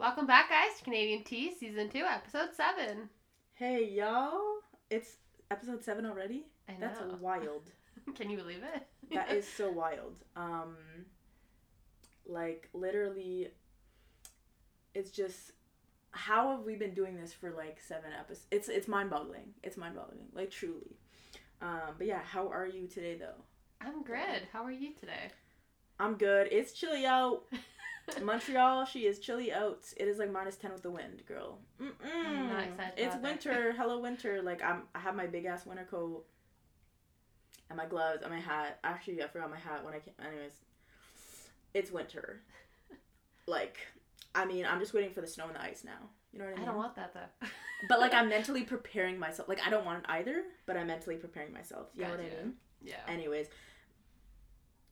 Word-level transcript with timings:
Welcome 0.00 0.26
back, 0.26 0.48
guys, 0.48 0.78
to 0.78 0.84
Canadian 0.84 1.24
Tea 1.24 1.52
Season 1.54 1.90
2, 1.90 1.98
Episode 1.98 2.54
7. 2.54 3.10
Hey 3.52 3.84
y'all, 3.84 4.40
it's 4.88 5.16
episode 5.50 5.84
seven 5.84 6.06
already. 6.06 6.46
I 6.66 6.72
know. 6.72 6.78
That's 6.80 7.00
wild. 7.20 7.70
Can 8.14 8.30
you 8.30 8.38
believe 8.38 8.62
it? 8.74 8.86
that 9.12 9.30
is 9.30 9.46
so 9.58 9.70
wild. 9.70 10.14
Um, 10.36 10.74
like 12.26 12.70
literally, 12.72 13.48
it's 14.94 15.10
just 15.10 15.52
how 16.12 16.56
have 16.56 16.64
we 16.64 16.76
been 16.76 16.94
doing 16.94 17.14
this 17.14 17.34
for 17.34 17.50
like 17.50 17.78
seven 17.86 18.12
episodes? 18.18 18.46
It's 18.50 18.70
it's 18.70 18.88
mind 18.88 19.10
boggling. 19.10 19.52
It's 19.62 19.76
mind 19.76 19.96
boggling. 19.96 20.28
Like 20.32 20.50
truly. 20.50 20.96
Um, 21.60 21.96
but 21.98 22.06
yeah, 22.06 22.22
how 22.22 22.48
are 22.48 22.66
you 22.66 22.86
today 22.86 23.18
though? 23.18 23.44
I'm 23.82 24.02
good. 24.02 24.48
How 24.50 24.64
are 24.64 24.72
you 24.72 24.94
today? 24.98 25.28
I'm 25.98 26.14
good. 26.14 26.48
It's 26.50 26.72
chilly 26.72 27.04
out. 27.04 27.42
Montreal, 28.22 28.84
she 28.84 29.06
is 29.06 29.18
chilly 29.18 29.52
out. 29.52 29.84
It 29.96 30.08
is 30.08 30.18
like 30.18 30.30
minus 30.30 30.56
ten 30.56 30.72
with 30.72 30.82
the 30.82 30.90
wind, 30.90 31.22
girl. 31.26 31.58
Mm-mm. 31.80 31.92
I'm 32.26 32.48
not 32.48 32.64
excited 32.64 32.94
It's 32.96 33.16
winter. 33.16 33.74
Hello, 33.76 33.98
winter. 34.00 34.42
Like 34.42 34.62
I'm, 34.62 34.82
I 34.94 35.00
have 35.00 35.14
my 35.14 35.26
big 35.26 35.44
ass 35.44 35.66
winter 35.66 35.86
coat, 35.90 36.24
and 37.68 37.76
my 37.76 37.86
gloves, 37.86 38.22
and 38.22 38.30
my 38.30 38.40
hat. 38.40 38.78
Actually, 38.84 39.22
I 39.22 39.28
forgot 39.28 39.50
my 39.50 39.58
hat 39.58 39.84
when 39.84 39.94
I 39.94 39.98
came. 39.98 40.14
Anyways, 40.24 40.52
it's 41.74 41.90
winter. 41.90 42.40
Like, 43.46 43.78
I 44.32 44.44
mean, 44.44 44.64
I'm 44.64 44.78
just 44.78 44.94
waiting 44.94 45.12
for 45.12 45.22
the 45.22 45.26
snow 45.26 45.46
and 45.46 45.56
the 45.56 45.62
ice 45.62 45.82
now. 45.82 46.10
You 46.32 46.38
know 46.38 46.44
what 46.44 46.52
I 46.52 46.54
mean? 46.54 46.62
I 46.62 46.66
don't 46.66 46.76
want 46.76 46.94
that 46.94 47.12
though. 47.14 47.48
but 47.88 47.98
like, 47.98 48.14
I'm 48.14 48.28
mentally 48.28 48.62
preparing 48.62 49.18
myself. 49.18 49.48
Like, 49.48 49.66
I 49.66 49.70
don't 49.70 49.84
want 49.84 50.04
it 50.04 50.04
either, 50.08 50.44
but 50.66 50.76
I'm 50.76 50.86
mentally 50.86 51.16
preparing 51.16 51.52
myself. 51.52 51.88
You 51.96 52.04
know 52.04 52.10
what 52.10 52.20
I 52.20 52.24
mean? 52.24 52.54
Yeah. 52.80 52.94
Anyways, 53.08 53.48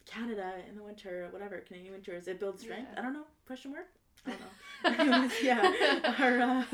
Canada 0.08 0.54
in 0.68 0.76
the 0.76 0.82
winter, 0.82 1.28
whatever 1.30 1.58
Canadian 1.58 1.92
winters, 1.92 2.28
it 2.28 2.40
builds 2.40 2.62
strength. 2.62 2.88
Yeah. 2.92 3.00
I 3.00 3.02
don't 3.02 3.12
know. 3.12 3.26
Question 3.46 3.72
mark. 3.72 3.86
I 4.26 4.30
don't 4.30 4.40
know. 4.40 5.04
Anyways, 5.14 5.42
yeah, 5.42 6.14
our 6.18 6.40
uh, 6.40 6.64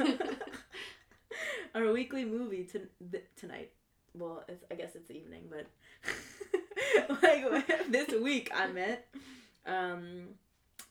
our 1.74 1.92
weekly 1.92 2.24
movie 2.24 2.64
to, 2.64 2.80
th- 3.10 3.24
tonight. 3.36 3.70
Well, 4.16 4.44
it's, 4.48 4.64
I 4.70 4.74
guess 4.74 4.94
it's 4.94 5.10
evening, 5.10 5.50
but 5.50 5.66
like 7.22 7.90
this 7.90 8.08
week 8.22 8.50
I 8.54 8.68
meant. 8.68 9.00
Um, 9.66 10.28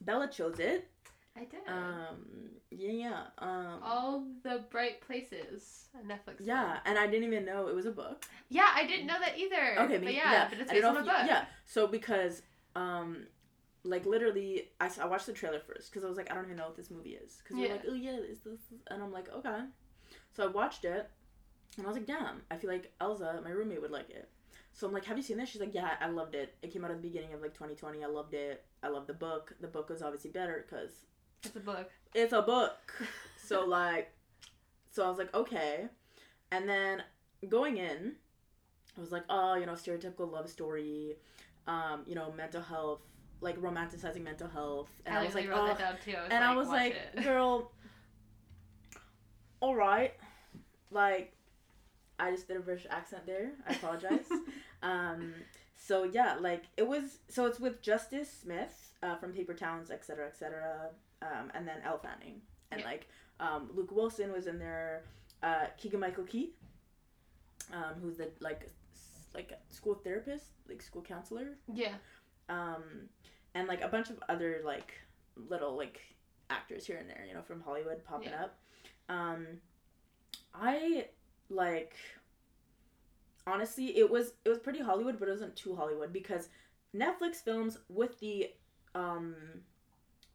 Bella 0.01 0.27
chose 0.27 0.59
it. 0.59 0.89
I 1.35 1.45
did. 1.45 1.59
Um, 1.67 2.51
yeah, 2.69 2.91
yeah. 2.91 3.21
Um, 3.39 3.79
All 3.83 4.23
the 4.43 4.63
Bright 4.69 5.01
Places, 5.01 5.87
Netflix. 6.05 6.35
yeah, 6.41 6.73
film. 6.73 6.79
and 6.85 6.99
I 6.99 7.07
didn't 7.07 7.23
even 7.25 7.45
know 7.45 7.67
it 7.67 7.75
was 7.75 7.85
a 7.87 7.91
book. 7.91 8.25
Yeah, 8.49 8.69
I 8.73 8.85
didn't 8.85 9.07
know 9.07 9.19
that 9.19 9.37
either. 9.37 9.79
Okay, 9.81 9.97
but 9.97 10.05
me- 10.05 10.15
yeah, 10.15 10.47
but 10.49 10.59
it's 10.59 10.71
based 10.71 10.85
on 10.85 10.97
a 10.97 11.01
book. 11.01 11.13
yeah, 11.25 11.45
so 11.65 11.87
because 11.87 12.43
um, 12.75 13.25
like 13.83 14.05
literally, 14.05 14.69
I, 14.79 14.89
I 15.01 15.05
watched 15.05 15.25
the 15.25 15.33
trailer 15.33 15.59
first 15.59 15.91
because 15.91 16.03
I 16.03 16.07
was 16.07 16.17
like, 16.17 16.31
I 16.31 16.35
don't 16.35 16.45
even 16.45 16.57
know 16.57 16.65
what 16.67 16.75
this 16.77 16.91
movie 16.91 17.11
is 17.23 17.39
because 17.43 17.57
you're 17.57 17.67
Yeah. 17.67 17.73
like, 17.75 17.83
oh 17.89 17.93
yeah, 17.95 18.17
is 18.17 18.39
this? 18.41 18.59
And 18.91 19.01
I'm 19.01 19.11
like, 19.11 19.31
okay. 19.33 19.61
So 20.33 20.43
I 20.43 20.47
watched 20.47 20.85
it, 20.85 21.09
and 21.77 21.85
I 21.85 21.89
was 21.89 21.97
like, 21.97 22.07
damn, 22.07 22.41
I 22.51 22.57
feel 22.57 22.69
like 22.69 22.91
Elsa, 23.01 23.41
my 23.43 23.49
roommate, 23.49 23.81
would 23.81 23.91
like 23.91 24.09
it. 24.11 24.29
So 24.71 24.87
I'm 24.87 24.93
like, 24.93 25.05
have 25.05 25.17
you 25.17 25.23
seen 25.23 25.37
this? 25.37 25.49
She's 25.49 25.61
like, 25.61 25.73
yeah, 25.75 25.91
I 26.01 26.07
loved 26.09 26.33
it. 26.35 26.55
It 26.63 26.71
came 26.73 26.83
out 26.85 26.91
at 26.91 26.97
the 27.01 27.07
beginning 27.07 27.33
of 27.33 27.41
like 27.41 27.53
2020. 27.53 28.03
I 28.03 28.07
loved 28.07 28.33
it. 28.33 28.63
I 28.81 28.87
loved 28.89 29.07
the 29.07 29.13
book. 29.13 29.53
The 29.61 29.67
book 29.67 29.89
was 29.89 30.01
obviously 30.01 30.31
better 30.31 30.65
because 30.67 30.91
It's 31.43 31.55
a 31.55 31.59
book. 31.59 31.91
it's 32.13 32.33
a 32.33 32.41
book. 32.41 32.93
So 33.37 33.65
like, 33.67 34.11
so 34.91 35.05
I 35.05 35.09
was 35.09 35.17
like, 35.17 35.33
okay. 35.33 35.87
And 36.51 36.69
then 36.69 37.03
going 37.49 37.77
in, 37.77 38.13
I 38.97 39.01
was 39.01 39.11
like, 39.11 39.23
oh, 39.29 39.55
you 39.55 39.65
know, 39.65 39.73
stereotypical 39.73 40.31
love 40.31 40.49
story, 40.49 41.15
um, 41.67 42.03
you 42.05 42.15
know, 42.15 42.31
mental 42.35 42.61
health, 42.61 43.01
like 43.41 43.59
romanticizing 43.59 44.23
mental 44.23 44.47
health. 44.47 44.89
And 45.05 45.17
I, 45.17 45.23
was 45.23 45.35
like, 45.35 45.49
wrote 45.49 45.59
oh, 45.59 45.67
that 45.67 45.79
down 45.79 45.95
too. 46.03 46.15
I 46.15 46.23
and 46.23 46.31
like, 46.31 46.43
I 46.43 46.55
was 46.55 46.67
like, 46.67 46.95
it. 47.15 47.23
girl, 47.23 47.71
all 49.59 49.75
right, 49.75 50.13
like, 50.91 51.33
I 52.19 52.31
just 52.31 52.47
did 52.47 52.57
a 52.57 52.59
British 52.59 52.85
accent 52.89 53.25
there. 53.25 53.51
I 53.67 53.73
apologize. 53.73 54.25
um, 54.83 55.33
so 55.75 56.03
yeah, 56.03 56.37
like 56.39 56.63
it 56.77 56.87
was. 56.87 57.17
So 57.27 57.45
it's 57.45 57.59
with 57.59 57.81
Justice 57.81 58.31
Smith 58.31 58.93
uh, 59.01 59.15
from 59.15 59.33
Paper 59.33 59.53
Towns, 59.53 59.91
etc., 59.91 60.27
etc., 60.27 60.89
um, 61.23 61.51
and 61.55 61.67
then 61.67 61.77
Elle 61.83 61.97
Fanning, 61.99 62.41
and 62.71 62.81
Yeah. 62.81 62.85
like 62.87 63.07
um, 63.39 63.69
Luke 63.73 63.91
Wilson 63.91 64.31
was 64.31 64.45
in 64.47 64.59
there. 64.59 65.03
Uh, 65.41 65.65
Keegan 65.77 65.99
Michael 65.99 66.23
Key, 66.25 66.53
um, 67.73 67.95
who's 68.01 68.17
the 68.17 68.29
like 68.39 68.69
s- 68.93 69.27
like 69.33 69.51
a 69.51 69.73
school 69.73 69.95
therapist, 69.95 70.45
like 70.69 70.81
school 70.81 71.01
counselor 71.01 71.57
yeah. 71.73 71.95
um, 72.49 72.83
and 73.55 73.67
like 73.67 73.81
a 73.81 73.87
bunch 73.89 74.09
of 74.09 74.21
other 74.29 74.61
like 74.63 74.93
little 75.35 75.75
like 75.75 75.99
actors 76.49 76.85
here 76.85 76.97
and 76.97 77.09
there, 77.09 77.25
you 77.27 77.33
know, 77.33 77.41
from 77.41 77.59
Hollywood 77.61 78.03
popping 78.05 78.29
Yeah. 78.29 78.43
up. 78.43 78.59
Um, 79.09 79.47
I 80.53 81.07
like 81.49 81.95
honestly, 83.45 83.97
it 83.97 84.09
was 84.09 84.33
it 84.45 84.49
was 84.49 84.59
pretty 84.59 84.79
Hollywood, 84.81 85.19
but 85.19 85.27
it 85.27 85.31
wasn't 85.31 85.55
too 85.55 85.75
Hollywood 85.75 86.13
because 86.13 86.49
Netflix 86.95 87.37
films 87.43 87.77
with 87.89 88.19
the 88.19 88.51
um 88.95 89.35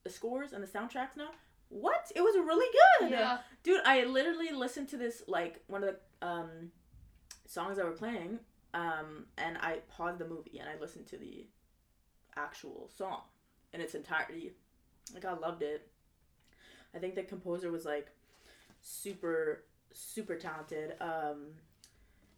the 0.08 0.14
scores 0.14 0.52
and 0.52 0.62
the 0.62 0.66
soundtracks 0.66 1.16
now. 1.16 1.30
What? 1.68 2.10
It 2.16 2.22
was 2.22 2.34
really 2.34 2.66
good. 3.00 3.10
Yeah. 3.10 3.38
Dude, 3.62 3.82
I 3.84 4.04
literally 4.04 4.52
listened 4.52 4.88
to 4.88 4.96
this 4.96 5.22
like 5.28 5.62
one 5.66 5.84
of 5.84 5.94
the 5.94 6.26
um 6.26 6.72
songs 7.46 7.76
that 7.76 7.84
were 7.84 7.92
playing, 7.92 8.38
um, 8.74 9.26
and 9.36 9.58
I 9.58 9.78
paused 9.88 10.18
the 10.18 10.26
movie 10.26 10.58
and 10.58 10.68
I 10.68 10.80
listened 10.80 11.06
to 11.08 11.18
the 11.18 11.46
actual 12.36 12.90
song 12.96 13.20
in 13.72 13.80
its 13.80 13.94
entirety. 13.94 14.52
Like 15.12 15.24
I 15.24 15.34
loved 15.34 15.62
it. 15.62 15.88
I 16.94 16.98
think 16.98 17.14
the 17.14 17.22
composer 17.22 17.70
was 17.70 17.84
like 17.84 18.08
super 18.80 19.64
super 19.92 20.36
talented. 20.36 20.94
Um, 21.00 21.48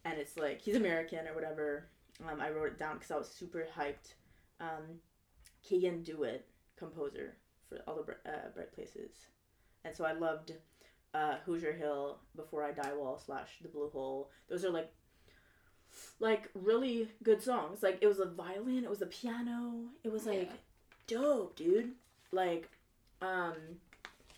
and 0.04 0.18
it's 0.18 0.36
like 0.36 0.60
he's 0.60 0.76
American 0.76 1.28
or 1.28 1.34
whatever. 1.34 1.86
Um, 2.28 2.40
I 2.40 2.50
wrote 2.50 2.72
it 2.72 2.78
down 2.78 2.94
because 2.94 3.10
I 3.12 3.16
was 3.16 3.28
super 3.28 3.66
hyped. 3.78 4.14
Um, 4.60 5.00
Keegan 5.62 6.02
Dewitt, 6.02 6.46
composer 6.76 7.36
for 7.70 7.78
all 7.86 7.94
the 8.02 8.02
uh, 8.30 8.48
Bright 8.54 8.74
Places, 8.74 9.12
and 9.84 9.94
so 9.96 10.04
I 10.04 10.12
loved 10.12 10.52
uh, 11.14 11.36
Hoosier 11.46 11.72
Hill, 11.72 12.18
Before 12.36 12.62
I 12.64 12.72
Die 12.72 12.92
Wall 12.94 13.18
slash 13.24 13.48
The 13.62 13.68
Blue 13.68 13.88
Hole. 13.90 14.30
Those 14.48 14.64
are 14.64 14.70
like 14.70 14.92
like 16.20 16.50
really 16.54 17.08
good 17.22 17.42
songs. 17.42 17.82
Like 17.82 17.98
it 18.00 18.06
was 18.06 18.20
a 18.20 18.26
violin, 18.26 18.84
it 18.84 18.90
was 18.90 19.02
a 19.02 19.06
piano, 19.06 19.84
it 20.04 20.12
was 20.12 20.26
like 20.26 20.50
Yeah. 20.50 20.56
dope, 21.06 21.56
dude. 21.56 21.92
Like, 22.32 22.68
um, 23.22 23.54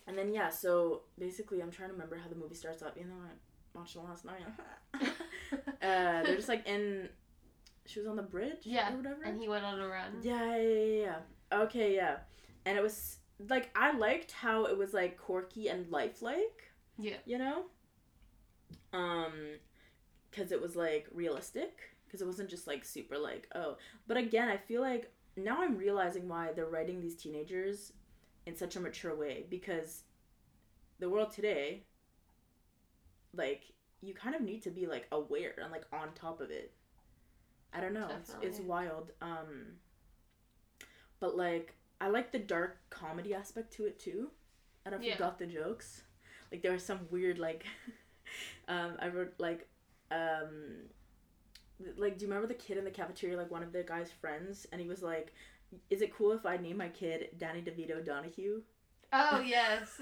and 0.07 0.17
then 0.17 0.33
yeah. 0.33 0.49
So 0.49 1.03
basically, 1.19 1.61
I'm 1.63 1.71
trying 1.71 1.89
to 1.91 1.93
remember 1.95 2.17
how 2.17 2.29
the 2.29 2.37
movie 2.37 2.55
starts 2.55 2.83
up. 2.83 2.97
You 2.97 3.05
know, 3.05 3.17
I 3.23 3.79
watched 3.79 3.97
it 3.97 4.01
last 4.01 4.25
night. 4.25 4.43
uh, 5.53 6.23
they're 6.23 6.37
just 6.37 6.49
like 6.49 6.67
in. 6.67 7.09
She 7.85 7.99
was 7.99 8.07
on 8.09 8.15
the 8.17 8.23
bridge, 8.23 8.61
Yeah, 8.63 8.93
or 8.95 8.97
whatever. 8.99 9.23
and 9.25 9.41
he 9.41 9.49
went 9.49 9.65
on 9.65 9.79
a 9.81 9.87
run. 9.89 10.13
Yeah, 10.23 10.57
yeah, 10.57 10.69
yeah, 10.69 11.17
yeah. 11.53 11.59
Okay, 11.63 11.95
yeah. 11.97 12.17
And 12.65 12.79
it 12.79 12.81
was 12.83 13.19
like 13.49 13.71
I 13.77 13.97
liked 13.97 14.33
how 14.33 14.65
it 14.67 14.77
was 14.77 14.93
like 14.95 15.19
quirky 15.19 15.69
and 15.69 15.91
lifelike, 15.91 16.71
Yeah. 16.99 17.17
you 17.25 17.39
know? 17.39 17.65
Um 18.93 19.33
cuz 20.33 20.53
it 20.53 20.61
was 20.61 20.77
like 20.77 21.07
realistic 21.13 21.81
because 22.07 22.23
it 22.23 22.27
wasn't 22.27 22.51
just 22.51 22.67
like 22.67 22.85
super 22.85 23.19
like 23.19 23.49
oh. 23.55 23.77
But 24.07 24.17
again, 24.17 24.49
I 24.49 24.57
feel 24.57 24.81
like 24.81 25.13
now 25.37 25.63
I'm 25.63 25.77
realizing 25.79 26.29
why 26.29 26.53
they're 26.53 26.67
writing 26.67 27.01
these 27.01 27.17
teenagers 27.17 27.93
in 28.47 28.57
such 28.57 28.77
a 28.77 28.81
mature 28.81 29.15
way 29.15 29.47
because 29.49 30.03
the 30.99 31.09
world 31.09 31.31
today 31.31 31.85
like 33.35 33.73
you 34.03 34.13
kind 34.15 34.35
of 34.35 34.43
need 34.43 34.63
to 34.63 34.71
be 34.71 34.87
like 34.87 35.07
aware 35.13 35.55
and 35.61 35.71
like 35.73 35.87
on 35.93 36.13
top 36.15 36.41
of 36.41 36.51
it. 36.51 36.73
I 37.73 37.81
don't 37.81 37.95
know. 37.95 38.09
It's, 38.19 38.35
it's 38.43 38.61
wild. 38.61 39.13
Um 39.23 39.79
but 41.21 41.37
like 41.37 41.75
I 42.03 42.09
like 42.09 42.33
the 42.33 42.39
dark 42.41 42.79
comedy 42.91 43.33
aspect 43.33 43.73
to 43.75 43.87
it 43.87 44.01
too. 44.01 44.31
I 44.85 44.91
don't 44.91 45.01
know 45.01 45.07
if 45.07 45.13
you 45.13 45.19
got 45.19 45.39
the 45.39 45.47
jokes. 45.47 46.03
Like 46.51 46.61
there 46.61 46.73
was 46.73 46.85
some 46.85 47.01
weird 47.11 47.39
like 47.39 47.65
um 48.69 48.97
I 48.99 49.07
wrote 49.07 49.35
like 49.39 49.69
um 50.11 50.89
like 51.97 52.19
do 52.19 52.25
you 52.25 52.29
remember 52.29 52.49
the 52.49 52.55
kid 52.55 52.77
in 52.77 52.85
the 52.85 52.91
cafeteria 52.91 53.37
like 53.37 53.53
one 53.53 53.63
of 53.63 53.73
the 53.73 53.85
guy's 53.85 54.11
friends 54.11 54.67
and 54.73 54.81
he 54.81 54.89
was 54.89 55.01
like 55.01 55.33
is 55.91 56.03
it 56.03 56.15
cool 56.15 56.33
if 56.33 56.45
I 56.45 56.57
name 56.57 56.77
my 56.77 56.89
kid 56.89 57.29
Danny 57.39 57.63
DeVito 57.63 58.05
Donahue? 58.05 58.63
Oh 59.13 59.41
yes. 59.47 60.01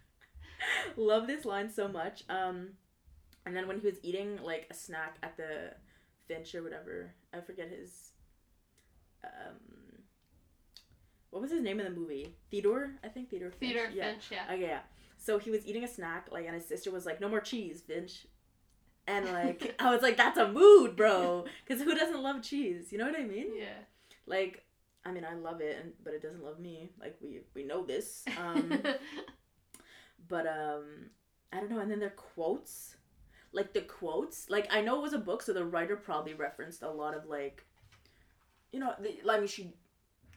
Love 0.96 1.28
this 1.28 1.44
line 1.44 1.70
so 1.70 1.86
much. 1.86 2.24
Um, 2.28 2.70
and 3.44 3.56
then 3.56 3.68
when 3.68 3.78
he 3.78 3.86
was 3.86 3.98
eating 4.02 4.38
like 4.42 4.66
a 4.70 4.74
snack 4.74 5.18
at 5.22 5.36
the 5.36 5.72
Finch 6.26 6.54
or 6.54 6.62
whatever, 6.62 7.14
I 7.32 7.40
forget 7.40 7.68
his. 7.68 8.10
Um, 9.24 9.85
what 11.30 11.42
was 11.42 11.50
his 11.50 11.60
name 11.60 11.80
in 11.80 11.84
the 11.84 11.98
movie? 11.98 12.34
Theodore, 12.50 12.92
I 13.04 13.08
think 13.08 13.30
Theodore. 13.30 13.50
Finch. 13.50 13.72
Theodore 13.72 13.90
yeah. 13.92 14.10
Finch. 14.10 14.24
Yeah. 14.30 14.54
Okay, 14.54 14.62
yeah. 14.62 14.80
So 15.18 15.38
he 15.38 15.50
was 15.50 15.66
eating 15.66 15.84
a 15.84 15.88
snack, 15.88 16.28
like, 16.30 16.46
and 16.46 16.54
his 16.54 16.66
sister 16.66 16.90
was 16.90 17.06
like, 17.06 17.20
"No 17.20 17.28
more 17.28 17.40
cheese, 17.40 17.82
Finch." 17.86 18.26
And 19.06 19.26
like, 19.26 19.74
I 19.78 19.90
was 19.90 20.02
like, 20.02 20.16
"That's 20.16 20.38
a 20.38 20.48
mood, 20.48 20.96
bro," 20.96 21.44
because 21.66 21.82
who 21.82 21.94
doesn't 21.94 22.22
love 22.22 22.42
cheese? 22.42 22.92
You 22.92 22.98
know 22.98 23.06
what 23.06 23.18
I 23.18 23.24
mean? 23.24 23.56
Yeah. 23.56 23.78
Like, 24.26 24.64
I 25.04 25.12
mean, 25.12 25.24
I 25.24 25.34
love 25.34 25.60
it, 25.60 25.78
and, 25.80 25.92
but 26.04 26.14
it 26.14 26.22
doesn't 26.22 26.44
love 26.44 26.58
me. 26.58 26.90
Like 27.00 27.16
we 27.20 27.40
we 27.54 27.64
know 27.64 27.84
this. 27.84 28.24
Um, 28.38 28.82
but 30.28 30.46
um, 30.46 31.10
I 31.52 31.60
don't 31.60 31.70
know. 31.70 31.80
And 31.80 31.90
then 31.90 32.00
their 32.00 32.10
quotes, 32.10 32.96
like 33.52 33.72
the 33.72 33.82
quotes. 33.82 34.50
Like 34.50 34.68
I 34.72 34.80
know 34.80 34.96
it 34.96 35.02
was 35.02 35.12
a 35.12 35.18
book, 35.18 35.42
so 35.42 35.52
the 35.52 35.64
writer 35.64 35.96
probably 35.96 36.34
referenced 36.34 36.82
a 36.82 36.90
lot 36.90 37.14
of 37.14 37.26
like, 37.26 37.64
you 38.72 38.80
know, 38.80 38.94
the, 39.00 39.16
I 39.30 39.38
mean, 39.38 39.48
she. 39.48 39.74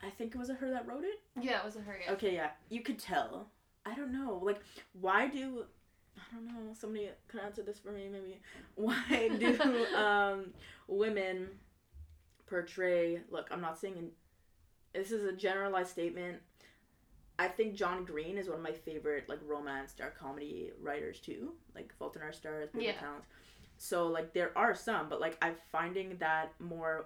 I 0.04 0.10
think 0.10 0.34
it 0.34 0.38
was 0.38 0.50
a 0.50 0.54
her 0.56 0.69
that 0.72 0.88
wrote 0.88 1.04
it. 1.04 1.19
yeah, 1.42 1.60
it 1.60 1.66
was 1.66 1.75
a 1.75 1.81
her 1.81 1.98
yet. 2.00 2.13
Okay, 2.13 2.34
yeah, 2.34 2.51
you 2.69 2.81
could 2.81 3.00
tell. 3.00 3.48
I 3.86 3.96
don't 3.96 4.12
know, 4.13 4.40
like, 4.44 4.62
why 4.94 5.28
do 5.28 5.66
I 6.18 6.36
don't 6.36 6.46
know? 6.46 6.74
Somebody 6.74 7.10
can 7.28 7.40
answer 7.40 7.63
this 7.63 7.80
for 7.80 7.92
me, 7.92 8.10
maybe. 8.12 8.40
Why 8.75 9.30
do 9.40 9.86
um, 9.96 10.48
women 10.88 11.48
portray? 12.46 13.22
Look, 13.31 13.48
I'm 13.51 13.62
not 13.62 13.80
saying 13.80 13.96
in, 13.98 14.10
this 14.94 15.12
is 15.12 15.24
a 15.24 15.31
generalized 15.31 15.92
statement. 15.92 16.40
I 17.38 17.48
think 17.48 17.74
John 17.75 18.04
Green 18.04 18.38
is 18.38 18.48
one 18.50 18.57
of 18.57 18.63
my 18.63 18.74
favorite 18.74 19.30
like 19.30 19.40
romance 19.46 19.94
dark 19.94 20.19
comedy 20.19 20.72
writers 20.81 21.19
too, 21.22 21.54
like 21.74 21.94
Fault 21.98 22.18
in 22.18 22.22
Our 22.22 22.34
Stars, 22.34 22.69
Paper 22.69 22.84
Yeah. 22.84 22.94
Towns. 23.00 23.24
So 23.78 24.07
like 24.07 24.34
there 24.34 24.51
are 24.57 24.75
some, 24.75 25.07
but 25.07 25.22
like 25.22 25.38
I'm 25.42 25.56
finding 25.72 26.18
that 26.18 26.51
more 26.60 27.06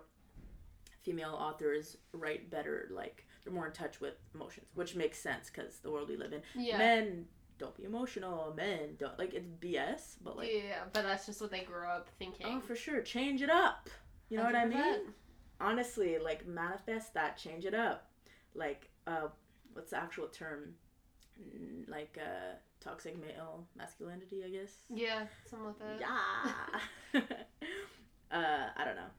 female 1.03 1.35
authors 1.39 1.97
write 2.13 2.49
better. 2.49 2.89
Like 2.91 3.25
they're 3.43 3.53
more 3.53 3.67
in 3.67 3.73
touch 3.73 4.01
with 4.01 4.15
emotions, 4.33 4.67
which 4.73 4.95
makes 4.95 5.19
sense 5.19 5.51
because 5.53 5.79
the 5.79 5.91
world 5.91 6.09
we 6.09 6.15
live 6.17 6.33
in. 6.33 6.41
Yeah. 6.55 6.77
Men 6.77 7.25
don't 7.59 7.75
be 7.77 7.83
emotional. 7.83 8.53
Men 8.55 8.95
don't 8.97 9.17
like 9.19 9.33
it's 9.33 9.47
BS, 9.47 10.15
but 10.23 10.37
like 10.37 10.49
yeah, 10.51 10.83
but 10.91 11.03
that's 11.03 11.25
just 11.25 11.41
what 11.41 11.51
they 11.51 11.61
grew 11.61 11.85
up 11.85 12.09
thinking. 12.17 12.45
oh 12.47 12.59
for 12.59 12.75
sure, 12.75 13.01
change 13.01 13.41
it 13.41 13.49
up. 13.49 13.89
You 14.29 14.37
know 14.37 14.45
what 14.45 14.55
I 14.55 14.65
100%. 14.65 14.69
mean? 14.69 14.99
Honestly, 15.61 16.17
like 16.17 16.47
manifest 16.47 17.13
that, 17.13 17.37
change 17.37 17.65
it 17.65 17.75
up. 17.75 18.09
Like 18.55 18.89
uh, 19.05 19.27
what's 19.73 19.91
the 19.91 19.97
actual 19.97 20.27
term? 20.27 20.73
Like 21.87 22.17
uh, 22.21 22.55
toxic 22.79 23.19
male 23.19 23.65
masculinity, 23.75 24.43
I 24.45 24.49
guess. 24.49 24.71
Yeah, 24.89 25.23
something 25.49 25.67
like 25.67 25.79
that. 25.79 26.81
Yeah. 27.13 27.21
uh, 28.31 28.69
I 28.77 28.85
don't 28.85 28.95
know, 28.95 29.11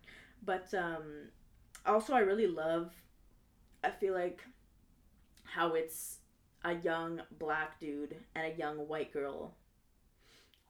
but 0.44 0.72
um, 0.74 1.28
also 1.92 2.14
I 2.14 2.20
really 2.20 2.46
love. 2.46 2.92
I 3.82 3.90
feel 3.90 4.14
like 4.14 4.40
how 5.44 5.74
it's 5.74 6.18
a 6.64 6.74
young 6.74 7.20
black 7.38 7.78
dude 7.78 8.16
and 8.34 8.52
a 8.52 8.56
young 8.56 8.88
white 8.88 9.12
girl, 9.12 9.54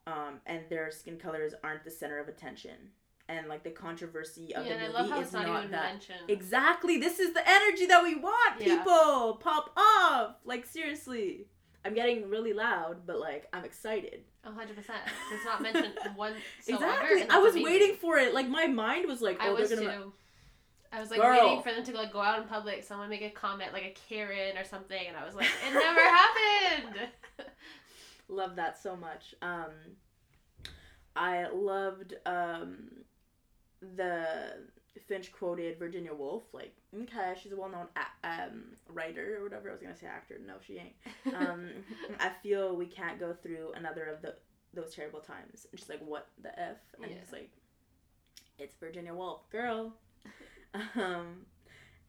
um, 0.07 0.41
and 0.47 0.63
their 0.69 0.91
skin 0.91 1.17
colors 1.17 1.55
aren't 1.63 1.85
the 1.85 1.91
center 1.91 2.19
of 2.19 2.29
attention, 2.29 2.77
and 3.29 3.49
like 3.49 3.63
the 3.63 3.71
controversy 3.71 4.55
of 4.55 4.67
yeah, 4.67 4.73
and 4.73 4.81
the 4.83 4.85
I 4.85 4.89
movie 4.89 4.99
love 4.99 5.11
how 5.11 5.21
is 5.21 5.25
it's 5.27 5.33
not, 5.35 5.47
not 5.47 5.59
even 5.61 5.71
that. 5.73 5.93
mentioned. 5.93 6.19
Exactly. 6.29 6.99
This 6.99 7.19
is 7.21 7.33
the 7.33 7.49
energy 7.49 7.87
that 7.87 8.03
we 8.03 8.17
want, 8.17 8.61
Yeah. 8.61 8.79
people. 8.79 9.39
Pop 9.41 9.71
off. 9.77 10.37
Like 10.45 10.67
seriously. 10.67 11.47
I'm 11.87 11.93
getting 11.95 12.31
really 12.31 12.55
loud, 12.55 13.07
but 13.07 13.19
like 13.21 13.47
I'm 13.53 13.65
excited. 13.65 14.23
Hundred 14.43 14.77
percent. 14.77 14.99
It's 15.33 15.45
not 15.45 15.61
mentioned 15.63 15.95
once. 16.17 16.37
exactly. 16.67 17.29
I 17.29 17.39
was 17.39 17.55
waiting 17.55 17.95
for 17.97 18.17
it. 18.17 18.33
Like 18.35 18.49
my 18.49 18.67
mind 18.67 19.07
was 19.07 19.21
like, 19.23 19.39
I 19.41 19.49
oh, 19.49 19.55
was 19.55 19.69
they're 19.69 19.79
gonna 19.81 19.97
too. 19.99 20.13
I 20.95 21.01
was 21.01 21.11
like 21.11 21.21
Girl. 21.21 21.31
waiting 21.33 21.63
for 21.63 21.73
them 21.73 21.83
to 21.85 21.93
like 21.93 22.13
go 22.13 22.21
out 22.21 22.41
in 22.41 22.47
public, 22.49 22.85
someone 22.85 23.09
make 23.09 23.23
a 23.23 23.31
comment 23.31 23.73
like 23.73 23.83
a 23.85 23.95
Karen 24.09 24.57
or 24.57 24.65
something, 24.65 25.07
and 25.09 25.17
I 25.17 25.25
was 25.25 25.35
like, 25.35 25.47
it 25.67 25.73
never 25.75 26.01
happened. 26.01 27.09
Love 28.29 28.57
that 28.57 28.81
so 28.81 28.97
much. 28.97 29.35
Um, 29.43 29.71
I 31.17 31.49
loved 31.53 32.15
um, 32.27 32.91
the 33.97 34.27
Finch 35.07 35.33
quoted 35.33 35.79
Virginia 35.79 36.13
Woolf. 36.15 36.45
Like, 36.53 36.75
okay, 37.03 37.35
she's 37.41 37.53
a 37.53 37.57
well-known 37.57 37.87
a- 37.97 38.27
um, 38.27 38.65
writer 38.89 39.39
or 39.41 39.45
whatever. 39.45 39.69
I 39.69 39.73
was 39.73 39.83
gonna 39.83 39.97
say 39.97 40.07
actor. 40.07 40.37
No, 40.47 40.55
she 40.67 40.79
ain't. 40.79 40.95
Um, 41.37 41.69
I 42.21 42.31
feel 42.43 42.77
we 42.77 42.87
can't 42.87 43.19
go 43.19 43.33
through 43.35 43.73
another 43.77 44.05
of 44.05 44.23
the 44.23 44.35
those 44.75 44.95
terrible 44.95 45.21
times. 45.21 45.67
And 45.71 45.79
she's 45.79 45.89
like, 45.89 46.01
what 46.05 46.29
the 46.43 46.57
f? 46.59 46.77
And 47.01 47.11
Yeah. 47.11 47.17
he's 47.21 47.33
like, 47.33 47.51
it's 48.59 48.75
Virginia 48.81 49.13
Woolf, 49.15 49.49
girl. 49.51 49.93
um, 50.97 51.47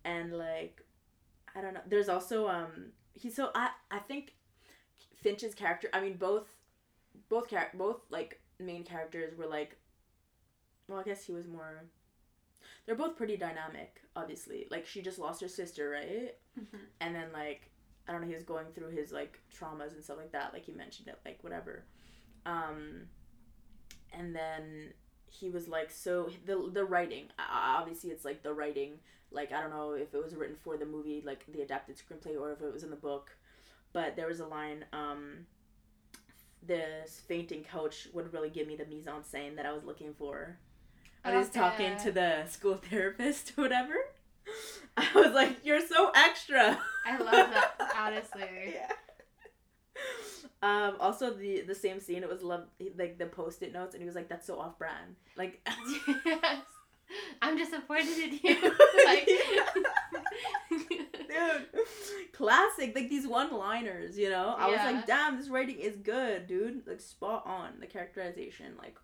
and 0.03 0.33
like, 0.37 0.81
I 1.55 1.61
don't 1.61 1.73
know. 1.73 1.81
There's 1.87 2.09
also 2.09 2.47
um, 2.47 2.91
he's 3.13 3.35
so 3.35 3.51
I 3.55 3.69
I 3.91 3.99
think 3.99 4.33
Finch's 5.21 5.55
character. 5.55 5.89
I 5.93 6.01
mean, 6.01 6.17
both 6.17 6.47
both 7.29 7.49
char- 7.49 7.71
both 7.75 8.01
like 8.09 8.41
main 8.59 8.83
characters 8.83 9.37
were 9.37 9.47
like. 9.47 9.77
Well, 10.87 10.99
I 10.99 11.03
guess 11.03 11.23
he 11.25 11.31
was 11.31 11.47
more. 11.47 11.85
They're 12.85 12.95
both 12.95 13.17
pretty 13.17 13.37
dynamic, 13.37 14.01
obviously. 14.15 14.67
Like 14.69 14.85
she 14.85 15.01
just 15.01 15.19
lost 15.19 15.41
her 15.41 15.47
sister, 15.47 15.89
right? 15.89 16.35
Mhm. 16.59 16.79
and 17.01 17.15
then 17.15 17.31
like 17.33 17.69
I 18.07 18.11
don't 18.11 18.21
know, 18.21 18.27
he 18.27 18.33
was 18.35 18.43
going 18.43 18.67
through 18.73 18.89
his 18.91 19.11
like 19.11 19.39
traumas 19.57 19.93
and 19.93 20.03
stuff 20.03 20.17
like 20.17 20.31
that, 20.33 20.53
like 20.53 20.63
he 20.65 20.71
mentioned 20.73 21.07
it, 21.07 21.19
like 21.25 21.43
whatever. 21.43 21.83
Um, 22.45 23.07
and 24.13 24.35
then 24.35 24.93
he 25.29 25.49
was 25.49 25.67
like, 25.67 25.91
so 25.91 26.29
the 26.45 26.69
the 26.71 26.83
writing, 26.85 27.25
obviously 27.39 28.11
it's 28.11 28.25
like 28.25 28.43
the 28.43 28.53
writing, 28.53 28.93
like 29.31 29.51
I 29.51 29.61
don't 29.61 29.71
know 29.71 29.93
if 29.93 30.13
it 30.13 30.23
was 30.23 30.35
written 30.35 30.55
for 30.63 30.77
the 30.77 30.85
movie, 30.85 31.21
like 31.25 31.45
the 31.51 31.61
adapted 31.61 31.97
screenplay, 31.97 32.39
or 32.39 32.51
if 32.51 32.61
it 32.61 32.71
was 32.73 32.83
in 32.83 32.89
the 32.89 32.95
book, 32.95 33.35
but 33.93 34.15
there 34.15 34.27
was 34.27 34.39
a 34.39 34.47
line, 34.47 34.85
um, 34.93 35.45
this 36.65 37.21
fainting 37.27 37.63
coach 37.63 38.07
would 38.13 38.33
really 38.33 38.49
give 38.49 38.67
me 38.67 38.75
the 38.75 38.85
mise 38.85 39.07
en 39.07 39.21
scène 39.21 39.55
that 39.55 39.65
I 39.65 39.73
was 39.73 39.83
looking 39.83 40.13
for. 40.13 40.57
I 41.23 41.35
was 41.35 41.49
talking 41.49 41.97
to 41.97 42.11
the 42.11 42.45
school 42.47 42.75
therapist 42.89 43.53
or 43.57 43.63
whatever. 43.63 43.95
I 44.97 45.07
was 45.15 45.33
like, 45.33 45.57
"You're 45.65 45.85
so 45.85 46.11
extra." 46.15 46.77
I 47.05 47.17
love 47.17 47.31
that, 47.51 47.73
honestly. 47.97 48.73
yeah. 48.73 48.91
Um. 50.65 50.95
Also, 50.99 51.31
the 51.31 51.61
the 51.61 51.75
same 51.75 51.99
scene. 51.99 52.23
It 52.23 52.29
was 52.29 52.41
love 52.41 52.65
like 52.97 53.19
the 53.19 53.27
post 53.27 53.61
it 53.61 53.71
notes, 53.71 53.93
and 53.93 54.01
he 54.01 54.07
was 54.07 54.15
like, 54.15 54.29
"That's 54.29 54.47
so 54.47 54.59
off 54.59 54.79
brand." 54.79 55.15
Like, 55.37 55.61
yes. 56.25 56.61
I'm 57.39 57.55
disappointed 57.55 58.17
in 58.17 58.39
you. 58.41 58.61
like, 59.05 59.29
dude, 60.71 61.67
classic. 62.33 62.95
Like 62.95 63.09
these 63.09 63.27
one 63.27 63.53
liners. 63.53 64.17
You 64.17 64.31
know, 64.31 64.55
I 64.57 64.67
was 64.67 64.79
like, 64.79 65.05
"Damn, 65.05 65.37
this 65.37 65.49
writing 65.49 65.77
is 65.77 65.97
good, 65.97 66.47
dude." 66.47 66.87
Like 66.87 66.99
spot 66.99 67.43
on. 67.45 67.73
The 67.79 67.85
characterization, 67.85 68.73
like, 68.79 68.97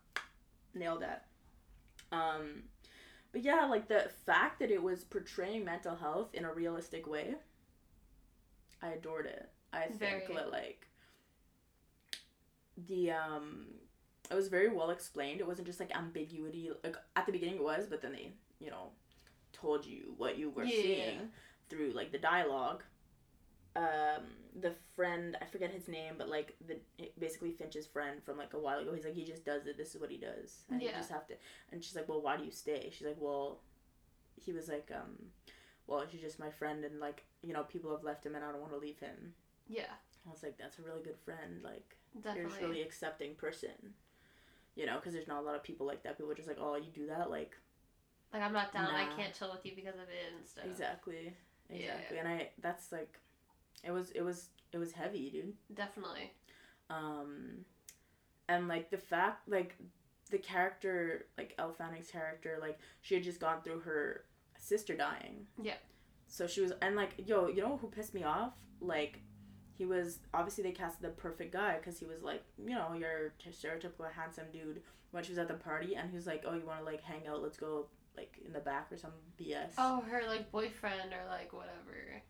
nailed 0.74 1.04
that. 1.04 1.28
Um. 2.12 2.64
But 3.34 3.44
yeah, 3.44 3.66
like 3.66 3.88
the 3.88 4.10
fact 4.26 4.60
that 4.62 4.72
it 4.72 4.82
was 4.82 5.04
portraying 5.04 5.64
mental 5.64 5.96
health 5.96 6.34
in 6.34 6.44
a 6.44 6.52
realistic 6.52 7.08
way, 7.08 7.36
I 8.82 8.94
adored 8.94 9.28
it. 9.28 9.48
I 9.72 9.86
think 9.86 10.00
Very. 10.00 10.36
that 10.36 10.52
like 10.52 10.88
the 12.88 13.12
um 13.12 13.66
it 14.30 14.36
was 14.36 14.48
very 14.48 14.70
well 14.70 14.90
explained. 14.92 15.42
It 15.42 15.48
wasn't 15.48 15.68
just 15.68 15.80
like 15.80 15.96
ambiguity 15.96 16.72
like 16.84 16.96
at 17.16 17.26
the 17.26 17.32
beginning 17.32 17.56
it 17.56 17.64
was, 17.64 17.88
but 17.88 18.02
then 18.02 18.14
they, 18.14 18.32
you 18.60 18.70
know, 18.70 18.92
told 19.54 19.86
you 19.86 20.14
what 20.18 20.38
you 20.38 20.50
were 20.50 20.66
Yeah. 20.66 20.82
seeing 20.82 21.30
through 21.70 21.92
like 21.94 22.12
the 22.12 22.18
dialogue. 22.18 22.84
Um 23.76 24.24
the 24.60 24.74
friend, 24.96 25.38
I 25.42 25.46
forget 25.46 25.72
his 25.72 25.88
name, 25.88 26.16
but 26.18 26.28
like 26.30 26.56
the 26.68 26.78
basically 27.20 27.52
Finch's 27.52 27.88
friend 27.88 28.22
from 28.24 28.38
like 28.38 28.54
a 28.54 28.60
while 28.60 28.80
ago, 28.80 28.94
he's 28.94 29.06
like 29.06 29.14
he 29.16 29.24
just 29.26 29.46
does 29.46 29.66
it. 29.66 29.78
This 29.78 29.96
is 29.96 30.02
what 30.02 30.12
he 30.12 30.18
does. 30.18 30.64
And 30.70 30.82
you 30.82 30.90
just 30.98 31.10
have 31.12 31.26
to 31.28 31.36
and 31.72 31.84
she's 31.84 31.96
like, 31.96 32.10
"Well, 32.10 32.22
why 32.22 32.36
do 32.38 32.44
you 32.44 32.52
stay?" 32.52 32.90
She's 32.92 33.08
like, 33.08 33.18
"Well, 33.20 33.62
he 34.36 34.52
was 34.52 34.68
like 34.68 34.92
um 34.94 35.28
well, 35.88 36.06
she's 36.10 36.22
just 36.22 36.40
my 36.40 36.50
friend 36.52 36.84
and 36.86 37.00
like, 37.00 37.26
you 37.42 37.54
know, 37.54 37.64
people 37.64 37.92
have 37.92 38.04
left 38.04 38.26
him 38.26 38.36
and 38.36 38.44
I 38.46 38.52
don't 38.52 38.62
want 38.62 38.74
to 38.74 38.80
leave 38.80 39.00
him." 39.00 39.34
yeah, 39.68 39.94
I 40.28 40.30
was 40.32 40.44
like, 40.44 40.58
"That's 40.58 40.80
a 40.80 40.82
really 40.82 41.02
good 41.02 41.18
friend. 41.18 41.62
Like, 41.64 41.96
you're 42.14 42.24
definitely. 42.24 42.50
just 42.52 42.62
really 42.62 42.82
accepting 42.82 43.36
person." 43.36 43.94
You 44.76 44.86
know, 44.86 44.96
because 44.96 45.14
there's 45.14 45.28
not 45.28 45.40
a 45.42 45.46
lot 45.46 45.56
of 45.56 45.64
people 45.64 45.86
like 45.86 46.04
that. 46.04 46.18
People 46.18 46.32
are 46.32 46.36
just 46.36 46.48
like, 46.48 46.58
"Oh, 46.60 46.76
you 46.76 46.92
do 46.94 47.08
that?" 47.08 47.30
Like, 47.30 47.58
Like 48.34 48.42
I'm 48.42 48.54
not 48.54 48.72
down. 48.74 48.94
I 48.96 49.06
can't 49.16 49.34
chill 49.34 49.52
with 49.52 49.66
you 49.66 49.74
because 49.76 49.96
of 49.96 50.04
it 50.10 50.34
and 50.38 50.48
stuff. 50.48 50.66
exactly, 50.66 51.34
Yeah. 51.70 51.76
exactly. 51.76 52.18
And 52.20 52.28
I, 52.28 52.50
that's 52.62 52.92
like, 52.92 53.20
it 53.84 53.92
was, 53.92 54.12
it 54.12 54.22
was, 54.22 54.48
it 54.72 54.78
was 54.78 54.94
heavy, 54.94 55.30
dude. 55.30 55.54
Definitely. 55.74 56.32
Um, 56.90 57.66
and 58.48 58.68
like 58.70 58.90
the 58.90 58.98
fact, 58.98 59.50
like, 59.50 59.76
the 60.30 60.38
character, 60.38 61.26
like 61.38 61.54
Elle 61.60 61.74
Fanning's 61.74 62.10
character, 62.10 62.58
like 62.62 62.80
she 63.02 63.16
had 63.16 63.24
just 63.26 63.42
gone 63.42 63.62
through 63.64 63.82
her 63.82 64.24
sister 64.58 64.96
dying. 64.96 65.46
Yeah. 65.62 65.76
So 66.28 66.48
she 66.48 66.62
was, 66.62 66.72
and 66.82 66.96
like, 66.96 67.16
yo, 67.28 67.48
you 67.48 67.62
know 67.62 67.76
who 67.76 67.88
pissed 67.88 68.14
me 68.14 68.24
off? 68.24 68.54
Like, 68.80 69.20
he 69.82 69.88
was 69.88 70.20
obviously 70.32 70.64
they 70.64 70.72
cast 70.72 71.02
the 71.02 71.10
perfect 71.10 71.52
guy 71.52 71.78
because 71.78 71.98
he 71.98 72.06
was 72.06 72.22
like, 72.22 72.44
you 72.64 72.76
know, 72.76 72.94
your 72.94 73.34
stereotypical 73.50 74.12
handsome 74.16 74.46
dude. 74.54 74.84
When 75.10 75.24
she 75.24 75.32
was 75.32 75.40
at 75.40 75.48
the 75.48 75.56
party, 75.56 75.96
and 75.96 76.10
he 76.10 76.16
was 76.16 76.28
like, 76.28 76.44
oh, 76.48 76.54
you 76.54 76.66
want 76.66 76.80
to 76.80 76.86
like 76.86 77.02
hang 77.02 77.28
out? 77.28 77.42
Let's 77.42 77.58
go 77.58 77.88
like 78.16 78.38
in 78.46 78.54
the 78.54 78.60
back 78.60 78.90
or 78.92 78.98
some 78.98 79.12
BS. 79.40 79.74
Oh, 79.80 80.04
her 80.10 80.22
like 80.28 80.52
boyfriend 80.52 81.12
or 81.12 81.28
like 81.28 81.52
whatever. 81.52 82.22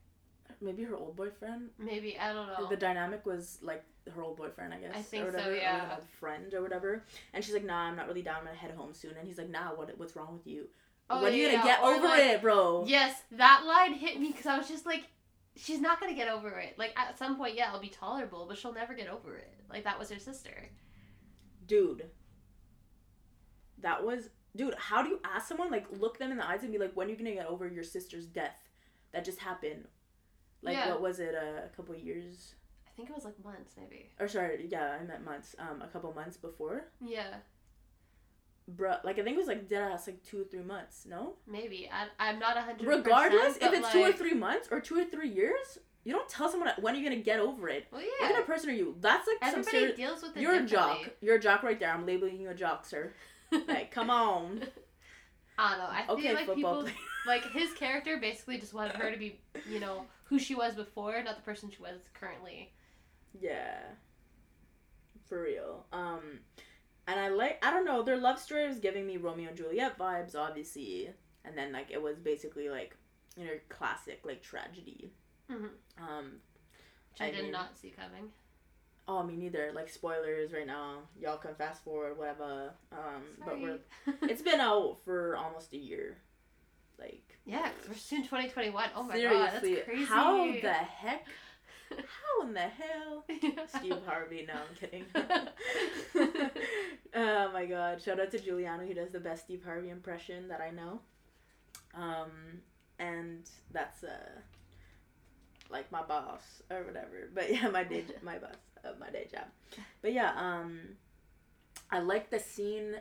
Maybe 0.61 0.83
her 0.83 0.95
old 0.95 1.17
boyfriend. 1.17 1.71
Maybe 1.77 2.17
I 2.17 2.31
don't 2.31 2.47
know. 2.47 2.69
The 2.69 2.77
dynamic 2.77 3.25
was 3.25 3.59
like 3.61 3.83
her 4.15 4.23
old 4.23 4.37
boyfriend, 4.37 4.73
I 4.73 4.77
guess. 4.77 4.95
I 4.95 5.01
think 5.01 5.25
or 5.25 5.31
so, 5.31 5.37
whatever, 5.37 5.51
Or 5.51 5.55
like 5.55 5.61
yeah. 5.61 5.95
an 5.97 6.01
friend 6.19 6.53
or 6.53 6.61
whatever. 6.61 7.03
And 7.33 7.43
she's 7.43 7.53
like, 7.53 7.65
"Nah, 7.65 7.81
I'm 7.81 7.97
not 7.97 8.07
really 8.07 8.21
down. 8.21 8.37
I'm 8.39 8.45
gonna 8.45 8.55
head 8.55 8.71
home 8.71 8.93
soon." 8.93 9.15
And 9.19 9.27
he's 9.27 9.37
like, 9.37 9.49
"Nah, 9.49 9.75
what? 9.75 9.91
What's 9.97 10.15
wrong 10.15 10.33
with 10.33 10.47
you?" 10.47 10.69
Oh, 11.09 11.21
when 11.21 11.33
are 11.33 11.35
you 11.35 11.47
yeah, 11.47 11.51
gonna 11.57 11.63
get 11.65 11.83
or, 11.83 11.93
over 11.95 12.07
like, 12.07 12.23
it, 12.23 12.41
bro? 12.41 12.85
Yes, 12.87 13.21
that 13.31 13.63
line 13.67 13.93
hit 13.93 14.19
me 14.19 14.27
because 14.27 14.45
I 14.45 14.57
was 14.57 14.69
just 14.69 14.85
like, 14.85 15.03
she's 15.55 15.79
not 15.81 15.99
gonna 15.99 16.13
get 16.15 16.27
over 16.29 16.49
it. 16.59 16.77
Like 16.77 16.93
at 16.97 17.17
some 17.17 17.37
point, 17.37 17.55
yeah, 17.55 17.69
it'll 17.69 17.79
be 17.81 17.89
tolerable, 17.89 18.45
but 18.47 18.57
she'll 18.57 18.73
never 18.73 18.93
get 18.93 19.07
over 19.09 19.35
it. 19.35 19.53
Like 19.69 19.83
that 19.83 19.97
was 19.99 20.09
her 20.09 20.19
sister. 20.19 20.69
Dude. 21.67 22.05
That 23.79 24.03
was 24.05 24.29
dude, 24.55 24.75
how 24.77 25.01
do 25.01 25.09
you 25.09 25.19
ask 25.23 25.47
someone 25.47 25.71
like 25.71 25.85
look 25.91 26.19
them 26.19 26.31
in 26.31 26.37
the 26.37 26.45
eyes 26.47 26.63
and 26.63 26.71
be 26.71 26.77
like, 26.77 26.93
when 26.95 27.07
are 27.07 27.09
you 27.11 27.15
gonna 27.17 27.31
get 27.33 27.47
over 27.47 27.67
your 27.67 27.83
sister's 27.83 28.25
death? 28.25 28.69
That 29.13 29.23
just 29.25 29.39
happened. 29.39 29.87
Like 30.61 30.75
Yeah. 30.77 30.89
what 30.89 31.01
was 31.01 31.19
it, 31.19 31.33
uh, 31.35 31.65
a 31.65 31.69
couple 31.75 31.95
years 31.95 32.55
I 32.87 32.91
think 32.97 33.09
it 33.09 33.15
was 33.15 33.23
like 33.25 33.41
months, 33.43 33.73
maybe. 33.77 34.09
or 34.19 34.27
sorry, 34.27 34.67
yeah, 34.69 34.97
I 34.99 35.03
meant 35.03 35.23
months. 35.23 35.55
Um, 35.57 35.81
a 35.81 35.87
couple 35.87 36.13
months 36.13 36.35
before. 36.37 36.91
Yeah, 36.99 37.35
Bruh, 38.75 39.03
like 39.03 39.17
I 39.19 39.23
think 39.23 39.35
it 39.35 39.39
was 39.39 39.47
like 39.47 39.67
dead 39.67 39.91
ass 39.91 40.07
like 40.07 40.23
two 40.23 40.41
or 40.41 40.43
three 40.43 40.61
months, 40.61 41.05
no? 41.09 41.33
maybe. 41.47 41.89
I, 41.91 42.29
I'm 42.29 42.39
not 42.39 42.57
a 42.57 42.61
hundred. 42.61 42.87
Regardless, 42.87 43.57
if 43.57 43.73
it's 43.73 43.91
two 43.91 44.01
or 44.03 44.11
three 44.13 44.33
months 44.33 44.67
or 44.71 44.79
two 44.79 44.97
or 44.99 45.05
three 45.05 45.29
years, 45.29 45.77
you 46.03 46.13
don't 46.13 46.29
tell 46.29 46.49
someone 46.49 46.69
when 46.79 46.95
you're 46.95 47.03
gonna 47.03 47.21
get 47.21 47.39
over 47.39 47.69
it. 47.69 47.87
Well, 47.91 48.01
What 48.01 48.19
kind 48.29 48.37
of 48.39 48.45
person 48.45 48.69
are 48.69 48.73
you? 48.73 48.95
That's 48.99 49.27
like 49.27 49.37
some 49.51 49.59
Everybody 49.59 49.77
serious. 49.77 49.97
deals 49.97 50.21
with 50.23 50.37
it 50.37 50.41
You're 50.41 50.55
a 50.55 50.65
jock. 50.65 50.99
You're 51.21 51.35
a 51.35 51.39
jock 51.39 51.63
right 51.63 51.79
there. 51.79 51.91
I'm 51.91 52.05
labeling 52.05 52.39
you 52.39 52.49
a 52.49 52.53
jock, 52.55 52.85
sir. 52.85 53.11
Like, 53.67 53.91
come 53.91 54.09
on. 54.23 54.63
I 55.57 55.69
don't 55.71 55.79
know. 55.79 55.85
I 55.89 56.05
Okay, 56.13 56.21
feel 56.23 56.33
like 56.35 56.55
people 56.55 56.81
player. 56.83 56.93
like 57.27 57.43
his 57.51 57.71
character 57.73 58.17
basically 58.17 58.57
just 58.57 58.73
wanted 58.73 58.95
her 58.95 59.11
to 59.11 59.17
be, 59.17 59.39
you 59.69 59.79
know, 59.79 60.05
who 60.25 60.39
she 60.39 60.55
was 60.55 60.75
before, 60.75 61.21
not 61.23 61.35
the 61.35 61.41
person 61.43 61.69
she 61.69 61.81
was 61.81 61.99
currently. 62.13 62.71
Yeah. 63.39 63.77
For 65.27 65.43
real. 65.43 65.85
Um 65.93 66.39
and 67.07 67.19
I 67.19 67.29
like 67.29 67.63
I 67.65 67.71
don't 67.71 67.85
know, 67.85 68.03
their 68.03 68.17
love 68.17 68.39
story 68.39 68.67
was 68.67 68.79
giving 68.79 69.05
me 69.07 69.17
Romeo 69.17 69.49
and 69.49 69.57
Juliet 69.57 69.97
vibes, 69.97 70.35
obviously. 70.35 71.09
And 71.45 71.57
then 71.57 71.71
like 71.71 71.89
it 71.91 72.01
was 72.01 72.17
basically 72.19 72.69
like 72.69 72.95
you 73.35 73.45
know, 73.45 73.51
classic 73.69 74.21
like 74.23 74.41
tragedy. 74.41 75.11
Mhm. 75.49 75.69
Um 75.99 76.31
Which 77.11 77.21
I, 77.21 77.27
I 77.27 77.31
did 77.31 77.43
mean- 77.43 77.51
not 77.51 77.77
see 77.77 77.89
coming. 77.89 78.31
oh 79.07 79.23
me 79.23 79.35
neither. 79.35 79.71
Like 79.73 79.89
spoilers 79.89 80.53
right 80.53 80.67
now. 80.67 80.99
Y'all 81.19 81.37
can 81.37 81.55
fast 81.55 81.83
forward, 81.83 82.17
whatever. 82.17 82.73
Um 82.91 83.23
but 83.45 83.59
we're 83.59 83.79
it's 84.29 84.41
been 84.41 84.59
out 84.59 84.97
for 85.03 85.35
almost 85.35 85.73
a 85.73 85.77
year. 85.77 86.17
Like 86.99 87.39
yeah, 87.45 87.69
we're 87.87 87.95
soon 87.95 88.21
2021. 88.23 88.89
Oh 88.95 89.03
my 89.03 89.15
seriously, 89.15 89.37
god, 89.39 89.51
that's 89.53 89.85
crazy. 89.85 90.05
how 90.05 90.45
the 90.61 90.71
heck 90.73 91.25
how 91.97 92.47
in 92.47 92.53
the 92.53 92.59
hell 92.59 93.25
Steve 93.67 93.97
Harvey, 94.05 94.47
no, 94.47 94.53
I'm 94.53 94.75
kidding. 94.75 95.05
oh 97.15 97.51
my 97.51 97.65
god. 97.65 98.01
Shout 98.01 98.19
out 98.19 98.31
to 98.31 98.39
Giuliano, 98.39 98.85
he 98.85 98.93
does 98.93 99.11
the 99.11 99.19
best 99.19 99.45
Steve 99.45 99.63
Harvey 99.63 99.89
impression 99.89 100.47
that 100.47 100.61
I 100.61 100.71
know. 100.71 101.01
Um 101.93 102.61
and 102.99 103.49
that's 103.71 104.03
uh 104.03 104.39
like 105.69 105.91
my 105.91 106.03
boss 106.03 106.61
or 106.69 106.83
whatever. 106.83 107.29
But 107.33 107.51
yeah, 107.51 107.69
my 107.69 107.83
day 107.83 108.05
my 108.21 108.37
boss 108.37 108.55
of 108.83 108.99
my 108.99 109.09
day 109.09 109.27
job. 109.31 109.45
But 110.01 110.13
yeah, 110.13 110.33
um 110.35 110.79
I 111.89 111.99
like 111.99 112.29
the 112.29 112.39
scene 112.39 112.95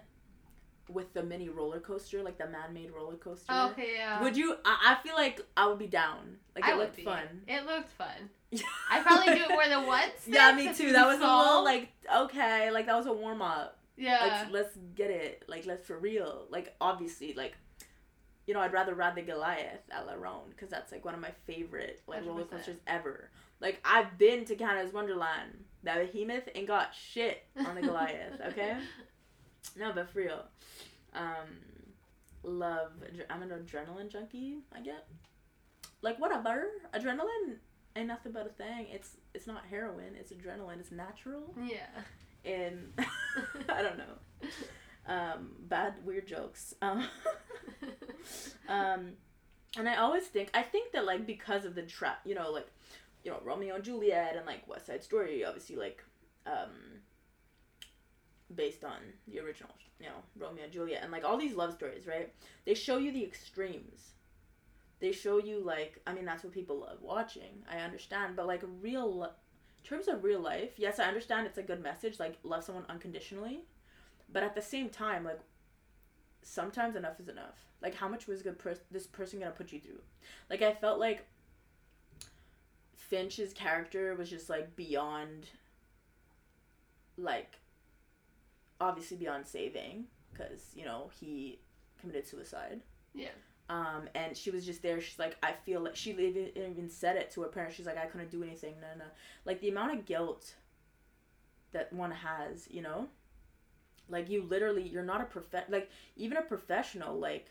with 0.89 1.13
the 1.15 1.23
mini 1.23 1.49
roller 1.49 1.81
coaster, 1.81 2.23
like 2.23 2.39
the 2.39 2.49
man 2.49 2.73
made 2.75 2.91
roller 2.91 3.17
coaster. 3.17 3.47
Oh, 3.49 3.71
okay, 3.71 3.95
yeah. 3.97 4.23
Would 4.23 4.37
you 4.37 4.57
I, 4.65 4.97
I 4.99 5.03
feel 5.03 5.15
like 5.15 5.41
I 5.57 5.67
would 5.67 5.79
be 5.79 5.87
down. 5.87 6.37
Like 6.55 6.67
it 6.67 6.75
I 6.75 6.77
looked 6.77 7.01
fun. 7.01 7.43
It 7.47 7.67
looked 7.67 7.91
fun. 7.91 8.31
I 8.91 9.01
probably 9.01 9.35
do 9.35 9.43
it 9.45 9.49
more 9.51 9.69
than 9.69 9.87
once. 9.87 10.13
Yeah, 10.27 10.53
me 10.55 10.75
too. 10.75 10.93
That 10.93 11.07
was 11.07 11.19
a 11.19 11.21
little 11.21 11.65
like 11.65 11.91
okay, 12.17 12.71
like 12.71 12.87
that 12.87 12.97
was 12.97 13.07
a 13.07 13.13
warm 13.13 13.43
up. 13.43 13.79
Yeah. 13.97 14.45
Like 14.45 14.53
let's 14.53 14.77
get 14.95 15.11
it. 15.11 15.45
Like 15.47 15.67
let's 15.67 15.87
for 15.87 15.99
real. 15.99 16.47
Like 16.51 16.75
obviously, 16.81 17.35
like 17.35 17.57
you 18.47 18.55
know, 18.55 18.61
I'd 18.61 18.73
rather 18.73 18.95
ride 18.95 19.15
the 19.15 19.23
Goliath 19.23 19.83
at 19.93 20.07
La 20.07 20.15
Ronde 20.15 20.51
because 20.51 20.69
that's 20.71 20.91
like 20.91 21.05
one 21.05 21.15
of 21.15 21.21
my 21.21 21.31
favorite 21.47 22.03
like 22.07 22.27
roller 22.27 22.43
100%. 22.45 22.51
coasters 22.51 22.77
ever. 22.87 23.31
Like 23.61 23.81
I've 23.85 24.19
been 24.19 24.45
to 24.47 24.57
Canada's 24.57 24.93
Wonderland. 24.93 25.65
That 25.83 25.99
behemoth 26.13 26.49
and 26.55 26.67
got 26.67 26.95
shit 26.95 27.45
on 27.57 27.75
the 27.75 27.83
Goliath. 27.83 28.41
Okay. 28.49 28.77
No, 29.79 29.93
but 29.93 30.11
for 30.11 30.21
real, 30.21 30.43
um, 31.15 31.47
love. 32.43 32.93
I'm 33.29 33.43
an 33.43 33.51
adrenaline 33.51 34.09
junkie. 34.11 34.59
I 34.75 34.81
get 34.81 35.07
like 36.03 36.19
whatever. 36.19 36.69
Adrenaline 36.95 37.57
ain't 37.97 38.07
nothing 38.09 38.33
but 38.33 38.47
a 38.47 38.51
thing. 38.51 38.87
It's 38.91 39.17
it's 39.35 39.47
not 39.47 39.65
heroin. 39.69 40.15
It's 40.19 40.33
adrenaline. 40.33 40.81
It's 40.81 40.91
natural. 40.93 41.55
yeah. 41.63 42.03
And 42.45 42.93
I 43.69 43.83
don't 43.83 43.99
know. 43.99 44.49
Um, 45.07 45.51
bad 45.69 45.95
weird 46.05 46.27
jokes. 46.27 46.75
Um, 46.83 47.07
um, 48.69 49.13
and 49.77 49.89
I 49.89 49.97
always 49.97 50.25
think 50.27 50.51
I 50.55 50.63
think 50.63 50.93
that 50.93 51.05
like 51.07 51.27
because 51.27 51.65
of 51.65 51.75
the 51.75 51.83
trap, 51.83 52.21
you 52.25 52.35
know, 52.35 52.51
like 52.51 52.69
you 53.25 53.31
know 53.31 53.39
Romeo 53.45 53.75
and 53.77 53.85
Juliet 53.85 54.37
and 54.37 54.47
like 54.47 54.67
West 54.69 54.87
Side 54.87 55.03
Story, 55.03 55.45
obviously 55.45 55.77
like 55.77 56.03
um, 56.47 57.01
based 58.55 58.85
on 58.85 58.99
the 59.29 59.41
original, 59.41 59.71
you 60.01 60.07
know, 60.07 60.13
Romeo 60.39 60.65
and 60.65 60.73
Juliet, 60.73 61.03
and 61.03 61.13
like 61.13 61.25
all 61.25 61.37
these 61.39 61.55
love 61.55 61.73
stories, 61.73 62.07
right? 62.07 62.33
They 62.65 62.75
show 62.75 62.99
you 62.99 63.13
the 63.13 63.25
extremes. 63.25 64.13
They 65.01 65.13
show 65.13 65.39
you 65.39 65.61
like 65.65 66.01
I 66.07 66.13
mean 66.13 66.25
that's 66.25 66.45
what 66.45 66.53
people 66.53 66.81
love 66.81 66.99
watching. 67.01 67.63
I 67.71 67.79
understand, 67.79 68.37
but 68.37 68.47
like 68.47 68.63
real, 68.83 69.25
in 69.79 69.89
terms 69.89 70.09
of 70.09 70.23
real 70.25 70.41
life, 70.41 70.73
yes, 70.77 70.99
I 70.99 71.05
understand 71.05 71.47
it's 71.47 71.59
a 71.59 71.63
good 71.63 71.83
message, 71.83 72.19
like 72.21 72.39
love 72.43 72.65
someone 72.65 72.85
unconditionally, 72.89 73.61
but 74.33 74.43
at 74.43 74.55
the 74.55 74.63
same 74.63 74.91
time, 74.91 75.25
like 75.25 75.41
sometimes 76.43 76.97
enough 76.97 77.19
is 77.21 77.29
enough. 77.29 77.57
Like 77.83 77.95
how 77.95 78.09
much 78.09 78.27
was 78.27 78.43
good 78.43 78.59
pers- 78.59 78.85
this 78.91 79.07
person 79.07 79.39
gonna 79.41 79.53
put 79.53 79.73
you 79.73 79.81
through? 79.81 80.01
Like 80.51 80.63
I 80.63 80.73
felt 80.75 80.99
like 81.01 81.27
Finch's 82.95 83.53
character 83.53 84.15
was 84.15 84.31
just 84.31 84.49
like 84.51 84.77
beyond 84.77 85.47
like 87.17 87.59
obviously 88.81 89.17
beyond 89.17 89.47
saving 89.47 90.05
because 90.33 90.71
you 90.75 90.85
know 90.85 91.11
he 91.21 91.59
committed 92.01 92.27
suicide 92.27 92.81
Yeah. 93.15 93.29
Um 93.71 94.09
and 94.15 94.37
she 94.37 94.51
was 94.51 94.67
just 94.67 94.83
there. 94.83 95.01
She's 95.01 95.19
like 95.19 95.37
i 95.43 95.53
feel 95.53 95.81
like 95.81 95.97
she 95.97 96.11
even, 96.11 96.51
even 96.57 96.91
said 96.91 97.17
it 97.17 97.31
to 97.33 97.43
her 97.43 97.49
parents. 97.49 97.77
She's 97.77 97.87
like 97.87 97.97
i 97.97 98.05
couldn't 98.07 98.31
do 98.31 98.43
anything. 98.43 98.75
No 98.81 98.89
no 98.99 99.05
like 99.47 99.61
the 99.61 99.71
amount 99.71 99.99
of 99.99 100.05
guilt 100.05 100.55
that 101.73 101.91
one 101.93 102.11
has 102.11 102.69
you 102.71 102.83
know? 102.83 103.09
Like 104.09 104.29
you 104.29 104.43
literally 104.43 104.87
you're 104.87 105.05
not 105.05 105.23
a 105.23 105.25
prof 105.25 105.45
like 105.69 105.89
even 106.17 106.37
a 106.37 106.43
professional 106.43 107.19
like 107.19 107.47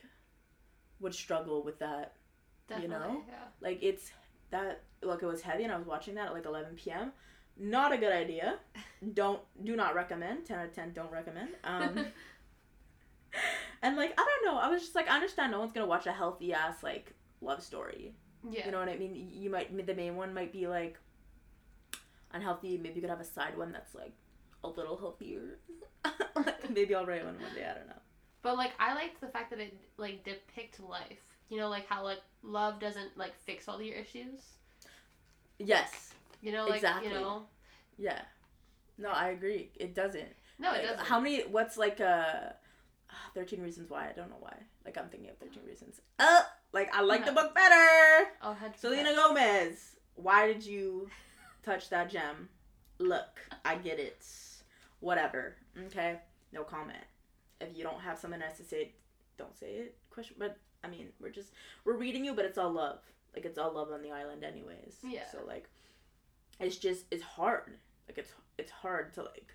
would 1.00 1.16
struggle 1.16 1.64
with 1.64 1.80
that 1.80 2.14
Definitely. 2.68 2.90
know? 2.96 3.24
Yeah. 3.28 3.36
like 3.62 3.80
it's 3.82 4.12
that 4.52 4.84
like 5.02 5.24
it 5.24 5.26
was 5.26 5.42
heavy 5.42 5.64
and 5.64 5.72
i 5.72 5.78
was 5.78 5.88
watching 5.88 6.16
that 6.16 6.28
at 6.28 6.34
like 6.34 6.46
11 6.46 6.76
p.m 6.76 7.14
not 7.60 7.92
a 7.92 7.98
good 7.98 8.14
idea. 8.14 8.58
Don't 9.14 9.42
do 9.64 9.76
not 9.76 9.94
recommend. 9.94 10.46
10 10.46 10.60
out 10.60 10.66
of 10.68 10.74
10 10.74 10.94
don't 10.94 11.12
recommend. 11.12 11.50
Um 11.64 12.06
and 13.82 13.96
like 13.98 14.14
i 14.18 14.26
don't 14.44 14.46
know 14.54 14.60
i 14.60 14.68
was 14.70 14.82
just 14.82 14.96
like 14.96 15.10
i 15.10 15.16
understand 15.16 15.52
no 15.52 15.60
one's 15.60 15.72
gonna 15.72 15.86
watch 15.86 16.06
a 16.06 16.12
healthy 16.12 16.54
ass 16.54 16.84
like 16.84 17.14
love 17.42 17.62
story 17.64 18.14
yeah. 18.50 18.66
you 18.66 18.72
know 18.72 18.80
what 18.80 18.90
i 18.90 18.96
mean 18.98 19.30
you 19.34 19.50
might 19.50 19.86
the 19.86 19.94
main 19.96 20.16
one 20.16 20.34
might 20.34 20.52
be 20.52 20.68
like 20.68 20.98
unhealthy 22.34 22.78
maybe 22.78 22.96
you 22.96 23.02
could 23.02 23.10
have 23.10 23.20
a 23.22 23.26
side 23.26 23.58
one 23.58 23.72
that's 23.72 23.96
like 23.96 24.14
a 24.64 24.68
little 24.68 24.98
healthier 24.98 25.58
maybe 26.70 26.94
i'll 26.94 27.06
write 27.06 27.24
one 27.26 27.40
one 27.42 27.54
day 27.56 27.66
i 27.70 27.74
don't 27.74 27.88
know 27.88 27.94
But 28.42 28.56
like 28.58 28.72
I 28.80 28.94
liked 28.94 29.20
the 29.22 29.28
fact 29.28 29.50
that 29.52 29.60
it 29.60 29.74
like 29.98 30.24
depict 30.24 30.80
life. 30.80 31.24
You 31.50 31.58
know, 31.58 31.68
like 31.70 31.88
how 31.88 32.04
like 32.04 32.22
love 32.44 32.80
doesn't 32.80 33.18
like 33.18 33.34
fix 33.46 33.68
all 33.68 33.82
your 33.82 33.96
issues. 33.96 34.40
yes 35.58 36.14
You 36.42 36.52
know, 36.54 36.66
like 36.66 36.76
Exactly. 36.76 37.08
you 37.10 37.14
know. 37.16 37.44
yeah 37.98 38.22
no 38.98 39.10
i 39.10 39.30
agree 39.30 39.72
it 39.76 39.94
doesn't 39.96 40.34
No, 40.60 40.70
Like, 40.72 40.84
it 40.84 40.88
doesn't. 40.88 41.06
How 41.08 41.20
many? 41.20 41.42
What's 41.44 41.78
like 41.78 42.00
uh, 42.02 42.54
13 43.36 43.62
Reasons 43.62 43.90
Why? 43.90 44.10
I 44.10 44.14
don't 44.14 44.30
know 44.30 44.38
why. 44.40 44.56
Like 44.86 44.98
I'm 44.98 45.10
thinking 45.10 45.30
of 45.30 45.38
13 45.38 45.64
Reasons. 45.68 46.02
Uh, 46.18 46.42
like 46.74 46.94
I 46.94 47.02
like 47.02 47.26
the 47.26 47.32
book 47.32 47.54
better. 47.56 48.30
Oh, 48.42 48.56
100%. 48.64 48.78
Selena 48.78 49.14
Gomez. 49.14 49.98
Why 50.16 50.48
did 50.48 50.66
you 50.66 51.10
touch 51.64 51.90
that 51.90 52.10
gem? 52.10 52.50
Look, 53.00 53.40
I 53.66 53.76
get 53.76 54.00
it. 54.00 54.26
Whatever. 55.00 55.56
Okay. 55.88 56.20
No 56.54 56.64
comment. 56.64 57.04
If 57.62 57.76
you 57.78 57.84
don't 57.84 58.00
have 58.00 58.18
something 58.18 58.40
nice 58.40 58.58
to 58.58 58.64
say, 58.64 58.94
don't 59.38 59.58
say 59.58 59.72
it. 59.72 59.98
Question. 60.10 60.38
But 60.40 60.58
I 60.84 60.88
mean, 60.88 61.10
we're 61.20 61.30
just 61.30 61.52
we're 61.86 61.98
reading 61.98 62.24
you, 62.24 62.34
but 62.34 62.46
it's 62.46 62.58
all 62.58 62.72
love. 62.72 63.00
Like 63.36 63.46
it's 63.46 63.58
all 63.58 63.74
love 63.74 63.92
on 63.92 64.02
the 64.02 64.12
island, 64.12 64.44
anyways. 64.44 64.96
Yeah. 65.04 65.24
So 65.32 65.40
like, 65.46 65.70
it's 66.60 66.78
just 66.78 67.06
it's 67.12 67.24
hard. 67.24 67.78
Like 68.08 68.18
it's 68.18 68.34
it's 68.58 68.72
hard 68.72 69.14
to 69.16 69.24
like 69.24 69.54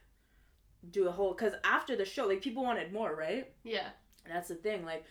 do 0.90 1.08
a 1.08 1.12
whole 1.12 1.32
because 1.32 1.54
after 1.64 1.96
the 1.96 2.04
show, 2.04 2.26
like 2.26 2.42
people 2.42 2.62
wanted 2.62 2.92
more, 2.92 3.14
right? 3.14 3.50
Yeah. 3.62 3.88
And 4.24 4.34
that's 4.34 4.48
the 4.48 4.54
thing. 4.54 4.84
Like, 4.84 5.04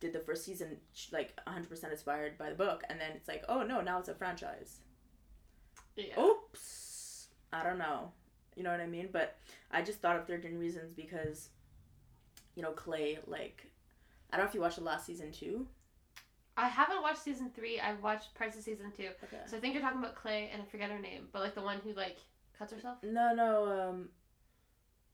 did 0.00 0.12
the 0.12 0.20
first 0.20 0.44
season 0.44 0.78
like 1.12 1.38
100% 1.46 1.90
inspired 1.90 2.38
by 2.38 2.48
the 2.48 2.54
book, 2.54 2.82
and 2.88 3.00
then 3.00 3.12
it's 3.14 3.28
like, 3.28 3.44
oh 3.48 3.62
no, 3.62 3.80
now 3.80 3.98
it's 3.98 4.08
a 4.08 4.14
franchise. 4.14 4.80
Yeah. 5.96 6.20
Oops. 6.20 7.28
I 7.52 7.62
don't 7.62 7.78
know. 7.78 8.12
You 8.56 8.62
know 8.62 8.70
what 8.70 8.80
I 8.80 8.86
mean? 8.86 9.08
But 9.12 9.36
I 9.70 9.82
just 9.82 10.00
thought 10.00 10.16
of 10.16 10.26
13 10.26 10.58
Reasons 10.58 10.92
because, 10.92 11.48
you 12.54 12.62
know, 12.62 12.72
Clay, 12.72 13.18
like, 13.26 13.66
I 14.30 14.36
don't 14.36 14.46
know 14.46 14.48
if 14.48 14.54
you 14.54 14.60
watched 14.60 14.76
the 14.76 14.84
last 14.84 15.06
season 15.06 15.32
too. 15.32 15.66
I 16.56 16.68
haven't 16.68 17.02
watched 17.02 17.22
season 17.22 17.50
three. 17.54 17.80
I've 17.80 18.02
watched 18.02 18.34
parts 18.34 18.56
of 18.56 18.62
season 18.62 18.92
two. 18.94 19.08
Okay. 19.24 19.42
So 19.46 19.56
I 19.56 19.60
think 19.60 19.74
you're 19.74 19.82
talking 19.82 20.00
about 20.00 20.14
Clay, 20.14 20.50
and 20.52 20.60
I 20.60 20.64
forget 20.66 20.90
her 20.90 20.98
name, 20.98 21.28
but 21.32 21.42
like 21.42 21.54
the 21.54 21.62
one 21.62 21.78
who 21.82 21.92
like 21.94 22.18
cuts 22.58 22.72
herself. 22.72 22.98
No, 23.02 23.34
no. 23.34 23.64
Um. 23.66 24.08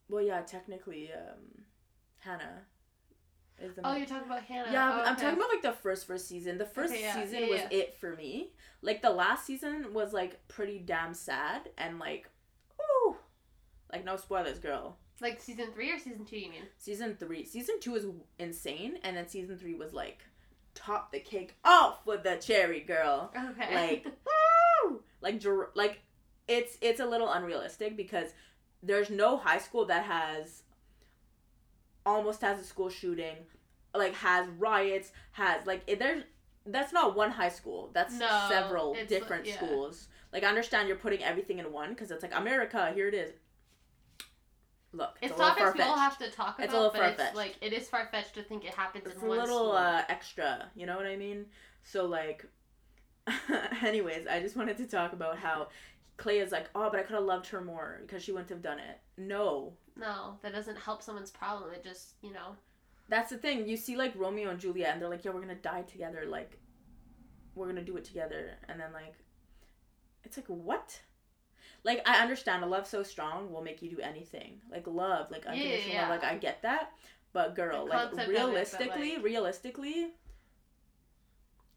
Well, 0.08 0.22
yeah, 0.22 0.40
technically, 0.42 1.10
um, 1.12 1.62
Hannah 2.18 2.62
is 3.60 3.74
the. 3.74 3.86
Oh, 3.86 3.90
main- 3.90 3.98
you're 4.00 4.08
talking 4.08 4.26
about 4.26 4.42
Hannah. 4.42 4.72
Yeah, 4.72 4.90
oh, 4.92 5.00
I'm 5.04 5.14
okay. 5.14 5.22
talking 5.22 5.38
about 5.38 5.48
like 5.50 5.62
the 5.62 5.72
first 5.72 6.06
first 6.06 6.28
season. 6.28 6.58
The 6.58 6.66
first 6.66 6.92
Okay, 6.92 7.02
yeah, 7.02 7.14
season 7.22 7.40
yeah, 7.42 7.48
was 7.48 7.60
yeah. 7.60 7.78
it 7.78 7.94
for 7.94 8.14
me. 8.14 8.52
Like 8.82 9.02
the 9.02 9.10
last 9.10 9.46
season 9.46 9.92
was 9.92 10.12
like 10.12 10.46
pretty 10.48 10.78
damn 10.78 11.14
sad 11.14 11.70
and 11.78 11.98
like, 11.98 12.28
ooh, 12.80 13.16
like 13.92 14.04
no 14.04 14.16
spoilers, 14.16 14.58
girl. 14.58 14.96
like 15.20 15.40
season 15.40 15.72
three 15.72 15.90
or 15.90 15.98
season 15.98 16.24
two. 16.24 16.38
You 16.38 16.50
mean? 16.50 16.62
Season 16.78 17.16
three, 17.18 17.44
season 17.44 17.80
two 17.80 17.92
was 17.92 18.06
insane, 18.38 18.98
and 19.02 19.16
then 19.16 19.28
season 19.28 19.58
three 19.58 19.74
was 19.74 19.92
like, 19.92 20.20
top 20.74 21.10
the 21.10 21.18
cake 21.20 21.56
off 21.64 22.06
with 22.06 22.22
the 22.22 22.36
cherry 22.36 22.80
girl. 22.80 23.32
Okay. 23.36 23.74
Like, 23.74 24.06
woo! 24.84 25.02
like, 25.20 25.42
like, 25.74 26.00
it's 26.46 26.78
it's 26.80 27.00
a 27.00 27.06
little 27.06 27.32
unrealistic 27.32 27.96
because 27.96 28.28
there's 28.86 29.10
no 29.10 29.36
high 29.36 29.58
school 29.58 29.84
that 29.86 30.04
has 30.04 30.62
almost 32.04 32.40
has 32.40 32.60
a 32.60 32.64
school 32.64 32.88
shooting, 32.88 33.36
like 33.94 34.14
has 34.14 34.46
riots, 34.58 35.12
has 35.32 35.66
like 35.66 35.82
it, 35.86 35.98
there's 35.98 36.22
that's 36.64 36.92
not 36.92 37.16
one 37.16 37.30
high 37.30 37.48
school. 37.48 37.90
That's 37.92 38.14
No, 38.14 38.46
several 38.48 38.94
it's, 38.94 39.08
different 39.08 39.46
yeah. 39.46 39.56
schools. 39.56 40.08
Like 40.32 40.44
I 40.44 40.48
understand 40.48 40.88
you're 40.88 40.96
putting 40.96 41.22
everything 41.22 41.58
in 41.58 41.72
one 41.72 41.90
because 41.90 42.10
it's 42.10 42.22
like 42.22 42.34
America. 42.36 42.92
Here 42.94 43.08
it 43.08 43.14
is. 43.14 43.32
Look, 44.92 45.16
it's, 45.20 45.30
it's 45.32 45.40
a 45.40 45.42
little 45.42 45.56
topics 45.56 45.78
we 45.78 45.84
all 45.84 45.98
have 45.98 46.16
to 46.18 46.30
talk 46.30 46.54
about, 46.58 46.64
It's 46.64 46.72
a 46.72 46.76
little 46.76 46.90
but 46.90 47.00
far-fetched. 47.00 47.20
it's 47.28 47.36
like 47.36 47.56
it 47.60 47.72
is 47.72 47.88
far 47.88 48.08
fetched 48.10 48.34
to 48.34 48.42
think 48.42 48.64
it 48.64 48.72
happens 48.72 49.04
It's 49.06 49.16
in 49.16 49.24
a 49.26 49.28
one 49.28 49.38
little 49.38 49.58
school. 49.58 49.72
uh, 49.72 50.02
extra. 50.08 50.70
You 50.74 50.86
know 50.86 50.96
what 50.96 51.06
I 51.06 51.16
mean? 51.16 51.46
So 51.82 52.06
like, 52.06 52.46
anyways, 53.82 54.26
I 54.26 54.40
just 54.40 54.56
wanted 54.56 54.76
to 54.78 54.86
talk 54.86 55.12
about 55.12 55.36
how 55.38 55.68
Clay 56.16 56.38
is 56.38 56.52
like, 56.52 56.68
oh, 56.74 56.88
but 56.90 56.98
I 57.00 57.02
could 57.02 57.14
have 57.14 57.24
loved 57.24 57.46
her 57.48 57.60
more 57.60 57.98
because 58.02 58.22
she 58.22 58.32
wouldn't 58.32 58.48
have 58.50 58.62
done 58.62 58.78
it. 58.78 59.00
No, 59.18 59.74
no, 59.96 60.38
that 60.42 60.52
doesn't 60.52 60.76
help 60.78 61.02
someone's 61.02 61.30
problem. 61.30 61.72
It 61.72 61.84
just 61.84 62.14
you 62.22 62.32
know. 62.32 62.56
that's 63.08 63.30
the 63.30 63.38
thing. 63.38 63.68
You 63.68 63.76
see 63.76 63.96
like 63.96 64.12
Romeo 64.16 64.50
and 64.50 64.58
Juliet, 64.60 64.92
and 64.92 65.00
they're 65.02 65.08
like, 65.08 65.24
yeah, 65.24 65.30
we're 65.32 65.40
gonna 65.40 65.54
die 65.54 65.82
together. 65.82 66.24
Like, 66.28 66.58
we're 67.54 67.66
gonna 67.66 67.82
do 67.84 67.96
it 67.96 68.04
together, 68.04 68.50
and 68.68 68.80
then 68.80 68.92
like, 68.92 69.14
it's 70.24 70.36
like 70.36 70.46
what? 70.46 71.00
Like 71.84 72.02
I 72.08 72.20
understand 72.22 72.64
a 72.64 72.66
love 72.66 72.86
so 72.86 73.02
strong 73.02 73.52
will 73.52 73.62
make 73.62 73.80
you 73.82 73.90
do 73.90 74.00
anything. 74.00 74.60
Like 74.70 74.86
love, 74.86 75.30
like 75.30 75.44
Yeah, 75.44 75.52
unconditional 75.52 75.94
yeah. 75.94 76.08
love. 76.08 76.22
Like 76.22 76.24
I 76.24 76.36
get 76.36 76.62
that, 76.62 76.92
but 77.32 77.54
girl, 77.54 77.86
like 77.88 78.08
concept 78.08 78.12
of 78.14 78.18
it, 78.18 78.26
but, 78.26 78.46
realistically, 78.46 79.14
like- 79.16 79.24
realistically, 79.24 80.08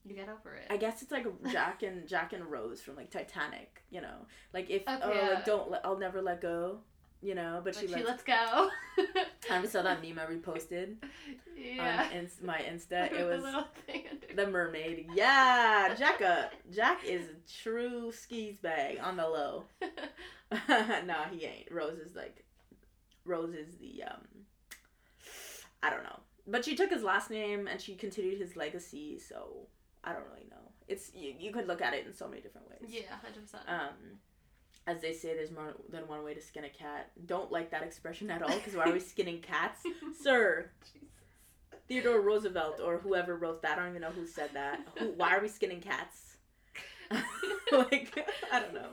You 0.10 0.16
get 0.16 0.28
over 0.30 0.56
it. 0.56 0.66
I 0.72 0.78
guess 0.78 1.02
it's 1.04 1.12
like 1.12 1.26
Jack 1.52 1.84
and 1.84 2.08
Jack 2.08 2.34
and 2.34 2.44
Rose 2.46 2.82
from 2.82 2.96
like 2.96 3.12
Titanic, 3.12 3.84
you 3.92 4.02
know. 4.02 4.26
Like 4.54 4.70
if 4.70 4.82
Okay, 4.88 5.00
oh 5.04 5.14
yeah. 5.14 5.30
like 5.36 5.46
don't 5.46 5.70
let, 5.70 5.86
I'll 5.86 6.00
never 6.00 6.20
let 6.22 6.42
go, 6.42 6.80
you 7.22 7.36
know. 7.36 7.62
But 7.64 7.76
Like, 7.76 7.82
she, 7.84 7.88
she 7.88 8.04
lets. 8.04 8.08
lets 8.08 8.24
go. 8.24 8.70
I 9.52 9.66
saw 9.68 9.84
that 9.84 10.02
meme 10.02 10.18
I 10.20 10.26
reposted 10.32 10.96
yeah. 11.56 12.08
on 12.14 12.28
my 12.44 12.58
Insta. 12.60 13.12
It 13.12 13.18
The 13.20 13.26
was 13.26 13.66
thing 13.86 14.04
the 14.36 14.48
mermaid. 14.48 15.10
Yeah, 15.14 15.94
Jacka. 15.96 16.50
Jack 16.74 17.04
is 17.06 17.26
a 17.28 17.62
true 17.64 18.12
skis 18.12 18.58
bag 18.58 19.00
on 19.04 19.16
the 19.18 19.28
low. 19.28 19.66
nah, 21.06 21.26
he 21.32 21.46
ain't. 21.46 21.72
Rose 21.72 22.00
is 22.00 22.16
like, 22.16 22.44
Rose 23.26 23.54
is 23.54 23.76
the 23.78 24.04
um. 24.04 24.26
I 25.84 25.90
don't 25.92 26.04
know, 26.04 26.20
but 26.48 26.66
she 26.66 26.76
took 26.76 26.90
his 26.90 27.04
last 27.04 27.30
name 27.30 27.68
and 27.68 27.80
she 27.80 27.96
continued 27.96 28.40
his 28.40 28.56
legacy. 28.58 29.18
So 29.20 29.68
I 30.04 30.14
don't 30.14 30.24
really 30.34 30.48
know. 30.50 30.58
It's 30.88 31.12
you, 31.14 31.34
you 31.38 31.52
could 31.52 31.68
look 31.68 31.82
at 31.82 31.94
it 31.94 32.06
in 32.08 32.14
so 32.14 32.28
many 32.28 32.42
different 32.42 32.70
ways. 32.70 32.90
yeah, 32.90 33.16
hundred 33.22 33.44
percent. 33.44 33.64
Um, 33.68 34.20
as 34.88 35.02
they 35.02 35.14
say, 35.14 35.36
there's 35.36 35.52
more 35.52 35.76
than 35.90 36.08
one 36.08 36.24
way 36.24 36.34
to 36.34 36.42
skin 36.42 36.64
a 36.64 36.70
cat. 36.70 37.12
Don't 37.26 37.52
like 37.52 37.72
that 37.72 37.84
expression 37.84 38.32
at 38.32 38.42
all 38.42 38.56
because 38.56 38.76
why 38.76 38.86
are 38.86 38.94
we 38.94 39.00
skinning 39.00 39.40
cats, 39.42 39.84
sir? 40.22 40.72
Theodore 41.88 42.22
Roosevelt 42.22 42.80
or 42.84 43.00
whoever 43.00 43.36
wrote 43.36 43.62
that. 43.64 43.78
I 43.78 43.82
don't 43.82 43.90
even 43.90 44.02
know 44.02 44.12
who 44.12 44.26
said 44.26 44.52
that. 44.54 44.80
Who, 44.98 45.08
why 45.18 45.36
are 45.36 45.42
we 45.42 45.48
skinning 45.48 45.82
cats? 45.82 46.38
like 47.72 48.28
I 48.52 48.60
don't 48.60 48.74
know. 48.74 48.90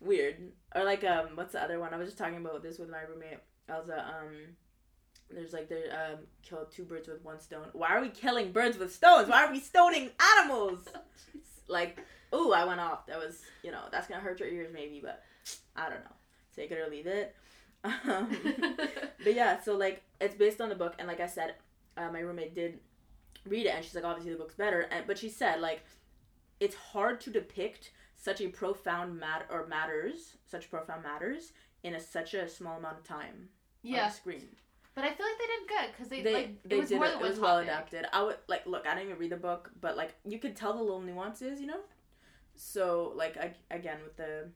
Weird. 0.00 0.52
Or 0.74 0.84
like 0.84 1.04
um 1.04 1.30
what's 1.34 1.52
the 1.52 1.62
other 1.62 1.78
one? 1.78 1.94
I 1.94 1.96
was 1.96 2.08
just 2.08 2.18
talking 2.18 2.36
about 2.36 2.62
this 2.62 2.78
with 2.78 2.90
my 2.90 3.02
roommate. 3.02 3.38
Elsa, 3.68 4.04
um 4.04 4.34
there's 5.32 5.52
like 5.52 5.68
they 5.68 5.88
um 5.90 6.18
killed 6.42 6.70
two 6.70 6.84
birds 6.84 7.08
with 7.08 7.24
one 7.24 7.40
stone. 7.40 7.66
Why 7.72 7.88
are 7.88 8.00
we 8.00 8.08
killing 8.08 8.52
birds 8.52 8.78
with 8.78 8.94
stones? 8.94 9.28
Why 9.28 9.44
are 9.44 9.52
we 9.52 9.60
stoning 9.60 10.10
animals? 10.38 10.86
Like, 11.68 12.04
ooh, 12.34 12.52
I 12.52 12.64
went 12.64 12.80
off. 12.80 13.06
That 13.06 13.18
was 13.18 13.42
you 13.62 13.70
know, 13.70 13.82
that's 13.92 14.08
gonna 14.08 14.20
hurt 14.20 14.40
your 14.40 14.48
ears 14.48 14.70
maybe, 14.74 15.00
but 15.00 15.22
I 15.76 15.88
don't 15.88 16.00
know. 16.00 16.16
Take 16.56 16.72
it 16.72 16.78
or 16.78 16.90
leave 16.90 17.06
it. 17.06 17.34
Um, 17.82 18.36
but 19.24 19.34
yeah, 19.34 19.58
so 19.60 19.74
like 19.74 20.02
it's 20.20 20.34
based 20.34 20.60
on 20.60 20.68
the 20.68 20.74
book, 20.74 20.94
and 20.98 21.08
like 21.08 21.20
I 21.20 21.26
said, 21.26 21.54
uh, 21.96 22.10
my 22.12 22.18
roommate 22.18 22.54
did 22.54 22.80
read 23.46 23.64
it, 23.66 23.70
and 23.74 23.82
she's 23.82 23.94
like, 23.94 24.04
obviously 24.04 24.32
the 24.32 24.38
book's 24.38 24.54
better, 24.54 24.80
and 24.90 25.06
but 25.06 25.16
she 25.16 25.30
said 25.30 25.60
like 25.60 25.82
it's 26.58 26.74
hard 26.74 27.20
to 27.22 27.30
depict 27.30 27.92
such 28.16 28.40
a 28.42 28.48
profound 28.48 29.18
matter 29.18 29.46
or 29.50 29.66
matters, 29.66 30.36
such 30.44 30.70
profound 30.70 31.02
matters 31.02 31.52
in 31.82 31.94
a 31.94 32.00
such 32.00 32.34
a 32.34 32.48
small 32.48 32.76
amount 32.76 32.98
of 32.98 33.04
time 33.04 33.48
on 33.84 33.90
yeah, 33.90 34.08
the 34.08 34.14
screen. 34.14 34.48
But 35.00 35.10
I 35.10 35.14
feel 35.14 35.26
like 35.26 35.38
they 35.38 35.46
did 35.46 35.68
good 35.68 35.92
because 35.92 36.08
they, 36.08 36.22
They 36.22 36.34
like 36.34 36.62
they 36.64 36.76
it 36.76 36.80
was 36.80 36.88
did 36.88 36.96
more 36.96 37.06
it. 37.06 37.12
than 37.12 37.20
It 37.20 37.28
was 37.30 37.38
well 37.40 37.58
adapted. 37.58 38.06
I 38.12 38.22
would 38.22 38.36
like 38.48 38.66
look. 38.66 38.86
I 38.86 38.94
didn't 38.94 39.08
even 39.08 39.18
read 39.18 39.30
the 39.32 39.36
book, 39.36 39.70
but 39.80 39.96
like 39.96 40.14
you 40.26 40.38
could 40.38 40.56
tell 40.56 40.72
the 40.74 40.82
little 40.82 41.00
nuances, 41.00 41.60
you 41.60 41.66
know. 41.66 41.80
So 42.56 43.12
like 43.16 43.36
I, 43.36 43.52
again 43.70 43.98
with 44.04 44.16
the 44.16 44.48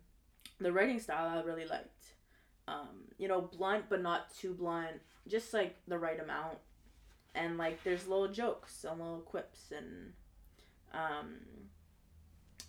the 0.60 0.72
writing 0.72 1.00
style, 1.00 1.26
I 1.38 1.42
really 1.42 1.66
liked. 1.66 1.90
Um, 2.66 3.08
you 3.18 3.28
know, 3.28 3.42
blunt 3.42 3.86
but 3.90 4.00
not 4.02 4.34
too 4.34 4.54
blunt, 4.54 5.00
just 5.28 5.52
like 5.52 5.76
the 5.86 5.98
right 5.98 6.18
amount, 6.20 6.58
and 7.34 7.58
like 7.58 7.82
there's 7.84 8.06
little 8.06 8.28
jokes 8.28 8.84
and 8.88 8.98
little 9.00 9.20
quips 9.20 9.70
and 9.76 10.12
um, 10.92 11.34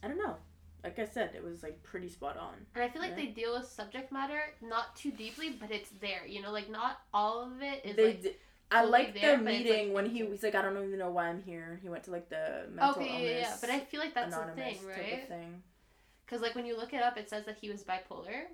I 0.04 0.08
don't 0.08 0.18
know. 0.18 0.36
Like 0.86 1.00
I 1.00 1.06
said, 1.06 1.32
it 1.36 1.44
was 1.44 1.64
like 1.64 1.82
pretty 1.84 2.08
spot 2.08 2.38
on. 2.38 2.54
And 2.76 2.84
I 2.84 2.90
feel 2.90 3.02
like 3.02 3.12
Yeah. 3.12 3.26
they 3.26 3.26
deal 3.28 3.54
with 3.58 3.68
subject 3.68 4.12
matter 4.12 4.40
not 4.62 4.96
too 4.96 5.12
deeply, 5.12 5.50
but 5.60 5.72
it's 5.72 5.90
there. 6.00 6.26
You 6.28 6.42
know, 6.42 6.52
like 6.52 6.70
not 6.70 7.00
all 7.14 7.42
of 7.42 7.62
it 7.62 7.84
is 7.84 7.96
They 7.96 8.06
like. 8.06 8.22
di- 8.24 8.36
I 8.72 8.84
like 8.84 9.14
the 9.20 9.38
meeting 9.38 9.88
like, 9.90 9.96
when 9.96 10.06
he 10.10 10.24
was 10.24 10.42
like, 10.42 10.56
I 10.56 10.62
don't 10.62 10.76
even 10.78 10.98
know 10.98 11.12
why 11.12 11.28
I'm 11.28 11.42
here. 11.44 11.80
He 11.84 11.90
went 11.90 12.04
to 12.06 12.12
like 12.12 12.30
the 12.30 12.68
mental 12.72 13.02
Okay, 13.02 13.06
yeah, 13.06 13.20
illness. 13.20 13.48
yeah, 13.48 13.56
but 13.62 13.70
I 13.70 13.80
feel 13.80 14.00
like 14.00 14.14
that's 14.16 14.36
the 14.36 14.52
thing, 14.56 14.78
right? 14.88 15.28
thing. 15.28 15.62
Because 16.26 16.42
like 16.42 16.56
when 16.56 16.66
you 16.66 16.76
look 16.76 16.94
it 16.94 17.02
up, 17.04 17.18
it 17.18 17.30
says 17.30 17.46
that 17.46 17.58
he 17.58 17.70
was 17.70 17.84
bipolar. 17.84 18.46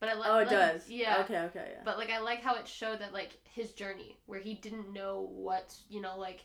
But 0.00 0.10
I 0.10 0.14
like. 0.14 0.30
Oh, 0.30 0.38
it 0.38 0.46
like, 0.46 0.50
does. 0.50 0.88
Yeah. 0.88 1.18
Okay. 1.22 1.38
Okay. 1.38 1.70
Yeah. 1.72 1.82
But 1.84 1.98
like 1.98 2.10
I 2.10 2.20
like 2.20 2.40
how 2.40 2.54
it 2.54 2.68
showed 2.68 3.00
that 3.00 3.12
like 3.12 3.32
his 3.52 3.72
journey, 3.72 4.16
where 4.26 4.38
he 4.40 4.54
didn't 4.54 4.92
know 4.92 5.28
what 5.32 5.74
you 5.88 6.00
know, 6.00 6.16
like 6.16 6.44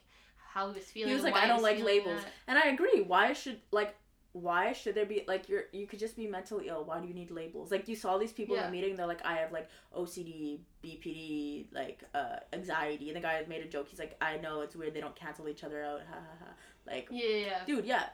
how 0.53 0.69
he 0.69 0.75
was 0.79 0.85
feeling. 0.85 1.09
he 1.09 1.15
was 1.15 1.23
like, 1.23 1.35
I 1.35 1.47
don't 1.47 1.61
like 1.61 1.79
labels, 1.79 2.21
that. 2.23 2.31
and 2.47 2.57
I 2.57 2.69
agree. 2.69 3.01
Why 3.01 3.33
should 3.33 3.59
like, 3.71 3.95
why 4.33 4.73
should 4.73 4.95
there 4.95 5.05
be 5.05 5.23
like 5.27 5.47
you're 5.47 5.65
you 5.71 5.85
could 5.87 5.99
just 5.99 6.15
be 6.15 6.27
mentally 6.27 6.67
ill? 6.67 6.83
Why 6.83 6.99
do 6.99 7.07
you 7.07 7.13
need 7.13 7.29
labels? 7.31 7.71
Like 7.71 7.87
you 7.87 7.95
saw 7.95 8.17
these 8.17 8.31
people 8.33 8.55
in 8.55 8.61
Yeah. 8.61 8.65
the 8.67 8.71
meeting. 8.71 8.95
They're 8.95 9.07
like, 9.07 9.23
I 9.25 9.35
have 9.35 9.51
like 9.51 9.69
OCD, 9.95 10.59
BPD, 10.83 11.65
like 11.71 12.03
uh 12.15 12.37
anxiety, 12.51 13.09
and 13.09 13.15
the 13.15 13.21
guy 13.21 13.43
made 13.47 13.61
a 13.63 13.67
joke. 13.67 13.87
He's 13.89 13.99
like, 13.99 14.15
I 14.21 14.37
know 14.37 14.61
it's 14.61 14.75
weird. 14.75 14.93
They 14.95 15.01
don't 15.01 15.15
cancel 15.15 15.47
each 15.47 15.63
other 15.63 15.83
out. 15.83 16.01
Ha 16.09 16.15
ha 16.15 16.45
ha. 16.45 16.51
Like, 16.85 17.07
Yeah, 17.11 17.25
yeah, 17.29 17.45
yeah. 17.45 17.65
dude, 17.65 17.85
yeah, 17.85 18.05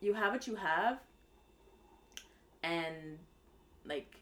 you 0.00 0.12
have 0.14 0.32
what 0.32 0.46
you 0.46 0.54
have, 0.56 1.00
and 2.62 3.18
like 3.84 4.16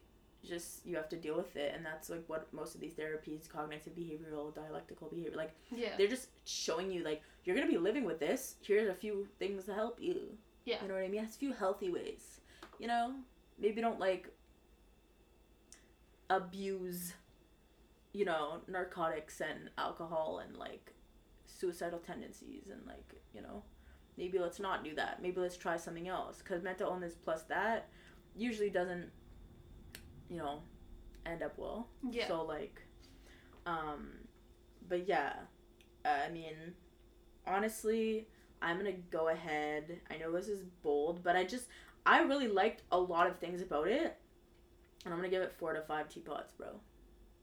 just 0.49 0.87
you 0.87 0.97
have 0.97 1.09
to 1.11 1.17
deal 1.17 1.37
with 1.37 1.55
it 1.57 1.75
and 1.77 1.85
that's 1.85 2.09
like 2.09 2.25
what 2.27 2.51
most 2.55 2.75
of 2.75 2.81
these 2.81 2.95
therapies 2.95 3.47
cognitive 3.47 3.95
behavioral 3.95 4.55
dialectical 4.55 5.07
behavior 5.09 5.37
like 5.37 5.53
yeah. 5.71 5.91
they're 5.99 6.09
just 6.09 6.29
showing 6.47 6.91
you 6.91 7.05
like 7.05 7.21
you're 7.45 7.55
gonna 7.55 7.69
be 7.69 7.77
living 7.77 8.05
with 8.05 8.19
this 8.19 8.55
here's 8.63 8.89
a 8.89 8.95
few 8.95 9.29
things 9.39 9.65
to 9.65 9.75
help 9.75 10.01
you 10.01 10.17
Yeah. 10.65 10.83
you 10.83 10.89
know 10.89 10.95
what 10.95 11.03
i 11.03 11.09
mean? 11.09 11.25
It's 11.25 11.37
a 11.37 11.39
few 11.39 11.53
healthy 11.53 11.91
ways 11.91 12.41
you 12.79 12.87
know? 12.87 13.15
Maybe 13.59 13.81
don't 13.81 14.01
like 14.01 14.29
abuse 16.31 17.15
you 18.13 18.25
know 18.25 18.61
narcotics 18.69 19.41
and 19.41 19.71
alcohol 19.79 20.41
and 20.45 20.57
like 20.57 20.93
suicidal 21.47 21.99
tendencies 21.99 22.65
and 22.73 22.81
like 22.87 23.21
you 23.35 23.43
know? 23.43 23.63
Maybe 24.17 24.39
let's 24.39 24.61
not 24.61 24.85
do 24.85 24.95
that. 24.97 25.23
Maybe 25.23 25.41
let's 25.41 25.57
try 25.57 25.77
something 25.79 26.09
else. 26.09 26.39
Because 26.39 26.63
mental 26.63 26.91
illness 26.91 27.15
plus 27.15 27.45
that 27.45 27.89
usually 28.37 28.69
doesn't 28.71 29.11
you 30.29 30.39
know 30.39 30.63
end 31.27 31.43
up 31.43 31.55
well. 31.59 31.89
Yeah. 32.11 32.29
so 32.29 32.45
like 32.45 32.83
um 33.67 34.09
but 34.89 35.07
yeah 35.07 35.35
uh, 36.05 36.27
i 36.27 36.31
mean 36.31 36.55
honestly 37.47 38.27
i'm 38.63 38.77
gonna 38.77 38.93
go 39.11 39.29
ahead 39.29 40.01
i 40.11 40.17
know 40.17 40.31
this 40.33 40.49
is 40.49 40.63
bold 40.83 41.23
but 41.23 41.37
i 41.37 41.45
just 41.45 41.67
i 42.07 42.21
really 42.21 42.49
liked 42.49 42.83
a 42.93 42.99
lot 42.99 43.27
of 43.27 43.39
things 43.39 43.63
about 43.63 43.89
it 43.89 44.17
and 45.05 45.13
i'm 45.15 45.19
gonna 45.21 45.29
give 45.31 45.43
it 45.43 45.53
four 45.59 45.73
to 45.73 45.81
five 45.83 46.09
teapots 46.09 46.53
bro 46.53 46.69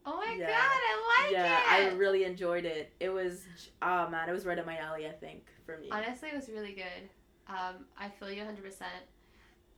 Oh 0.09 0.15
my 0.25 0.37
Yeah. 0.39 0.47
god, 0.47 0.55
I 0.55 1.23
like 1.25 1.31
yeah, 1.33 1.57
it. 1.59 1.93
I 1.93 1.95
really 1.97 2.23
enjoyed 2.23 2.63
it. 2.63 2.93
It 3.01 3.09
was, 3.09 3.43
oh 3.81 4.07
man, 4.07 4.29
it 4.29 4.31
was 4.31 4.45
right 4.45 4.57
up 4.57 4.65
my 4.65 4.77
alley. 4.77 5.05
I 5.05 5.11
think 5.11 5.45
for 5.65 5.77
me. 5.79 5.89
Honestly, 5.91 6.29
it 6.29 6.35
was 6.35 6.47
really 6.47 6.71
good. 6.71 7.09
Um, 7.49 7.83
I 7.99 8.07
feel 8.07 8.31
you 8.31 8.41
100% 8.43 8.55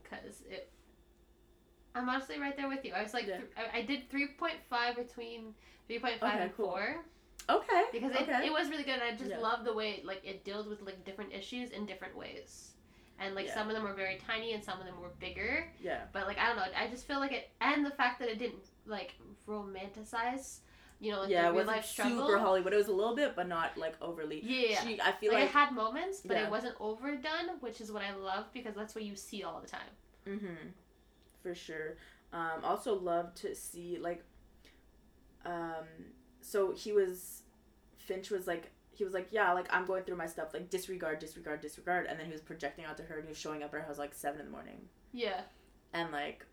because 0.04 0.44
it. 0.48 0.72
I'm 1.96 2.08
honestly 2.08 2.40
right 2.40 2.56
there 2.56 2.68
with 2.70 2.86
you. 2.86 2.94
I 2.94 3.02
was 3.02 3.16
like, 3.16 3.26
Yeah. 3.26 3.38
th- 3.38 3.50
I, 3.58 3.80
I 3.80 3.82
did 3.82 4.08
3.5 4.12 4.96
between 4.96 5.56
3.5 5.90 6.04
Okay, 6.22 6.42
and 6.44 6.56
cool. 6.56 6.68
4 6.74 6.98
Okay. 7.50 7.84
because 7.92 8.12
it, 8.12 8.22
okay. 8.22 8.46
it 8.46 8.52
was 8.52 8.70
really 8.70 8.84
good. 8.84 8.96
And 8.96 9.04
I 9.04 9.12
just 9.16 9.32
Yeah. 9.32 9.40
love 9.40 9.64
the 9.66 9.74
way 9.74 10.02
like 10.06 10.22
it 10.24 10.44
deals 10.46 10.68
with 10.68 10.82
like 10.82 11.04
different 11.06 11.34
issues 11.34 11.72
in 11.72 11.86
different 11.86 12.16
ways. 12.16 12.72
And 13.20 13.36
like 13.36 13.48
Yeah. 13.48 13.56
some 13.56 13.68
of 13.70 13.74
them 13.76 13.84
were 13.84 13.94
very 13.94 14.18
tiny 14.26 14.54
and 14.54 14.64
some 14.64 14.80
of 14.80 14.86
them 14.86 15.00
were 15.02 15.10
bigger. 15.20 15.68
yeah. 15.82 16.06
But 16.14 16.28
like 16.28 16.38
I 16.38 16.48
don't 16.48 16.58
know, 16.58 16.64
I 16.78 16.88
just 16.88 17.08
feel 17.08 17.20
like 17.20 17.32
it, 17.32 17.50
and 17.60 17.86
the 17.86 17.92
fact 17.92 18.20
that 18.20 18.30
it 18.30 18.38
didn't 18.40 18.64
like 18.86 19.16
romanticize, 19.48 20.60
you 21.00 21.12
know, 21.12 21.22
like 21.22 21.30
yeah, 21.30 21.44
the 21.44 21.56
it 21.56 21.58
real 21.58 21.66
life 21.68 21.86
struggle. 21.86 22.28
super 22.28 22.38
Hollywood. 22.40 22.74
It 22.74 22.78
was 22.78 22.88
a 22.88 22.94
little 22.94 23.16
bit, 23.16 23.36
but 23.36 23.48
not 23.48 23.78
like 23.78 23.96
overly. 24.02 24.42
Yeah. 24.44 24.82
She, 24.84 25.02
I 25.02 25.12
feel 25.14 25.32
like, 25.34 25.42
like. 25.42 25.50
it 25.50 25.54
had 25.54 25.72
moments, 25.74 26.22
but 26.24 26.38
Yeah. 26.38 26.46
it 26.46 26.52
wasn't 26.52 26.76
overdone, 26.80 27.58
which 27.62 27.82
is 27.82 27.92
what 27.92 28.04
I 28.04 28.14
love 28.16 28.46
because 28.54 28.76
that's 28.76 28.96
what 28.96 29.04
you 29.04 29.16
see 29.16 29.44
all 29.44 29.60
the 29.60 29.68
time. 29.68 29.92
mm-hmm. 30.28 30.68
For 31.42 31.56
sure. 31.56 31.96
Um, 32.32 32.64
also 32.64 32.94
love 32.94 33.34
to 33.36 33.56
see 33.56 33.98
like. 34.00 34.24
Um, 35.46 35.86
so 36.42 36.72
he 36.74 36.92
was, 36.92 37.39
Finch 38.10 38.30
was 38.32 38.46
like 38.48 38.72
he 38.92 39.04
was 39.06 39.14
like 39.14 39.28
yeah 39.32 39.54
like 39.54 39.68
I'm 39.76 39.86
going 39.86 40.04
through 40.04 40.18
my 40.18 40.26
stuff. 40.36 40.50
Like 40.54 40.70
disregard 40.70 41.20
disregard 41.20 41.62
disregard. 41.62 42.08
And 42.08 42.20
then 42.20 42.26
he 42.26 42.32
was 42.34 42.42
projecting 42.42 42.86
out 42.86 42.98
to 42.98 43.04
her 43.04 43.16
and 43.20 43.24
he 43.28 43.30
was 43.30 43.38
showing 43.38 43.64
up 43.64 43.74
at 43.74 43.80
her 43.82 43.86
house 43.88 43.98
like 44.06 44.14
seven 44.14 44.40
in 44.42 44.46
the 44.48 44.52
morning. 44.52 44.80
Yeah. 45.14 45.42
and 45.94 46.12
like 46.12 46.46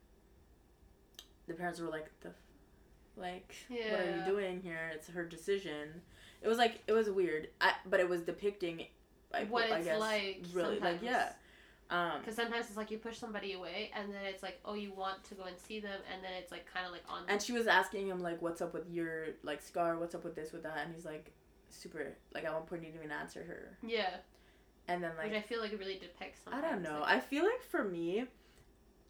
the 1.49 1.55
parents 1.55 1.81
were 1.81 1.89
like 1.89 2.11
the 2.21 2.31
like 3.17 3.55
what 3.69 4.01
are 4.01 4.17
you 4.19 4.25
doing 4.27 4.61
here? 4.61 4.91
It's 4.95 5.09
her 5.09 5.25
decision. 5.25 6.03
It 6.43 6.49
was 6.49 6.59
like 6.59 6.81
it 6.87 6.93
was 6.93 7.09
weird. 7.11 7.49
I, 7.61 7.73
but 7.89 8.01
it 8.01 8.09
was 8.09 8.21
depicting 8.23 8.87
like, 9.33 9.51
What 9.51 9.71
I 9.71 9.79
it's 9.79 9.87
guess, 9.87 10.01
like 10.01 10.45
really 10.53 10.79
like 10.79 11.01
sometimes. 11.01 11.03
yeah 11.03 11.33
um 11.91 12.21
Because 12.21 12.37
sometimes 12.37 12.67
it's 12.69 12.77
like 12.77 12.91
you 12.91 12.99
push 12.99 13.17
somebody 13.19 13.53
away, 13.55 13.91
and 13.95 14.13
then 14.13 14.25
it's 14.25 14.43
like, 14.43 14.59
oh, 14.65 14.75
you 14.75 14.93
want 14.93 15.23
to 15.25 15.35
go 15.35 15.45
and 15.45 15.57
see 15.59 15.79
them, 15.81 15.99
and 16.13 16.23
then 16.23 16.33
it's 16.41 16.51
like 16.53 16.67
kind 16.73 16.85
of 16.87 16.93
like 16.93 17.03
on. 17.09 17.23
and 17.29 17.41
she 17.41 17.53
was 17.53 17.67
asking 17.67 18.07
him 18.09 18.21
like 18.21 18.43
what's 18.43 18.61
up 18.61 18.75
with 18.75 18.89
your 18.91 19.29
like 19.43 19.63
scar? 19.63 19.99
What's 19.99 20.15
up 20.15 20.25
with 20.25 20.35
this 20.35 20.53
with 20.53 20.63
that? 20.65 20.79
And 20.85 20.95
he's 20.95 21.05
like 21.07 21.33
super 21.77 22.17
like 22.35 22.45
at 22.45 22.53
one 22.53 22.63
point 22.63 22.83
you 22.83 22.89
didn't 22.89 23.05
even 23.05 23.17
answer 23.17 23.45
her 23.45 23.77
yeah, 23.87 24.17
and 24.89 25.03
then 25.03 25.13
like 25.17 25.29
which 25.29 25.37
I 25.37 25.43
feel 25.43 25.61
like 25.61 25.73
it 25.73 25.79
really 25.79 25.99
depicts. 25.99 26.41
I 26.51 26.61
don't 26.61 26.83
know. 26.83 27.01
like- 27.01 27.17
I 27.17 27.21
feel 27.21 27.45
like 27.45 27.63
for 27.63 27.85
me, 27.85 28.25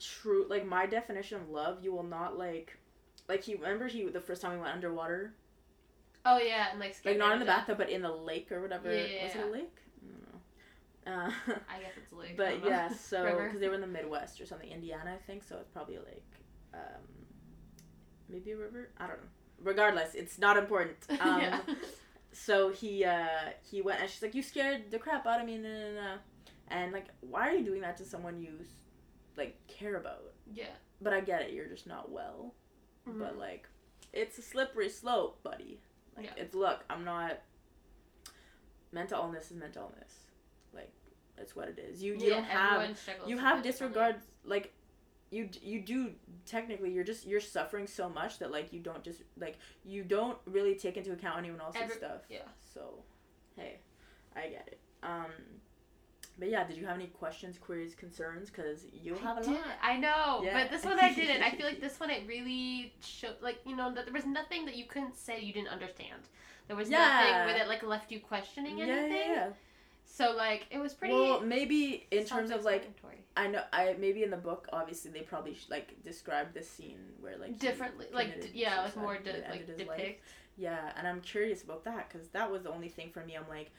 true 0.00 0.46
like 0.48 0.66
my 0.66 0.86
definition 0.86 1.40
of 1.40 1.48
love, 1.48 1.82
you 1.82 1.92
will 1.92 2.02
not 2.02 2.38
like 2.38 2.78
like 3.28 3.42
he 3.44 3.54
remember 3.54 3.86
he 3.88 4.04
the 4.08 4.20
first 4.20 4.42
time 4.42 4.52
we 4.52 4.58
went 4.58 4.72
underwater, 4.74 5.34
oh 6.24 6.38
yeah, 6.38 6.68
and 6.70 6.80
like. 6.80 6.96
like 7.04 7.18
not 7.18 7.32
in 7.32 7.38
the 7.40 7.44
bathtub, 7.44 7.78
but 7.78 7.90
in 7.90 8.02
the 8.02 8.12
lake 8.12 8.50
or 8.52 8.60
whatever. 8.62 8.88
Yeah, 8.94 9.24
Was 9.24 9.34
yeah, 9.34 9.40
it 9.40 9.48
a 9.48 9.50
lake? 9.50 9.76
I 10.02 11.12
don't 11.12 11.18
know. 11.18 11.22
Uh, 11.24 11.30
I 11.74 11.80
guess 11.80 11.92
it's 11.96 12.12
like. 12.12 12.30
I 12.32 12.34
but 12.36 12.66
yeah, 12.68 12.88
so 12.88 13.24
because 13.44 13.60
they 13.60 13.68
were 13.68 13.74
in 13.74 13.80
the 13.80 13.86
Midwest 13.86 14.40
or 14.40 14.46
something, 14.46 14.70
Indiana, 14.70 15.14
I 15.14 15.18
think. 15.26 15.42
So 15.44 15.56
it's 15.56 15.70
probably 15.70 15.96
a 15.96 16.00
lake. 16.00 16.24
Um, 16.74 17.02
maybe 18.28 18.52
a 18.52 18.56
river. 18.56 18.90
I 18.98 19.06
don't 19.06 19.16
know. 19.18 19.28
Regardless, 19.62 20.14
it's 20.14 20.38
not 20.38 20.56
important. 20.56 20.96
Um, 21.20 21.40
yeah. 21.40 21.60
So 22.36 22.70
he 22.70 23.02
uh 23.04 23.26
he 23.62 23.80
went 23.80 24.00
and 24.00 24.10
she's 24.10 24.20
like, 24.22 24.34
"You 24.34 24.42
scared 24.42 24.90
the 24.90 24.98
crap 24.98 25.26
out 25.26 25.40
of 25.40 25.46
me," 25.46 25.56
nah, 25.56 25.68
nah, 25.68 25.92
nah. 25.92 26.16
and 26.68 26.92
like, 26.92 27.06
why 27.20 27.48
are 27.48 27.54
you 27.54 27.64
doing 27.64 27.80
that 27.80 27.96
to 27.96 28.04
someone 28.04 28.38
you 28.38 28.52
like 29.36 29.56
care 29.68 29.96
about? 29.96 30.34
Yeah. 30.52 30.74
But 31.00 31.14
I 31.14 31.20
get 31.20 31.40
it, 31.42 31.52
you're 31.52 31.66
just 31.66 31.86
not 31.86 32.10
well. 32.10 32.54
Mhm. 33.08 33.18
But 33.18 33.38
like, 33.38 33.66
it's 34.12 34.36
a 34.38 34.42
slippery 34.42 34.90
slope, 34.90 35.42
buddy. 35.42 35.80
Like, 36.16 36.26
Yeah. 36.26 36.42
it's 36.42 36.54
look, 36.54 36.84
I'm 36.90 37.04
not. 37.04 37.40
Mental 38.92 39.22
illness 39.22 39.50
is 39.50 39.56
mental 39.56 39.90
illness. 39.90 40.12
Like, 40.74 40.92
that's 41.36 41.56
what 41.56 41.68
it 41.68 41.78
is. 41.78 42.02
You 42.02 42.14
you 42.14 42.28
yeah, 42.28 42.34
don't 42.34 42.44
have 42.44 42.98
you 43.26 43.38
have 43.38 43.62
disregard 43.62 44.16
like. 44.44 44.72
You, 45.30 45.48
you 45.60 45.80
do 45.80 46.12
technically 46.44 46.92
you're 46.92 47.02
just 47.04 47.26
you're 47.26 47.40
suffering 47.40 47.86
so 47.88 48.08
much 48.08 48.38
that 48.38 48.52
like 48.52 48.72
you 48.72 48.78
don't 48.80 49.02
just 49.02 49.22
like 49.38 49.58
you 49.84 50.04
don't 50.04 50.38
really 50.46 50.76
take 50.76 50.96
into 50.96 51.12
account 51.12 51.38
anyone 51.38 51.60
else's 51.60 51.82
Every- 51.82 51.96
stuff 51.96 52.20
yeah. 52.30 52.38
so 52.72 52.94
hey 53.56 53.78
i 54.36 54.42
get 54.42 54.68
it 54.68 54.78
um 55.02 55.26
but 56.38 56.48
yeah 56.48 56.62
did 56.64 56.76
you 56.76 56.86
have 56.86 56.94
any 56.94 57.08
questions 57.08 57.58
queries 57.58 57.94
concerns 57.96 58.50
because 58.50 58.84
you 58.92 59.14
have 59.16 59.38
a 59.38 59.42
did. 59.42 59.50
lot 59.50 59.64
I 59.82 59.96
know, 59.96 60.42
Yeah. 60.44 60.62
but 60.62 60.70
this 60.70 60.84
one 60.84 61.00
I 61.00 61.12
didn't. 61.12 61.42
I 61.42 61.50
feel 61.50 61.66
like 61.66 61.80
this 61.80 61.98
one 61.98 62.10
it 62.10 62.22
really 62.28 62.92
showed, 63.00 63.36
like 63.40 63.58
you 63.66 63.74
know, 63.74 63.92
that 63.94 64.04
there 64.04 64.12
was 64.14 64.26
nothing 64.26 64.64
that 64.66 64.76
you 64.76 64.84
couldn't 64.84 65.16
say 65.16 65.40
you 65.40 65.52
didn't 65.54 65.68
understand. 65.68 66.22
There 66.68 66.76
was 66.76 66.90
Yeah. 66.90 66.98
nothing 66.98 67.32
where 67.46 67.58
that 67.58 67.68
like 67.68 67.82
left 67.82 68.12
you 68.12 68.20
questioning 68.20 68.78
yeah, 68.78 68.84
anything. 68.86 69.54
So 70.06 70.34
like 70.36 70.66
it 70.70 70.78
was 70.78 70.94
pretty. 70.94 71.14
well 71.14 71.40
maybe 71.40 72.06
in 72.10 72.24
terms 72.24 72.50
of 72.50 72.64
like 72.64 72.84
i 73.36 73.46
know 73.48 73.62
i 73.72 73.94
maybe 73.98 74.22
in 74.22 74.30
the 74.30 74.36
book 74.36 74.66
obviously 74.72 75.10
they 75.10 75.20
probably 75.20 75.52
sh- 75.54 75.66
like 75.68 76.02
describe 76.04 76.54
the 76.54 76.62
scene 76.62 76.98
where 77.20 77.36
like 77.36 77.58
differently, 77.58 78.06
like 78.12 78.40
d- 78.40 78.50
yeah, 78.54 78.82
like 78.84 78.96
more 78.96 79.18
de- 79.18 79.30
it 79.30 79.46
like 79.50 79.66
his 79.68 79.86
life. 79.86 80.14
yeah 80.56 80.92
and 80.96 81.06
i'm 81.06 81.20
curious 81.20 81.62
about 81.62 81.84
that 81.84 82.08
because 82.08 82.28
that 82.28 82.50
was 82.50 82.62
the 82.62 82.70
only 82.72 82.88
thing 82.88 83.10
for 83.10 83.22
me 83.24 83.36
i'm 83.36 83.48
like 83.48 83.70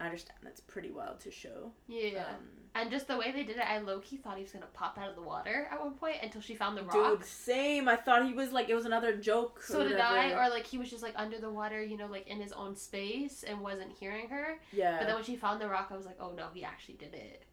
i 0.00 0.04
understand 0.06 0.38
that's 0.42 0.60
pretty 0.60 0.90
wild 0.90 1.20
to 1.20 1.30
show 1.30 1.70
Yeah, 1.86 2.24
um, 2.28 2.48
and 2.78 2.90
just 2.90 3.08
the 3.08 3.16
way 3.16 3.32
they 3.32 3.42
did 3.42 3.56
it, 3.56 3.64
I 3.68 3.78
low 3.78 3.98
key 4.00 4.16
thought 4.16 4.36
he 4.36 4.42
was 4.42 4.52
gonna 4.52 4.66
pop 4.72 4.96
out 4.98 5.08
of 5.08 5.16
the 5.16 5.22
water 5.22 5.68
at 5.70 5.80
one 5.80 5.94
point 5.94 6.16
until 6.22 6.40
she 6.40 6.54
found 6.54 6.76
the 6.76 6.82
rock. 6.84 7.18
Dude, 7.18 7.24
same. 7.24 7.88
I 7.88 7.96
thought 7.96 8.26
he 8.26 8.32
was 8.32 8.52
like 8.52 8.68
it 8.68 8.74
was 8.74 8.84
another 8.86 9.16
joke. 9.16 9.62
So 9.62 9.80
or 9.80 9.88
did 9.88 9.98
I, 9.98 10.32
or 10.32 10.48
like 10.50 10.66
he 10.66 10.78
was 10.78 10.88
just 10.90 11.02
like 11.02 11.14
under 11.16 11.38
the 11.38 11.50
water, 11.50 11.82
you 11.82 11.96
know, 11.96 12.06
like 12.06 12.26
in 12.28 12.40
his 12.40 12.52
own 12.52 12.76
space 12.76 13.42
and 13.42 13.60
wasn't 13.60 13.92
hearing 13.92 14.28
her. 14.28 14.60
yeah, 14.72 14.98
But 14.98 15.06
then 15.06 15.14
when 15.16 15.24
she 15.24 15.36
found 15.36 15.60
the 15.60 15.68
rock, 15.68 15.88
I 15.90 15.96
was 15.96 16.06
like, 16.06 16.18
oh 16.20 16.32
no, 16.36 16.46
he 16.54 16.64
actually 16.64 16.94
did 16.96 17.14
it. 17.14 17.44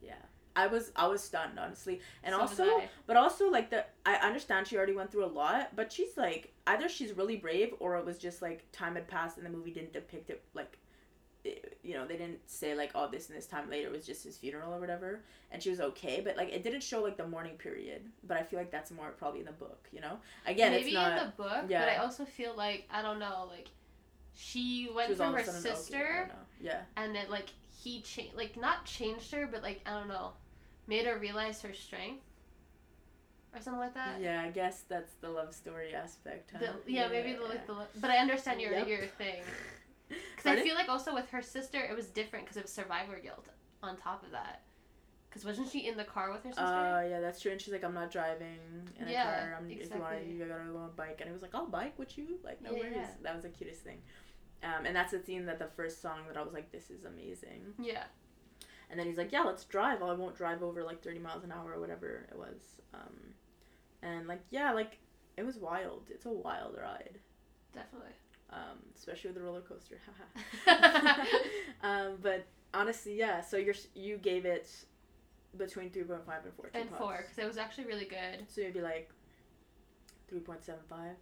yeah. 0.00 0.14
I 0.56 0.68
was 0.68 0.92
I 0.94 1.08
was 1.08 1.20
stunned 1.20 1.58
honestly, 1.58 2.00
and 2.22 2.32
So 2.32 2.40
also, 2.40 2.82
but 3.08 3.16
also 3.16 3.50
like 3.50 3.70
the 3.70 3.84
I 4.06 4.14
understand 4.14 4.68
she 4.68 4.76
already 4.76 4.94
went 4.94 5.10
through 5.10 5.24
a 5.24 5.34
lot, 5.42 5.74
but 5.74 5.92
she's 5.92 6.16
like 6.16 6.52
either 6.68 6.88
she's 6.88 7.12
really 7.12 7.36
brave 7.36 7.74
or 7.80 7.96
it 7.96 8.04
was 8.06 8.18
just 8.18 8.40
like 8.40 8.70
time 8.70 8.94
had 8.94 9.08
passed 9.08 9.36
and 9.36 9.44
the 9.44 9.50
movie 9.50 9.72
didn't 9.72 9.92
depict 9.92 10.30
it 10.30 10.42
like. 10.54 10.78
You 11.82 11.94
know, 11.94 12.06
they 12.06 12.16
didn't 12.16 12.48
say 12.48 12.74
like, 12.74 12.92
"Oh, 12.94 13.08
this 13.10 13.28
and 13.28 13.36
this 13.36 13.46
time 13.46 13.68
later 13.68 13.90
was 13.90 14.06
just 14.06 14.24
his 14.24 14.36
funeral 14.38 14.72
or 14.72 14.80
whatever," 14.80 15.20
and 15.52 15.62
she 15.62 15.70
was 15.70 15.80
okay. 15.80 16.22
But 16.24 16.36
like, 16.36 16.50
it 16.50 16.62
didn't 16.62 16.82
show 16.82 17.02
like 17.02 17.16
the 17.16 17.26
mourning 17.26 17.56
period. 17.56 18.02
But 18.26 18.38
I 18.38 18.42
feel 18.42 18.58
like 18.58 18.70
that's 18.70 18.90
more 18.90 19.10
probably 19.10 19.40
in 19.40 19.46
the 19.46 19.52
book. 19.52 19.88
You 19.92 20.00
know, 20.00 20.18
again, 20.46 20.72
maybe 20.72 20.86
it's 20.86 20.94
not. 20.94 21.18
in 21.18 21.26
the 21.26 21.32
book, 21.36 21.64
yeah. 21.68 21.80
but 21.80 21.88
I 21.90 21.96
also 21.96 22.24
feel 22.24 22.54
like 22.56 22.88
I 22.90 23.02
don't 23.02 23.18
know, 23.18 23.48
like 23.50 23.68
she 24.34 24.90
went 24.94 25.10
she 25.10 25.14
from 25.14 25.34
her 25.34 25.44
sudden 25.44 25.60
okay, 25.60 25.74
sister. 25.74 26.30
Yeah. 26.60 26.80
and 26.96 27.14
then 27.14 27.26
like 27.28 27.50
he 27.82 28.00
changed, 28.00 28.36
like 28.36 28.56
not 28.56 28.84
changed 28.86 29.30
her, 29.32 29.46
but 29.46 29.62
like 29.62 29.80
I 29.86 29.90
don't 29.90 30.08
know, 30.08 30.32
made 30.86 31.06
her 31.06 31.18
realize 31.18 31.60
her 31.62 31.74
strength, 31.74 32.22
or 33.54 33.60
something 33.60 33.80
like 33.80 33.94
that. 33.94 34.20
Yeah, 34.20 34.42
I 34.42 34.50
guess 34.50 34.84
that's 34.88 35.12
the 35.20 35.28
love 35.28 35.54
story 35.54 35.94
aspect. 35.94 36.52
Huh? 36.52 36.58
The, 36.86 36.92
yeah, 36.92 37.08
maybe 37.08 37.34
the, 37.34 37.42
like 37.42 37.66
the 37.66 37.74
but 38.00 38.10
I 38.10 38.16
understand 38.16 38.60
your 38.60 38.72
Yep. 38.72 38.88
your 38.88 39.06
thing 39.18 39.42
because 40.36 40.58
I 40.58 40.62
feel 40.62 40.74
like 40.74 40.88
also 40.88 41.14
with 41.14 41.28
her 41.30 41.42
sister 41.42 41.78
it 41.78 41.94
was 41.96 42.06
different 42.08 42.44
because 42.44 42.56
it 42.56 42.62
was 42.64 42.72
survivor 42.72 43.18
guilt 43.22 43.46
on 43.82 43.96
top 43.96 44.22
of 44.24 44.30
that. 44.32 44.62
Because 45.28 45.44
wasn't 45.44 45.68
she 45.68 45.80
in 45.88 45.96
the 45.96 46.04
car 46.04 46.30
with 46.30 46.44
her 46.44 46.50
sister? 46.50 46.62
Uh, 46.62 47.02
yeah, 47.08 47.18
that's 47.20 47.40
true. 47.40 47.50
And 47.50 47.60
she's 47.60 47.72
like, 47.72 47.82
I'm 47.82 47.92
not 47.94 48.12
driving 48.12 48.56
in 49.00 49.08
a 49.08 49.12
car. 49.14 49.56
I'm, 49.58 49.68
If 49.68 49.90
you 49.92 49.98
want, 49.98 50.14
exactly. 50.14 50.32
you 50.32 50.38
gotta 50.44 50.70
go 50.70 50.78
on 50.78 50.84
a 50.84 50.88
bike. 50.92 51.16
And 51.18 51.28
he 51.28 51.32
was 51.32 51.42
like, 51.42 51.54
I'll 51.56 51.66
bike 51.66 51.98
with 51.98 52.16
you. 52.16 52.38
Like, 52.44 52.62
no 52.62 52.70
Yeah, 52.70 52.78
worries. 52.78 52.92
yeah. 52.94 53.08
That 53.24 53.34
was 53.34 53.42
the 53.42 53.48
cutest 53.48 53.80
thing. 53.82 53.98
Um, 54.62 54.86
and 54.86 54.94
that's 54.94 55.10
the 55.10 55.18
scene 55.20 55.44
that 55.46 55.58
the 55.58 55.66
first 55.76 56.00
song 56.00 56.20
that 56.28 56.36
I 56.36 56.42
was 56.42 56.52
like, 56.52 56.70
this 56.70 56.88
is 56.88 57.04
amazing. 57.04 57.74
yeah, 57.80 58.04
And 58.90 58.98
then 58.98 59.06
he's 59.08 59.18
like, 59.18 59.32
yeah, 59.32 59.40
let's 59.42 59.64
drive. 59.64 60.02
I 60.04 60.12
won't 60.14 60.36
drive 60.36 60.62
over 60.62 60.84
like 60.84 61.02
30 61.02 61.18
miles 61.18 61.42
an 61.42 61.50
hour 61.52 61.72
or 61.72 61.80
whatever 61.80 62.26
it 62.30 62.38
was. 62.38 62.76
Um, 62.94 63.34
and 64.02 64.28
like, 64.28 64.42
yeah, 64.50 64.70
like 64.72 64.98
it 65.36 65.44
was 65.44 65.56
wild. 65.58 66.04
It's 66.10 66.26
a 66.26 66.30
wild 66.30 66.76
ride. 66.80 67.18
definitely. 67.74 68.12
Um, 68.54 68.78
especially 68.96 69.30
with 69.30 69.36
the 69.36 69.42
roller 69.42 69.62
coaster. 69.62 69.98
um, 71.82 72.18
but 72.22 72.46
honestly, 72.72 73.18
yeah. 73.18 73.40
So 73.40 73.56
you're 73.56 73.74
you 73.94 74.16
gave 74.16 74.44
it 74.44 74.68
between 75.56 75.90
3.5 75.90 76.18
and 76.44 76.54
4. 76.56 76.70
and 76.74 76.90
four 76.90 77.18
because 77.22 77.38
it 77.38 77.46
was 77.46 77.58
actually 77.58 77.86
really 77.86 78.04
good. 78.04 78.46
So 78.48 78.60
you'd 78.60 78.74
be 78.74 78.80
like 78.80 79.10
3.75. 80.32 81.14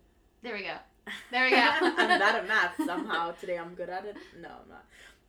There 0.43 0.55
we 0.55 0.63
go. 0.63 0.77
There 1.33 1.45
we 1.45 1.51
go. 1.51 1.57
I'm 1.57 1.97
bad 1.97 2.37
at 2.37 2.47
math 2.47 2.77
somehow. 2.87 3.33
Today 3.33 3.59
I'm 3.59 3.75
good 3.75 3.89
at 3.89 4.05
it. 4.05 4.17
No, 4.41 4.49
I'm 4.49 4.69
not. 4.69 4.85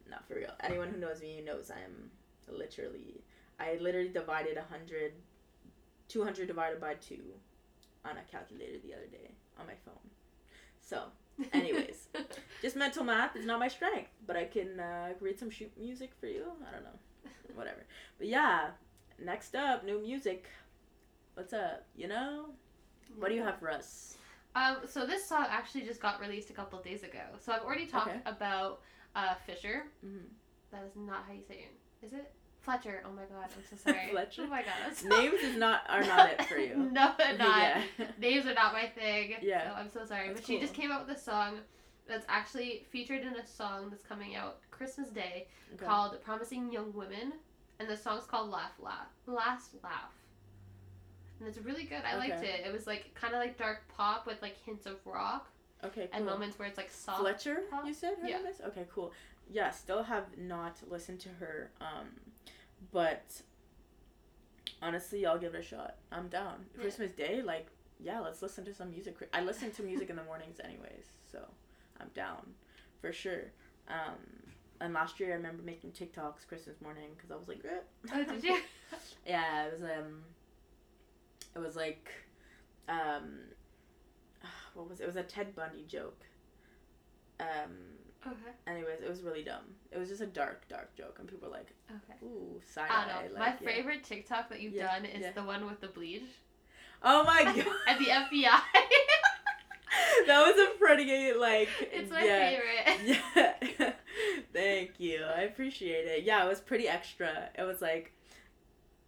Not 0.08 0.28
for 0.28 0.36
real. 0.36 0.52
Anyone 0.60 0.90
who 0.90 1.00
knows 1.00 1.20
me 1.22 1.42
knows 1.44 1.72
I'm 1.72 2.12
literally. 2.48 3.24
I 3.60 3.78
literally 3.82 4.10
divided 4.10 4.56
100, 4.56 5.14
200 6.10 6.48
divided 6.48 6.80
by 6.80 6.94
2 6.96 7.16
on 8.06 8.18
a 8.18 8.32
calculator 8.32 8.78
the 8.86 8.94
other 8.94 9.08
day 9.08 9.32
on 9.60 9.66
my 9.66 9.74
phone. 9.84 10.10
So, 10.82 11.06
anyways, 11.54 12.08
just 12.62 12.76
mental 12.76 13.04
math 13.04 13.36
is 13.36 13.46
not 13.46 13.60
my 13.60 13.68
strength, 13.68 14.10
but 14.28 14.36
I 14.36 14.46
can 14.46 14.80
uh, 14.80 15.10
read 15.20 15.40
some 15.40 15.50
shoot 15.50 15.72
music 15.80 16.12
for 16.20 16.28
you. 16.28 16.46
I 16.68 16.72
don't 16.72 16.84
know. 16.84 17.00
Whatever. 17.56 17.84
But 18.18 18.28
yeah, 18.28 18.68
next 19.24 19.56
up, 19.56 19.84
new 19.86 20.00
music. 20.00 20.48
What's 21.36 21.54
up? 21.54 21.86
You 21.96 22.08
know? 22.08 22.46
What 23.18 23.30
do 23.30 23.36
you 23.36 23.44
have 23.44 23.60
for 23.60 23.70
us? 23.70 24.18
Um, 24.56 24.78
so 24.88 25.06
this 25.06 25.26
song 25.28 25.46
actually 25.50 25.82
just 25.82 26.00
got 26.00 26.20
released 26.22 26.50
a 26.50 26.54
couple 26.54 26.78
of 26.80 26.86
days 26.86 27.04
ago. 27.04 27.22
So 27.40 27.52
I've 27.52 27.64
already 27.64 27.88
talked 27.88 28.10
Okay. 28.10 28.20
about 28.26 28.82
uh, 29.16 29.34
Fisher. 29.46 29.86
Mhm. 30.06 30.26
That 30.72 30.84
is 30.84 30.96
not 30.96 31.26
how 31.28 31.34
you 31.34 31.44
say 31.48 31.68
it. 31.70 32.06
Is 32.06 32.14
it? 32.14 32.32
Fletcher. 32.64 33.04
Oh 33.06 33.12
my 33.12 33.24
god, 33.24 33.50
I'm 33.56 33.64
so 33.70 33.76
sorry. 33.92 34.10
Fletcher? 34.12 34.44
Oh 34.46 34.48
my 34.48 34.62
god. 34.64 34.96
So- 34.96 35.08
Names 35.10 35.42
is 35.42 35.58
not 35.58 35.82
are 35.90 36.04
not 36.04 36.32
it 36.32 36.46
for 36.46 36.58
you. 36.58 36.76
no, 36.78 36.90
not. 36.92 37.18
yeah. 37.40 37.82
Names 38.20 38.46
are 38.46 38.54
not 38.54 38.74
my 38.74 38.88
thing. 38.88 39.36
Yeah. 39.42 39.70
So 39.70 39.76
I'm 39.76 39.92
so 39.92 40.06
sorry. 40.06 40.28
That's 40.30 40.42
but 40.42 40.48
she 40.48 40.60
just 40.60 40.74
came 40.74 40.92
out 40.92 41.06
with 41.08 41.16
a 41.18 41.20
song 41.20 41.58
that's 42.08 42.26
actually 42.30 42.86
featured 42.92 43.22
in 43.22 43.36
a 43.36 43.46
song 43.46 43.90
that's 43.90 44.04
coming 44.04 44.36
out 44.36 44.58
Christmas 44.72 45.10
Day 45.10 45.48
Okay. 45.76 45.86
called 45.86 46.22
Promising 46.24 46.72
Young 46.72 46.94
Women. 46.94 47.34
And 47.80 47.90
the 47.90 47.98
song's 47.98 48.26
called 48.26 48.50
Laugh 48.50 48.74
Laugh. 48.80 49.08
Last 49.26 49.72
Laugh. 49.84 50.12
And 51.40 51.48
it's 51.50 51.58
really 51.58 51.84
good. 51.84 52.02
I 52.06 52.16
liked 52.18 52.44
it. 52.44 52.66
It 52.66 52.72
was 52.72 52.88
like 52.88 53.14
kind 53.16 53.34
of 53.34 53.40
like 53.40 53.58
dark 53.58 53.82
pop 53.96 54.26
with 54.26 54.42
like 54.42 54.56
hints 54.66 54.86
of 54.86 54.96
rock 55.06 55.48
Okay. 55.84 56.08
and 56.14 56.26
moments 56.26 56.58
where 56.58 56.68
it's 56.68 56.78
like 56.78 56.92
soft. 56.92 57.20
Fletcher, 57.20 57.64
pop? 57.70 57.86
you 57.86 57.94
said 57.94 58.14
her 58.22 58.28
Yeah. 58.30 58.38
name 58.38 58.46
is? 58.48 58.62
Okay, 58.62 58.86
cool. 58.94 59.12
Yeah, 59.52 59.72
still 59.72 60.04
have 60.04 60.26
not 60.38 60.78
listened 60.90 61.20
to 61.22 61.30
her. 61.40 61.72
Um, 61.82 62.08
but 62.92 63.42
honestly, 64.82 65.26
I'll 65.26 65.38
give 65.38 65.56
it 65.56 65.60
a 65.60 65.64
shot. 65.64 65.96
I'm 66.12 66.28
down. 66.28 66.66
Yeah. 66.76 66.82
Christmas 66.82 67.12
Day, 67.12 67.42
like, 67.42 67.68
yeah, 68.00 68.20
let's 68.20 68.42
listen 68.42 68.66
to 68.66 68.74
some 68.74 68.92
music. 68.92 69.16
I 69.34 69.42
listen 69.42 69.72
to 69.72 69.84
music 69.84 70.10
in 70.10 70.16
the 70.16 70.24
mornings, 70.24 70.60
anyways, 70.64 71.06
so 71.32 71.40
I'm 72.00 72.10
down 72.14 72.54
for 73.02 73.12
sure. 73.14 73.52
Um, 73.88 74.16
and 74.82 74.94
last 74.94 75.20
year, 75.20 75.32
I 75.32 75.36
remember 75.36 75.64
making 75.64 75.92
TikToks 75.92 76.48
Christmas 76.48 76.82
morning 76.82 77.10
because 77.16 77.32
I 77.32 77.36
was 77.36 77.48
like, 77.48 77.64
eh. 77.64 78.14
Oh, 78.14 78.24
did 78.24 78.44
you? 78.44 78.58
yeah, 79.26 79.66
it 79.66 79.74
was 79.74 79.82
um, 79.84 80.24
it 81.56 81.60
was 81.60 81.76
like, 81.76 82.10
um, 82.90 83.40
what 84.74 84.90
was 84.90 85.00
it? 85.00 85.04
It 85.04 85.08
was 85.08 85.16
a 85.16 85.24
Ted 85.24 85.56
Bundy 85.56 85.86
joke. 85.88 86.22
Um, 87.40 87.93
Okay. 88.26 88.36
anyways, 88.68 89.02
it 89.04 89.10
was 89.10 89.22
really 89.22 89.44
dumb. 89.44 89.64
It 89.92 89.98
was 89.98 90.10
just 90.10 90.22
a 90.22 90.26
dark, 90.26 90.68
dark 90.70 90.96
joke, 90.96 91.18
and 91.20 91.28
people 91.28 91.50
were 91.50 91.56
like, 91.56 91.74
Okay. 91.90 92.18
"Ooh, 92.26 92.62
side 92.66 92.90
I 92.90 93.06
don't 93.08 93.34
know. 93.34 93.40
Like, 93.40 93.62
My 93.62 93.68
yeah. 93.70 93.76
favorite 93.76 94.04
TikTok 94.04 94.50
that 94.50 94.62
you've 94.62 94.74
Yeah, 94.74 94.94
done 94.96 95.06
is 95.06 95.22
yeah. 95.22 95.32
the 95.32 95.44
one 95.44 95.66
with 95.66 95.80
the 95.82 95.88
bleach. 95.88 96.24
Oh 97.04 97.24
my 97.26 97.44
god, 97.44 97.66
At 97.88 98.00
the 98.00 98.06
FBI. 98.06 98.44
that 100.28 100.42
was 100.56 100.68
a 100.68 100.78
pretty 100.78 101.34
like. 101.34 101.70
it's 101.82 102.10
my 102.12 102.24
yeah. 102.24 102.50
favorite. 102.50 103.20
Yeah. 103.76 103.94
Thank 104.54 105.00
you. 105.00 105.24
I 105.24 105.42
appreciate 105.42 106.06
it. 106.08 106.24
Yeah, 106.24 106.46
it 106.46 106.48
was 106.50 106.62
pretty 106.62 106.88
extra. 106.88 107.50
It 107.58 107.64
was 107.64 107.82
like 107.82 108.14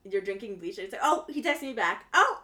you're 0.03 0.21
drinking 0.21 0.57
bleach 0.57 0.77
and 0.77 0.85
it's 0.85 0.93
like, 0.93 1.01
oh, 1.03 1.25
he 1.29 1.41
texted 1.41 1.63
me 1.63 1.73
back. 1.73 2.05
Oh, 2.13 2.41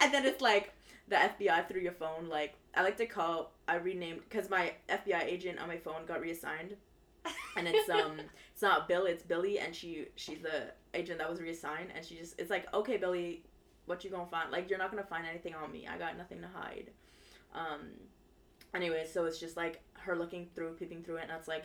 and 0.00 0.12
then 0.12 0.24
it's 0.26 0.40
like 0.40 0.72
the 1.08 1.16
FBI 1.16 1.68
through 1.68 1.80
your 1.82 1.92
phone. 1.92 2.28
Like 2.28 2.54
I 2.78 2.82
like 2.82 2.96
to 2.98 3.06
call. 3.06 3.50
I 3.66 3.74
renamed 3.74 4.20
because 4.28 4.48
my 4.48 4.72
FBI 4.88 5.24
agent 5.24 5.58
on 5.58 5.66
my 5.66 5.78
phone 5.78 6.06
got 6.06 6.20
reassigned, 6.20 6.76
and 7.56 7.66
it's 7.66 7.90
um, 7.90 8.20
it's 8.52 8.62
not 8.62 8.86
Bill, 8.86 9.04
it's 9.06 9.24
Billy, 9.24 9.58
and 9.58 9.74
she 9.74 10.06
she's 10.14 10.38
the 10.38 10.72
agent 10.94 11.18
that 11.18 11.28
was 11.28 11.40
reassigned, 11.40 11.90
and 11.94 12.06
she 12.06 12.14
just 12.14 12.38
it's 12.38 12.50
like, 12.50 12.72
okay, 12.72 12.96
Billy, 12.96 13.42
what 13.86 14.04
you 14.04 14.10
gonna 14.10 14.26
find? 14.26 14.52
Like 14.52 14.70
you're 14.70 14.78
not 14.78 14.92
gonna 14.92 15.02
find 15.02 15.26
anything 15.26 15.56
on 15.56 15.72
me. 15.72 15.88
I 15.90 15.98
got 15.98 16.16
nothing 16.16 16.40
to 16.40 16.46
hide. 16.46 16.90
Um. 17.52 17.88
Anyway, 18.72 19.04
so 19.12 19.24
it's 19.24 19.40
just 19.40 19.56
like 19.56 19.80
her 19.94 20.14
looking 20.14 20.46
through, 20.54 20.74
peeping 20.74 21.02
through 21.02 21.16
it, 21.16 21.24
and 21.24 21.32
it's 21.32 21.48
like, 21.48 21.64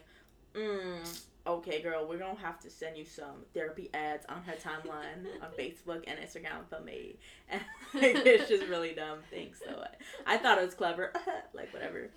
mm, 0.56 1.21
okay, 1.45 1.82
girl, 1.82 2.08
we're 2.08 2.17
gonna 2.17 2.39
have 2.39 2.60
to 2.62 2.69
send 2.69 2.97
you 2.97 3.06
some 3.06 3.45
therapy 3.53 3.89
ads 3.93 4.25
on 4.27 4.43
her 4.43 4.53
timeline 4.53 5.25
on 5.41 5.49
Facebook 5.60 6.03
and 6.08 6.19
Instagram 6.19 6.67
for 6.69 6.82
me. 6.82 7.17
And 7.49 7.62
like, 7.93 8.25
it's 8.25 8.49
just 8.49 8.67
really 8.67 8.93
dumb 8.93 9.19
things. 9.29 9.62
So 9.65 9.84
I, 10.25 10.36
I 10.36 10.38
thought 10.38 10.58
it 10.58 10.65
was 10.65 10.73
clever, 10.73 11.12
like 11.53 11.73
whatever. 11.73 12.10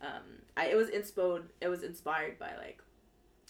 Um, 0.00 0.42
I 0.56 0.66
it 0.66 0.76
was 0.76 0.88
inspo 0.88 1.42
it 1.60 1.68
was 1.68 1.82
inspired 1.82 2.38
by 2.38 2.56
like 2.56 2.82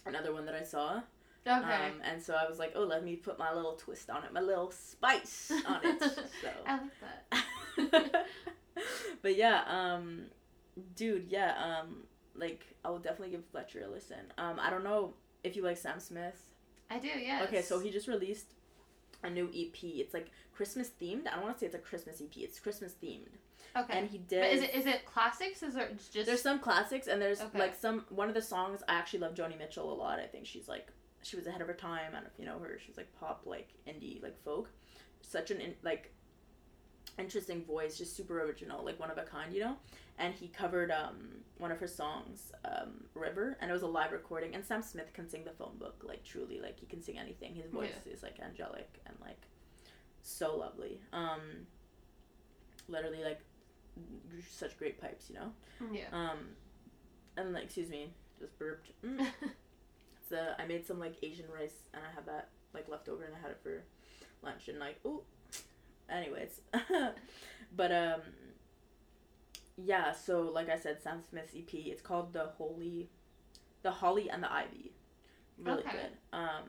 another 0.04 0.32
one 0.32 0.46
that 0.46 0.54
I 0.54 0.64
saw. 0.64 1.02
Okay. 1.46 1.54
Um, 1.54 2.02
and 2.04 2.22
so 2.22 2.34
I 2.34 2.46
was 2.48 2.58
like, 2.58 2.72
oh, 2.74 2.84
let 2.84 3.02
me 3.02 3.16
put 3.16 3.38
my 3.38 3.52
little 3.54 3.72
twist 3.72 4.10
on 4.10 4.24
it, 4.24 4.32
my 4.32 4.40
little 4.40 4.70
spice 4.70 5.50
on 5.66 5.80
it. 5.84 6.02
So. 6.42 6.48
I 6.66 6.80
like 7.76 7.90
that. 7.90 8.26
but 9.22 9.36
yeah, 9.36 9.62
um, 9.66 10.26
dude, 10.94 11.26
yeah, 11.28 11.54
um, 11.56 12.04
like 12.40 12.64
I 12.84 12.90
will 12.90 12.98
definitely 12.98 13.30
give 13.30 13.44
Fletcher 13.46 13.82
a 13.86 13.88
listen. 13.90 14.18
Um, 14.38 14.58
I 14.60 14.70
don't 14.70 14.82
know 14.84 15.14
if 15.44 15.54
you 15.56 15.62
like 15.62 15.76
Sam 15.76 16.00
Smith. 16.00 16.42
I 16.90 16.98
do, 16.98 17.08
yes. 17.08 17.44
Okay, 17.46 17.62
so 17.62 17.78
he 17.78 17.90
just 17.90 18.08
released 18.08 18.54
a 19.22 19.30
new 19.30 19.48
EP. 19.54 19.76
It's 19.82 20.14
like 20.14 20.30
Christmas 20.52 20.90
themed. 21.00 21.26
I 21.28 21.36
don't 21.36 21.42
want 21.44 21.54
to 21.56 21.60
say 21.60 21.66
it's 21.66 21.74
a 21.74 21.78
Christmas 21.78 22.20
EP. 22.20 22.36
It's 22.38 22.58
Christmas 22.58 22.94
themed, 23.02 23.28
Okay. 23.76 23.98
and 23.98 24.08
he 24.10 24.18
did. 24.18 24.40
but 24.40 24.50
is 24.50 24.62
it 24.62 24.74
is 24.74 24.86
it 24.86 25.04
classics? 25.04 25.62
Is 25.62 25.76
it 25.76 25.96
just 26.12 26.26
There's 26.26 26.42
some 26.42 26.58
classics, 26.58 27.06
and 27.06 27.20
there's 27.22 27.40
Okay. 27.40 27.58
like 27.58 27.74
some 27.74 28.04
one 28.08 28.28
of 28.28 28.34
the 28.34 28.42
songs. 28.42 28.82
I 28.88 28.94
actually 28.94 29.20
love 29.20 29.34
Joni 29.34 29.56
Mitchell 29.58 29.92
a 29.92 29.94
lot. 29.94 30.18
I 30.18 30.26
think 30.26 30.46
she's 30.46 30.66
like 30.68 30.88
she 31.22 31.36
was 31.36 31.46
ahead 31.46 31.60
of 31.60 31.66
her 31.68 31.74
time. 31.74 32.08
I 32.10 32.14
don't 32.14 32.24
know 32.24 32.30
if 32.32 32.38
you 32.40 32.46
know 32.46 32.58
her. 32.58 32.78
She's 32.84 32.96
like 32.96 33.12
pop, 33.20 33.42
like 33.44 33.68
indie, 33.86 34.22
like 34.22 34.42
folk. 34.42 34.70
Such 35.22 35.50
an 35.50 35.60
in, 35.60 35.74
like 35.82 36.12
interesting 37.18 37.64
voice, 37.64 37.98
just 37.98 38.16
super 38.16 38.42
original, 38.42 38.84
like 38.84 38.98
one 38.98 39.10
of 39.10 39.18
a 39.18 39.22
kind, 39.22 39.52
you 39.52 39.60
know. 39.60 39.76
And 40.20 40.34
he 40.34 40.48
covered 40.48 40.90
um 40.90 41.16
one 41.58 41.72
of 41.72 41.80
her 41.80 41.88
songs, 41.88 42.52
um, 42.64 43.04
River, 43.14 43.56
and 43.60 43.70
it 43.70 43.74
was 43.74 43.82
a 43.82 43.86
live 43.86 44.12
recording. 44.12 44.54
And 44.54 44.64
Sam 44.64 44.82
Smith 44.82 45.12
can 45.12 45.28
sing 45.28 45.44
the 45.44 45.50
phone 45.50 45.76
book, 45.78 46.02
like 46.06 46.22
truly, 46.24 46.60
like 46.60 46.78
he 46.78 46.86
can 46.86 47.02
sing 47.02 47.18
anything. 47.18 47.54
His 47.54 47.70
voice 47.70 48.06
is 48.10 48.22
like 48.22 48.38
angelic 48.40 49.00
and 49.06 49.16
like 49.20 49.42
so 50.22 50.56
lovely. 50.56 51.00
Um, 51.12 51.66
literally 52.88 53.24
like 53.24 53.40
such 54.50 54.78
great 54.78 55.00
pipes, 55.00 55.28
you 55.28 55.34
know. 55.36 55.52
yeah. 55.92 56.04
Um, 56.12 56.38
and 57.36 57.52
like, 57.52 57.64
excuse 57.64 57.90
me, 57.90 58.12
just 58.38 58.58
burped. 58.58 58.90
Mm. 59.04 59.26
So 60.28 60.38
I 60.60 60.64
made 60.64 60.86
some 60.86 61.00
like 61.00 61.16
Asian 61.24 61.46
rice, 61.52 61.74
and 61.92 62.04
I 62.08 62.14
had 62.14 62.24
that 62.26 62.50
like 62.72 62.88
left 62.88 63.08
over, 63.08 63.24
and 63.24 63.34
I 63.34 63.40
had 63.40 63.50
it 63.50 63.58
for 63.64 63.82
lunch, 64.44 64.68
and 64.68 64.78
like, 64.78 65.00
oh, 65.04 65.24
Anyways, 66.10 66.60
but 67.76 67.92
um, 67.92 68.20
yeah. 69.84 70.12
So 70.12 70.42
like 70.42 70.68
I 70.68 70.76
said, 70.76 71.02
Sam 71.02 71.20
Smith's 71.28 71.54
EP. 71.56 71.72
It's 71.74 72.02
called 72.02 72.32
the 72.32 72.44
Holy, 72.58 73.10
the 73.82 73.90
Holly 73.90 74.28
and 74.30 74.42
the 74.42 74.52
Ivy. 74.52 74.92
Really 75.58 75.80
Okay. 75.80 75.90
good. 75.92 76.10
Um, 76.38 76.64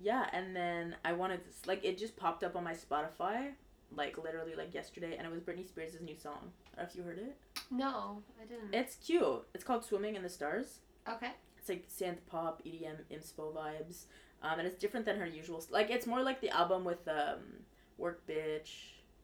yeah, 0.00 0.26
and 0.32 0.54
then 0.54 0.94
I 1.04 1.12
wanted 1.14 1.40
to, 1.44 1.68
like 1.68 1.84
it 1.84 1.96
just 1.98 2.16
popped 2.16 2.44
up 2.44 2.54
on 2.56 2.64
my 2.64 2.74
Spotify, 2.74 3.52
like 3.94 4.18
literally 4.18 4.54
like 4.54 4.74
yesterday, 4.74 5.16
and 5.16 5.26
it 5.26 5.30
was 5.32 5.40
Britney 5.40 5.66
Spears' 5.66 5.96
new 6.02 6.16
song. 6.16 6.52
I 6.74 6.82
don't 6.82 6.84
know 6.84 6.90
if 6.90 6.96
you 6.96 7.02
heard 7.02 7.18
it. 7.18 7.36
no, 7.70 8.22
I 8.40 8.44
didn't. 8.44 8.74
It's 8.74 8.96
cute. 8.96 9.42
It's 9.54 9.64
called 9.64 9.84
Swimming 9.84 10.14
in 10.16 10.22
the 10.22 10.28
Stars. 10.28 10.80
okay. 11.08 11.30
It's 11.58 11.68
like 11.70 11.88
synth 11.88 12.18
pop, 12.26 12.62
EDM, 12.64 12.96
inspo 13.10 13.52
vibes, 13.52 14.04
um, 14.42 14.58
and 14.60 14.68
it's 14.68 14.78
different 14.78 15.04
than 15.06 15.18
her 15.18 15.26
usual. 15.26 15.64
Like 15.70 15.90
it's 15.90 16.06
more 16.06 16.22
like 16.22 16.40
the 16.40 16.50
album 16.50 16.84
with 16.84 17.08
um, 17.08 17.64
Work 17.98 18.24
Bitch, 18.28 18.70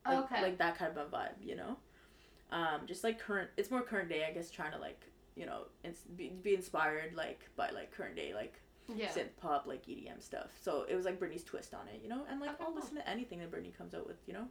like, 0.07 0.25
Okay. 0.25 0.43
like 0.43 0.59
that 0.59 0.77
kind 0.79 0.91
of 0.91 1.07
a 1.07 1.09
vibe, 1.17 1.35
you 1.41 1.55
know. 1.55 1.77
Um, 2.53 2.83
just 2.87 3.03
like 3.03 3.19
current. 3.19 3.51
It's 3.57 3.71
more 3.71 3.83
current 3.83 4.09
day, 4.09 4.25
I 4.29 4.33
guess. 4.33 4.51
Trying 4.51 4.73
to 4.73 4.79
like 4.79 5.05
you 5.35 5.47
know 5.47 5.63
ins- 5.83 6.05
be, 6.17 6.29
be 6.43 6.55
inspired 6.55 7.15
like 7.15 7.49
by 7.57 7.71
like 7.71 7.91
current 7.91 8.15
day 8.15 8.35
like 8.35 8.61
Yeah. 8.95 9.09
synth 9.09 9.35
pop 9.41 9.67
like 9.67 9.85
EDM 9.87 10.23
stuff. 10.23 10.51
So 10.61 10.85
it 10.89 10.95
was 10.95 11.05
like 11.07 11.19
Britney's 11.19 11.45
twist 11.45 11.73
on 11.75 11.89
it, 11.89 12.01
you 12.03 12.09
know. 12.09 12.23
And 12.31 12.41
like 12.41 12.61
I'll 12.61 12.75
listen 12.75 12.95
to 12.97 13.09
anything 13.09 13.39
that 13.41 13.51
Britney 13.51 13.77
comes 13.77 13.95
out 13.95 14.07
with, 14.07 14.19
you 14.27 14.35
know. 14.35 14.47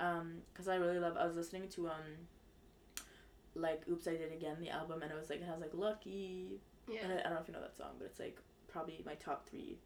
Um, 0.00 0.38
cause 0.54 0.66
I 0.68 0.76
really 0.76 0.98
love. 0.98 1.16
I 1.16 1.24
was 1.26 1.36
listening 1.36 1.68
to 1.70 1.88
um. 1.88 2.26
Like 3.54 3.82
oops 3.90 4.06
I 4.06 4.12
did 4.12 4.32
again 4.32 4.56
the 4.60 4.70
album 4.70 5.02
and 5.02 5.10
it 5.10 5.18
was 5.18 5.28
like 5.28 5.40
it 5.40 5.46
has 5.46 5.60
like 5.60 5.74
lucky 5.74 6.60
Yeah. 6.88 7.00
and 7.04 7.12
I, 7.12 7.18
I 7.18 7.22
don't 7.24 7.34
know 7.34 7.40
if 7.40 7.48
you 7.48 7.54
know 7.54 7.60
that 7.60 7.76
song, 7.76 7.90
but 7.98 8.04
it's 8.06 8.20
like 8.20 8.38
probably 8.68 9.02
my 9.04 9.14
top 9.14 9.48
three 9.48 9.76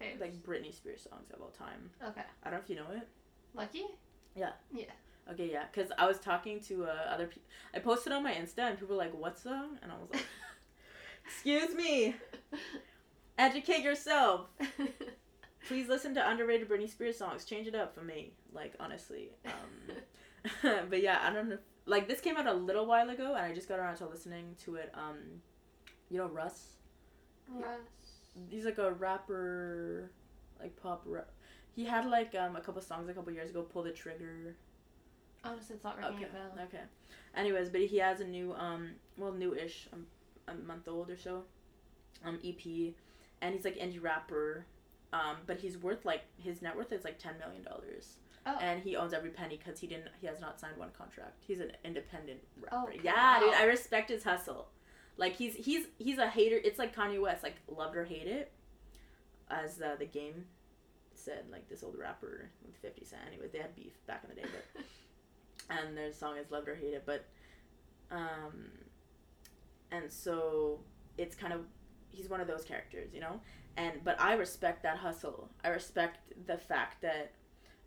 Faves. 0.00 0.20
like 0.20 0.34
Britney 0.42 0.74
Spears 0.74 1.06
songs 1.08 1.30
of 1.32 1.40
all 1.40 1.50
time. 1.50 1.90
okay. 2.04 2.22
I 2.42 2.50
don't 2.50 2.58
know 2.58 2.62
if 2.64 2.68
you 2.70 2.76
know 2.76 2.90
it. 2.96 3.06
Lucky. 3.54 3.84
Yeah. 4.34 4.50
Yeah. 4.72 4.86
Okay, 5.32 5.50
yeah, 5.50 5.64
because 5.72 5.90
I 5.96 6.06
was 6.06 6.18
talking 6.18 6.60
to 6.62 6.84
uh, 6.84 7.12
other 7.12 7.26
people. 7.26 7.42
I 7.74 7.78
posted 7.78 8.12
on 8.12 8.22
my 8.22 8.32
Insta, 8.32 8.58
and 8.58 8.78
people 8.78 8.96
were 8.96 9.02
like, 9.02 9.14
"What 9.14 9.38
song?" 9.38 9.78
And 9.82 9.92
I 9.92 9.96
was 9.96 10.08
like, 10.12 10.24
"Excuse 11.24 11.74
me, 11.74 12.16
educate 13.38 13.82
yourself. 13.82 14.48
Please 15.68 15.88
listen 15.88 16.14
to 16.14 16.28
underrated 16.28 16.68
Britney 16.68 16.88
Spears 16.88 17.16
songs. 17.16 17.44
Change 17.44 17.66
it 17.66 17.74
up 17.74 17.94
for 17.94 18.02
me. 18.02 18.32
Like 18.52 18.74
honestly." 18.80 19.30
Um, 19.46 19.96
but 20.90 21.02
yeah, 21.02 21.20
I 21.22 21.32
don't 21.32 21.48
know. 21.48 21.58
Like 21.86 22.08
this 22.08 22.20
came 22.20 22.36
out 22.36 22.46
a 22.46 22.52
little 22.52 22.86
while 22.86 23.08
ago, 23.10 23.34
and 23.34 23.44
I 23.44 23.54
just 23.54 23.68
got 23.68 23.78
around 23.78 23.96
to 23.96 24.06
listening 24.06 24.56
to 24.64 24.76
it. 24.76 24.90
Um, 24.94 25.42
you 26.08 26.18
know 26.18 26.26
Russ. 26.26 26.76
Russ. 27.48 27.68
he's 28.48 28.64
like 28.64 28.78
a 28.78 28.92
rapper, 28.92 30.10
like 30.60 30.76
pop. 30.80 31.02
Ra- 31.06 31.22
he 31.74 31.84
had 31.84 32.06
like 32.06 32.34
um 32.34 32.56
a 32.56 32.60
couple 32.60 32.82
songs 32.82 33.08
a 33.08 33.14
couple 33.14 33.32
years 33.32 33.50
ago. 33.50 33.62
Pull 33.62 33.84
the 33.84 33.92
trigger. 33.92 34.56
Honestly, 35.44 35.74
it's 35.76 35.84
not 35.84 35.96
ringing 35.98 36.14
Okay. 36.16 36.24
a 36.24 36.28
bell. 36.56 36.64
Okay. 36.66 36.82
Anyways, 37.34 37.68
but 37.70 37.80
he 37.82 37.98
has 37.98 38.20
a 38.20 38.24
new 38.26 38.52
um 38.54 38.90
well 39.16 39.32
newish 39.32 39.88
um, 39.92 40.06
a 40.48 40.54
month 40.54 40.88
old 40.88 41.10
or 41.10 41.16
so, 41.16 41.44
um 42.24 42.38
EP, 42.44 42.94
and 43.40 43.54
he's 43.54 43.64
like 43.64 43.76
indie 43.78 44.02
rapper, 44.02 44.66
um 45.12 45.36
but 45.46 45.58
he's 45.58 45.78
worth 45.78 46.04
like 46.04 46.22
his 46.36 46.60
net 46.62 46.76
worth 46.76 46.92
is 46.92 47.04
like 47.04 47.18
ten 47.18 47.38
million 47.38 47.62
dollars. 47.62 48.16
Oh. 48.46 48.56
and 48.58 48.82
he 48.82 48.96
owns 48.96 49.12
every 49.12 49.28
penny 49.28 49.58
because 49.62 49.78
he 49.78 49.86
didn't. 49.86 50.08
He 50.18 50.26
has 50.26 50.40
not 50.40 50.58
signed 50.58 50.78
one 50.78 50.88
contract. 50.96 51.44
He's 51.46 51.60
an 51.60 51.72
independent 51.84 52.40
rapper. 52.58 52.88
Okay, 52.88 53.00
yeah, 53.04 53.38
dude. 53.38 53.52
I 53.52 53.64
respect 53.64 54.08
his 54.08 54.24
hustle. 54.24 54.68
Like 55.18 55.34
he's 55.36 55.54
he's 55.54 55.86
he's 55.98 56.16
a 56.16 56.26
hater. 56.26 56.56
It's 56.64 56.78
like 56.78 56.96
Kanye 56.96 57.20
West, 57.20 57.42
like 57.42 57.56
loved 57.68 57.96
or 57.96 58.04
hate 58.06 58.26
it, 58.26 58.50
as 59.50 59.80
uh, 59.82 59.96
the 59.98 60.06
game 60.06 60.46
said. 61.14 61.44
Like 61.52 61.68
this 61.68 61.82
old 61.82 61.96
rapper 61.98 62.48
with 62.64 62.74
Fifty 62.76 63.04
Cent. 63.04 63.20
Anyways, 63.28 63.50
they 63.52 63.58
had 63.58 63.76
beef 63.76 63.92
back 64.06 64.24
in 64.24 64.34
the 64.34 64.40
day, 64.40 64.48
but 64.74 64.82
and 65.70 65.96
their 65.96 66.12
song 66.12 66.36
is 66.36 66.50
loved 66.50 66.68
or 66.68 66.74
hated 66.74 67.02
but 67.06 67.24
um, 68.10 68.70
and 69.92 70.10
so 70.10 70.80
it's 71.18 71.34
kind 71.34 71.52
of 71.52 71.60
he's 72.10 72.28
one 72.28 72.40
of 72.40 72.46
those 72.48 72.64
characters, 72.64 73.10
you 73.14 73.20
know. 73.20 73.40
And 73.76 74.02
but 74.04 74.20
I 74.20 74.34
respect 74.34 74.82
that 74.82 74.96
hustle. 74.98 75.48
I 75.64 75.68
respect 75.68 76.18
the 76.46 76.58
fact 76.58 77.02
that 77.02 77.32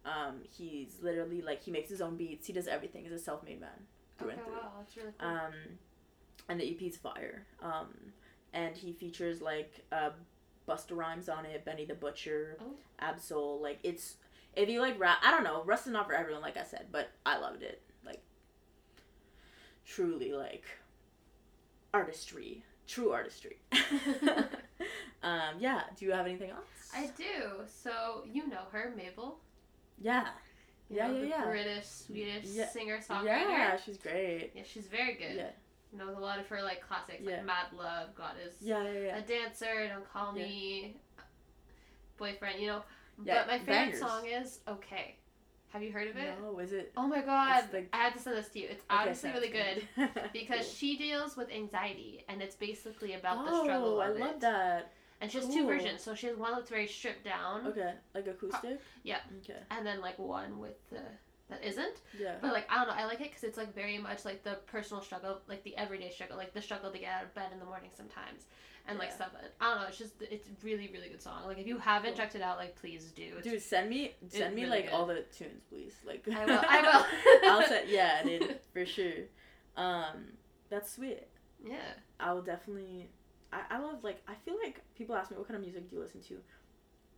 um, 0.05 0.41
he's 0.57 0.99
literally 1.01 1.41
like 1.41 1.61
he 1.63 1.71
makes 1.71 1.89
his 1.89 2.01
own 2.01 2.15
beats. 2.15 2.47
He 2.47 2.53
does 2.53 2.67
everything. 2.67 3.03
He's 3.03 3.11
a 3.11 3.19
self-made 3.19 3.59
man 3.59 3.69
through 4.17 4.29
Okay, 4.29 4.37
and 4.37 4.45
through. 4.45 4.53
wow, 4.55 4.71
that's 4.79 4.95
really 4.97 5.11
cool. 5.19 5.29
Um, 5.29 5.53
and 6.49 6.59
the 6.59 6.69
EP's 6.71 6.97
fire. 6.97 7.45
Um, 7.61 7.89
and 8.53 8.75
he 8.77 8.93
features 8.93 9.41
like 9.41 9.83
uh, 9.91 10.11
Busta 10.67 10.95
Rhymes 10.95 11.27
on 11.27 11.45
it, 11.45 11.65
Benny 11.65 11.85
the 11.85 11.95
Butcher, 11.95 12.57
Oh. 12.61 12.75
Absol. 13.01 13.61
Like 13.61 13.79
it's 13.83 14.15
if 14.55 14.69
you 14.69 14.81
like 14.81 14.99
rap, 14.99 15.17
I 15.23 15.31
don't 15.31 15.43
know. 15.43 15.63
Russ 15.65 15.85
is 15.87 15.93
not 15.93 16.07
for 16.07 16.13
everyone, 16.13 16.41
like 16.41 16.57
I 16.57 16.63
said, 16.63 16.87
but 16.91 17.09
I 17.25 17.37
loved 17.37 17.63
it. 17.63 17.81
Like 18.05 18.21
truly, 19.85 20.31
like 20.33 20.65
artistry, 21.93 22.63
true 22.87 23.11
artistry. 23.11 23.57
um, 25.23 25.55
yeah. 25.59 25.81
Do 25.97 26.05
you 26.05 26.11
have 26.11 26.25
anything 26.25 26.51
else? 26.51 26.67
I 26.93 27.09
do. 27.17 27.63
So 27.67 28.23
you 28.31 28.47
know 28.47 28.63
her, 28.71 28.93
Mabel. 28.95 29.39
Yeah. 29.99 30.27
You 30.89 30.97
Yeah, 30.97 31.07
know, 31.07 31.13
yeah, 31.15 31.21
the 31.21 31.27
yeah. 31.27 31.45
British, 31.45 31.85
Swedish 31.85 32.45
Yeah. 32.45 32.69
singer 32.69 32.99
songwriter. 32.99 33.25
Yeah, 33.25 33.77
she's 33.83 33.97
great. 33.97 34.51
Yeah, 34.55 34.63
she's 34.65 34.87
very 34.87 35.13
good. 35.13 35.35
Yeah. 35.35 35.49
Knows 35.95 36.17
a 36.17 36.19
lot 36.19 36.39
of 36.39 36.47
her 36.47 36.61
like 36.61 36.81
classics 36.87 37.21
Yeah. 37.21 37.37
like 37.37 37.45
Mad 37.45 37.65
Love, 37.77 38.15
God 38.15 38.33
is 38.45 38.53
Yeah, 38.61 38.83
yeah, 38.83 38.99
yeah. 38.99 39.17
a 39.17 39.21
dancer, 39.21 39.87
Don't 39.87 40.11
Call. 40.11 40.33
Me, 40.33 40.95
Boyfriend, 42.17 42.59
you 42.59 42.67
know. 42.67 42.83
Yeah, 43.23 43.39
but 43.39 43.47
my 43.47 43.57
favorite 43.59 43.67
bangers. 43.67 43.99
song 43.99 44.25
is 44.27 44.59
Okay. 44.67 45.15
Have 45.69 45.81
you 45.81 45.91
heard 45.91 46.07
of 46.07 46.17
it? 46.17 46.29
No, 46.39 46.59
is 46.59 46.71
it? 46.71 46.91
Oh 46.95 47.07
my 47.07 47.21
god. 47.21 47.65
Like- 47.73 47.89
I 47.93 47.97
had 47.97 48.13
to 48.13 48.19
send 48.19 48.37
this 48.37 48.47
to 48.49 48.59
you. 48.59 48.67
It's 48.69 48.83
honestly 48.89 49.31
really 49.31 49.49
good. 49.49 49.87
Because 50.33 50.59
Cool. 50.65 50.75
she 50.75 50.97
deals 50.97 51.35
with 51.35 51.49
anxiety 51.51 52.23
and 52.29 52.41
it's 52.43 52.55
basically 52.55 53.13
about 53.15 53.37
oh, 53.39 53.45
the 53.45 53.63
struggle 53.63 53.97
Oh, 53.97 53.99
I 53.99 54.09
love 54.09 54.35
it. 54.35 54.39
that. 54.41 54.91
And 55.19 55.31
she 55.31 55.37
has 55.39 55.47
two 55.47 55.65
versions. 55.65 56.03
So 56.03 56.13
she 56.15 56.27
has 56.27 56.37
one 56.37 56.51
that's 56.53 56.69
very 56.69 56.85
stripped 56.87 57.23
down 57.23 57.65
Okay, 57.67 57.93
like 58.13 58.27
acoustic. 58.27 58.79
yeah. 59.03 59.19
Okay. 59.41 59.59
and 59.71 59.85
then 59.85 59.99
like 60.01 60.19
one 60.19 60.59
with 60.59 60.77
the 60.91 61.01
that 61.49 61.63
isn't. 61.63 61.97
Yeah. 62.19 62.35
But 62.41 62.53
like 62.53 62.67
I 62.71 62.77
don't 62.77 62.87
know, 62.87 63.01
I 63.01 63.05
like 63.05 63.21
it 63.21 63.29
because 63.29 63.43
it's 63.43 63.57
like 63.57 63.73
very 63.73 63.97
much 63.97 64.25
like 64.25 64.43
the 64.43 64.59
personal 64.67 65.01
struggle, 65.01 65.41
like 65.47 65.63
the 65.63 65.75
everyday 65.77 66.09
struggle, 66.11 66.37
like 66.37 66.53
the 66.53 66.61
struggle 66.61 66.91
to 66.91 66.97
get 66.99 67.09
out 67.11 67.23
of 67.23 67.33
bed 67.33 67.47
in 67.51 67.59
the 67.59 67.65
morning 67.65 67.89
sometimes, 67.95 68.45
and 68.87 68.97
like 68.99 69.09
Yeah. 69.09 69.15
stuff. 69.15 69.29
I 69.61 69.69
don't 69.73 69.81
know. 69.81 69.87
It's 69.87 69.97
just 69.97 70.13
it's 70.21 70.47
really 70.63 70.89
really 70.93 71.09
good 71.09 71.21
song. 71.21 71.45
Like 71.45 71.57
if 71.59 71.67
you 71.67 71.77
haven't 71.77 72.11
Cool. 72.11 72.17
checked 72.17 72.35
it 72.35 72.41
out, 72.41 72.57
like 72.57 72.75
please 72.75 73.11
do. 73.15 73.33
It's, 73.37 73.47
Dude, 73.47 73.61
send 73.61 73.89
me 73.89 74.13
send 74.27 74.55
me 74.55 74.63
really 74.63 74.75
like 74.75 74.85
good. 74.85 74.93
all 74.93 75.05
the 75.05 75.23
tunes, 75.37 75.63
please. 75.69 75.95
Like 76.05 76.27
I 76.27 76.45
will. 76.45 76.61
I 76.67 76.81
will. 76.81 77.49
I'll 77.51 77.67
send 77.67 77.89
yeah, 77.89 78.23
dude, 78.25 78.59
for 78.73 78.85
sure. 78.85 79.13
Um, 79.77 80.33
that's 80.69 80.91
sweet. 80.91 81.23
yeah. 81.65 81.77
I 82.19 82.33
will 82.33 82.41
definitely. 82.41 83.09
I 83.51 83.61
I 83.71 83.79
love 83.79 84.03
like 84.03 84.21
I 84.27 84.33
feel 84.45 84.55
like 84.63 84.81
people 84.97 85.15
ask 85.15 85.31
me 85.31 85.37
what 85.37 85.47
kind 85.47 85.55
of 85.57 85.61
music 85.63 85.89
do 85.89 85.95
you 85.95 86.01
listen 86.01 86.21
to. 86.23 86.37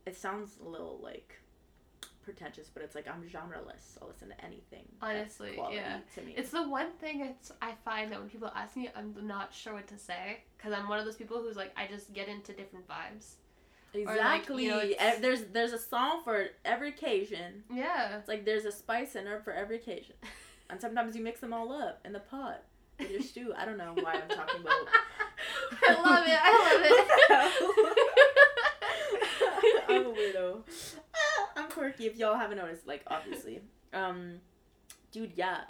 It 0.06 0.16
sounds 0.16 0.58
a 0.64 0.68
little 0.68 1.00
like 1.02 1.40
pretentious, 2.26 2.68
but 2.68 2.82
it's 2.82 2.94
like 2.94 3.08
I'm 3.08 3.22
genreless. 3.22 3.96
I'll 4.02 4.08
listen 4.08 4.28
to 4.28 4.44
anything. 4.44 4.84
Honestly, 5.00 5.58
yeah. 5.72 6.00
To 6.16 6.20
me. 6.20 6.34
It's 6.36 6.50
the 6.50 6.68
one 6.68 6.90
thing 7.00 7.20
it's 7.20 7.52
I 7.62 7.72
find 7.84 8.12
that 8.12 8.20
when 8.20 8.28
people 8.28 8.50
ask 8.54 8.76
me, 8.76 8.90
I'm 8.94 9.14
not 9.22 9.54
sure 9.54 9.72
what 9.72 9.86
to 9.88 9.98
say 9.98 10.40
because 10.58 10.74
I'm 10.74 10.88
one 10.88 10.98
of 10.98 11.06
those 11.06 11.16
people 11.16 11.40
who's 11.40 11.56
like 11.56 11.72
I 11.78 11.86
just 11.86 12.12
get 12.12 12.28
into 12.28 12.52
different 12.52 12.86
vibes. 12.86 13.36
like, 13.94 14.04
you 14.04 14.10
exactly. 14.10 14.66
know, 14.66 14.82
there's 15.20 15.44
there's 15.52 15.72
a 15.72 15.78
song 15.78 16.20
for 16.24 16.48
every 16.66 16.90
occasion. 16.90 17.64
Yeah. 17.72 18.18
It's 18.18 18.28
like 18.28 18.44
there's 18.44 18.66
a 18.66 18.72
spice 18.72 19.14
in 19.14 19.24
her 19.26 19.40
for 19.40 19.52
every 19.52 19.76
occasion. 19.76 20.16
And 20.68 20.80
sometimes 20.80 21.14
you 21.14 21.22
mix 21.22 21.38
them 21.38 21.52
all 21.52 21.70
up 21.70 22.00
in 22.04 22.12
the 22.12 22.18
pot 22.18 22.62
with 22.98 23.08
your 23.08 23.20
stew. 23.30 23.54
I 23.56 23.64
don't 23.64 23.78
know 23.78 23.94
why 23.94 24.14
I'm 24.14 24.28
talking 24.28 24.60
about. 24.60 24.72
I 25.88 25.94
love 25.94 26.26
it. 26.26 26.38
I 26.42 26.52
love 26.66 26.82
it. 26.90 27.06
I'm 29.88 30.06
a 30.06 30.10
weirdo. 30.10 30.64
Quirky. 31.76 32.06
If 32.10 32.16
y'all 32.16 32.36
haven't 32.36 32.58
noticed, 32.58 32.86
like 32.86 33.02
obviously. 33.06 33.60
Um, 33.92 34.40
dude, 35.12 35.32
yeah. 35.36 35.60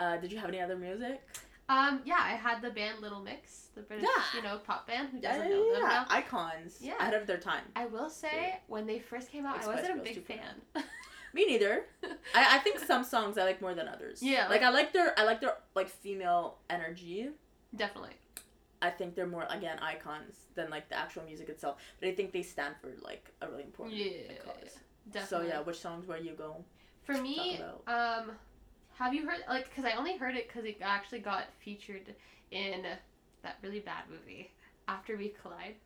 Uh, 0.00 0.16
did 0.18 0.30
you 0.32 0.38
have 0.38 0.48
any 0.48 0.60
other 0.60 0.76
music? 0.76 1.20
Um, 1.68 2.00
yeah, 2.04 2.20
I 2.20 2.30
had 2.30 2.62
the 2.62 2.70
band 2.70 3.00
Little 3.00 3.20
Mix, 3.20 3.68
the 3.74 3.82
British, 3.82 4.06
Yeah. 4.08 4.22
you 4.38 4.42
know, 4.42 4.58
pop 4.58 4.86
band. 4.86 5.10
Who 5.10 5.18
Yeah, 5.18 5.32
doesn't 5.32 5.50
yeah, 5.50 5.56
know 5.56 5.72
them 5.74 5.82
yeah. 5.82 5.88
now? 5.88 6.06
Icons. 6.08 6.78
Yeah. 6.80 6.94
Ahead 6.98 7.14
of 7.14 7.26
their 7.26 7.36
time. 7.38 7.64
I 7.76 7.84
will 7.86 8.08
say, 8.08 8.58
when 8.68 8.86
they 8.86 8.98
first 9.00 9.30
came 9.30 9.44
out, 9.44 9.56
Like 9.58 9.66
I 9.66 9.74
wasn't 9.80 10.00
a 10.00 10.02
big 10.02 10.24
fan. 10.24 10.62
Me 11.34 11.44
neither. 11.46 11.84
I, 12.34 12.56
I 12.56 12.58
think 12.60 12.78
some 12.78 13.04
songs 13.04 13.36
I 13.36 13.44
like 13.44 13.60
more 13.60 13.74
than 13.74 13.86
others. 13.86 14.22
Yeah, 14.22 14.42
Like 14.48 14.62
like- 14.62 14.62
I 14.62 14.70
like 14.70 14.92
their 14.94 15.18
I 15.18 15.24
like 15.24 15.40
their 15.42 15.56
like 15.74 15.88
female 15.88 16.56
energy. 16.70 17.28
Definitely. 17.76 18.12
I 18.80 18.90
think 18.90 19.14
they're 19.14 19.26
more 19.26 19.46
again 19.50 19.78
icons 19.80 20.36
than 20.54 20.70
like 20.70 20.88
the 20.88 20.96
actual 20.96 21.24
music 21.24 21.48
itself. 21.50 21.76
But 22.00 22.08
I 22.08 22.14
think 22.14 22.32
they 22.32 22.42
stand 22.42 22.76
for 22.80 22.90
like 23.02 23.30
a 23.42 23.48
really 23.50 23.64
important 23.64 23.96
Yeah, 23.98 24.28
like, 24.46 24.62
cause. 24.62 24.78
Definitely. 25.12 25.48
So 25.48 25.54
yeah, 25.54 25.60
which 25.62 25.78
songs 25.78 26.06
were 26.06 26.16
you 26.18 26.32
go? 26.32 26.64
For 27.04 27.14
me, 27.14 27.60
um, 27.86 28.32
have 28.98 29.14
you 29.14 29.26
heard 29.28 29.38
like? 29.48 29.68
Because 29.70 29.84
I 29.84 29.92
only 29.96 30.16
heard 30.16 30.34
it 30.36 30.48
because 30.48 30.64
it 30.64 30.76
actually 30.82 31.20
got 31.20 31.44
featured 31.64 32.14
in 32.50 32.82
that 33.42 33.56
really 33.62 33.80
bad 33.80 34.04
movie, 34.10 34.50
After 34.86 35.16
We 35.16 35.34
Collide. 35.40 35.76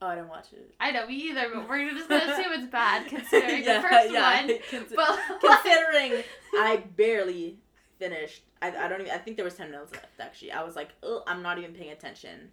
Oh, 0.00 0.06
I 0.06 0.14
didn't 0.14 0.28
watch 0.28 0.52
it. 0.52 0.72
I 0.78 0.92
know 0.92 1.06
me 1.08 1.14
either, 1.16 1.48
but 1.52 1.68
we're 1.68 1.90
just 1.90 2.08
gonna 2.08 2.32
assume 2.32 2.52
it's 2.52 2.70
bad 2.70 3.06
considering 3.08 3.64
Yeah, 3.64 3.80
the 3.82 3.88
first 3.88 4.10
yeah. 4.12 4.46
one. 4.46 4.48
Consi- 4.70 4.94
But 4.94 5.18
considering 5.40 6.22
I 6.54 6.76
barely 6.96 7.58
finished. 7.98 8.44
I, 8.62 8.68
I 8.68 8.88
don't 8.88 9.00
even. 9.00 9.12
I 9.12 9.18
think 9.18 9.36
there 9.36 9.44
was 9.44 9.54
ten 9.54 9.70
minutes 9.70 9.92
left. 9.92 10.06
Actually, 10.20 10.52
I 10.52 10.62
was 10.62 10.76
like, 10.76 10.90
Ugh, 11.02 11.22
I'm 11.26 11.42
not 11.42 11.58
even 11.58 11.72
paying 11.74 11.90
attention. 11.90 12.50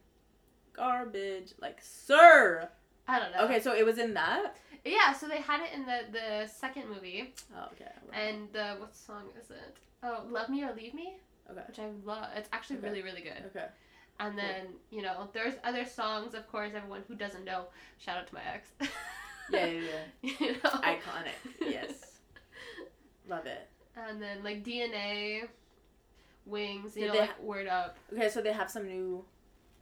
Garbage. 0.74 1.54
Like, 1.60 1.78
sir. 1.82 2.68
I 3.08 3.20
don't 3.20 3.32
know. 3.32 3.46
Okay, 3.46 3.60
so 3.62 3.74
it 3.76 3.86
was 3.86 3.98
in 4.00 4.16
that. 4.16 4.56
Yeah, 4.86 5.14
so 5.14 5.28
they 5.28 5.42
had 5.42 5.62
it 5.62 5.74
in 5.74 5.86
the 5.86 6.00
the 6.12 6.48
second 6.48 6.90
movie, 6.90 7.34
Oh, 7.56 7.68
okay. 7.74 7.92
and 8.14 8.48
the 8.54 8.76
what 8.80 8.96
song 8.96 9.24
is 9.42 9.50
it? 9.50 9.78
Oh, 10.04 10.24
"Love 10.30 10.50
Me 10.50 10.64
or 10.64 10.74
Leave 10.76 10.94
Me," 10.94 11.18
Okay. 11.50 11.62
which 11.68 11.80
I 11.80 11.88
love. 12.04 12.28
It's 12.36 12.50
actually 12.54 12.78
Okay. 12.78 12.90
really 12.90 13.02
really 13.02 13.22
good. 13.22 13.44
Okay. 13.48 13.66
And 14.20 14.38
then 14.38 14.68
you 14.92 15.02
know, 15.02 15.28
there's 15.34 15.56
other 15.64 15.86
songs. 15.86 16.34
Of 16.36 16.48
course, 16.48 16.72
everyone 16.76 17.04
who 17.08 17.16
doesn't 17.16 17.44
know, 17.46 17.66
shout 17.98 18.18
out 18.18 18.28
to 18.28 18.34
my 18.36 18.42
ex. 18.54 18.70
Yeah, 19.52 19.66
yeah, 19.68 19.82
yeah. 20.24 20.32
you 20.40 20.52
know. 20.54 20.70
Iconic. 20.82 21.38
Yes. 21.62 22.18
Love 23.30 23.46
it. 23.46 23.68
And 23.96 24.20
then 24.22 24.44
like 24.44 24.64
DNA, 24.64 25.48
Wings, 26.46 26.96
you 26.96 27.04
Did 27.06 27.14
know, 27.14 27.20
like 27.22 27.42
Word 27.42 27.68
Up. 27.68 27.98
Okay, 28.14 28.30
so 28.30 28.42
they 28.42 28.52
have 28.54 28.70
some 28.72 28.86
new. 28.88 29.24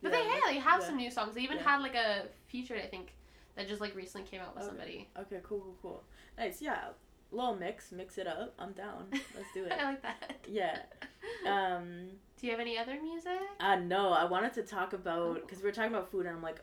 But 0.02 0.12
yeah, 0.12 0.20
they 0.20 0.28
yeah, 0.30 0.54
they 0.54 0.60
have 0.60 0.84
some 0.84 0.98
new 0.98 1.10
songs. 1.12 1.34
They 1.36 1.42
even 1.42 1.58
Yeah. 1.58 1.64
had 1.64 1.82
like 1.82 1.96
a 1.96 2.26
featured, 2.48 2.80
I 2.82 2.88
think, 2.88 3.14
that 3.56 3.68
just 3.68 3.82
like 3.82 3.96
recently 3.96 4.28
came 4.28 4.42
out 4.42 4.54
with 4.56 4.64
Okay. 4.64 4.70
somebody. 4.70 5.10
Okay, 5.20 5.40
cool, 5.44 5.60
cool, 5.60 5.76
cool. 5.82 6.04
Nice, 6.38 6.62
yeah. 6.62 6.90
Little 7.32 7.56
mix, 7.56 7.92
mix 7.92 8.18
it 8.20 8.28
up. 8.28 8.54
I'm 8.60 8.74
down. 8.74 9.08
Let's 9.12 9.52
do 9.54 9.66
it. 9.66 9.72
I 9.72 9.84
like 9.86 10.02
that. 10.04 10.36
Yeah. 10.48 10.80
Um. 11.48 12.10
Do 12.40 12.48
you 12.48 12.52
have 12.52 12.60
any 12.60 12.78
other 12.78 13.02
music? 13.02 13.40
Uh, 13.60 13.78
no, 13.78 14.12
I 14.12 14.26
wanted 14.26 14.54
to 14.56 14.64
talk 14.64 14.92
about 14.94 15.36
because 15.42 15.60
we 15.60 15.64
were 15.66 15.72
talking 15.72 15.92
about 15.92 16.12
food, 16.12 16.26
and 16.26 16.36
I'm 16.36 16.42
like, 16.44 16.62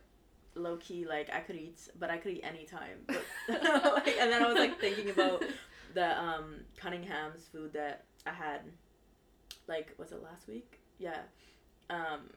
low 0.54 0.76
key, 0.76 1.06
like 1.06 1.30
I 1.32 1.40
could 1.40 1.56
eat, 1.56 1.80
but 1.98 2.10
I 2.10 2.18
could 2.18 2.32
eat 2.32 2.44
anytime. 2.44 2.98
But 3.48 3.62
like, 4.04 4.16
and 4.20 4.30
then 4.30 4.42
I 4.42 4.46
was 4.48 4.56
like 4.58 4.78
thinking 4.78 5.08
about 5.10 5.42
the 5.94 6.18
um 6.22 6.56
Cunningham's 6.76 7.46
food 7.50 7.72
that 7.72 8.04
I 8.26 8.32
had, 8.32 8.60
like 9.66 9.94
was 9.98 10.12
it 10.12 10.22
last 10.22 10.46
week? 10.46 10.78
Yeah. 10.98 11.20
Um. 11.88 12.30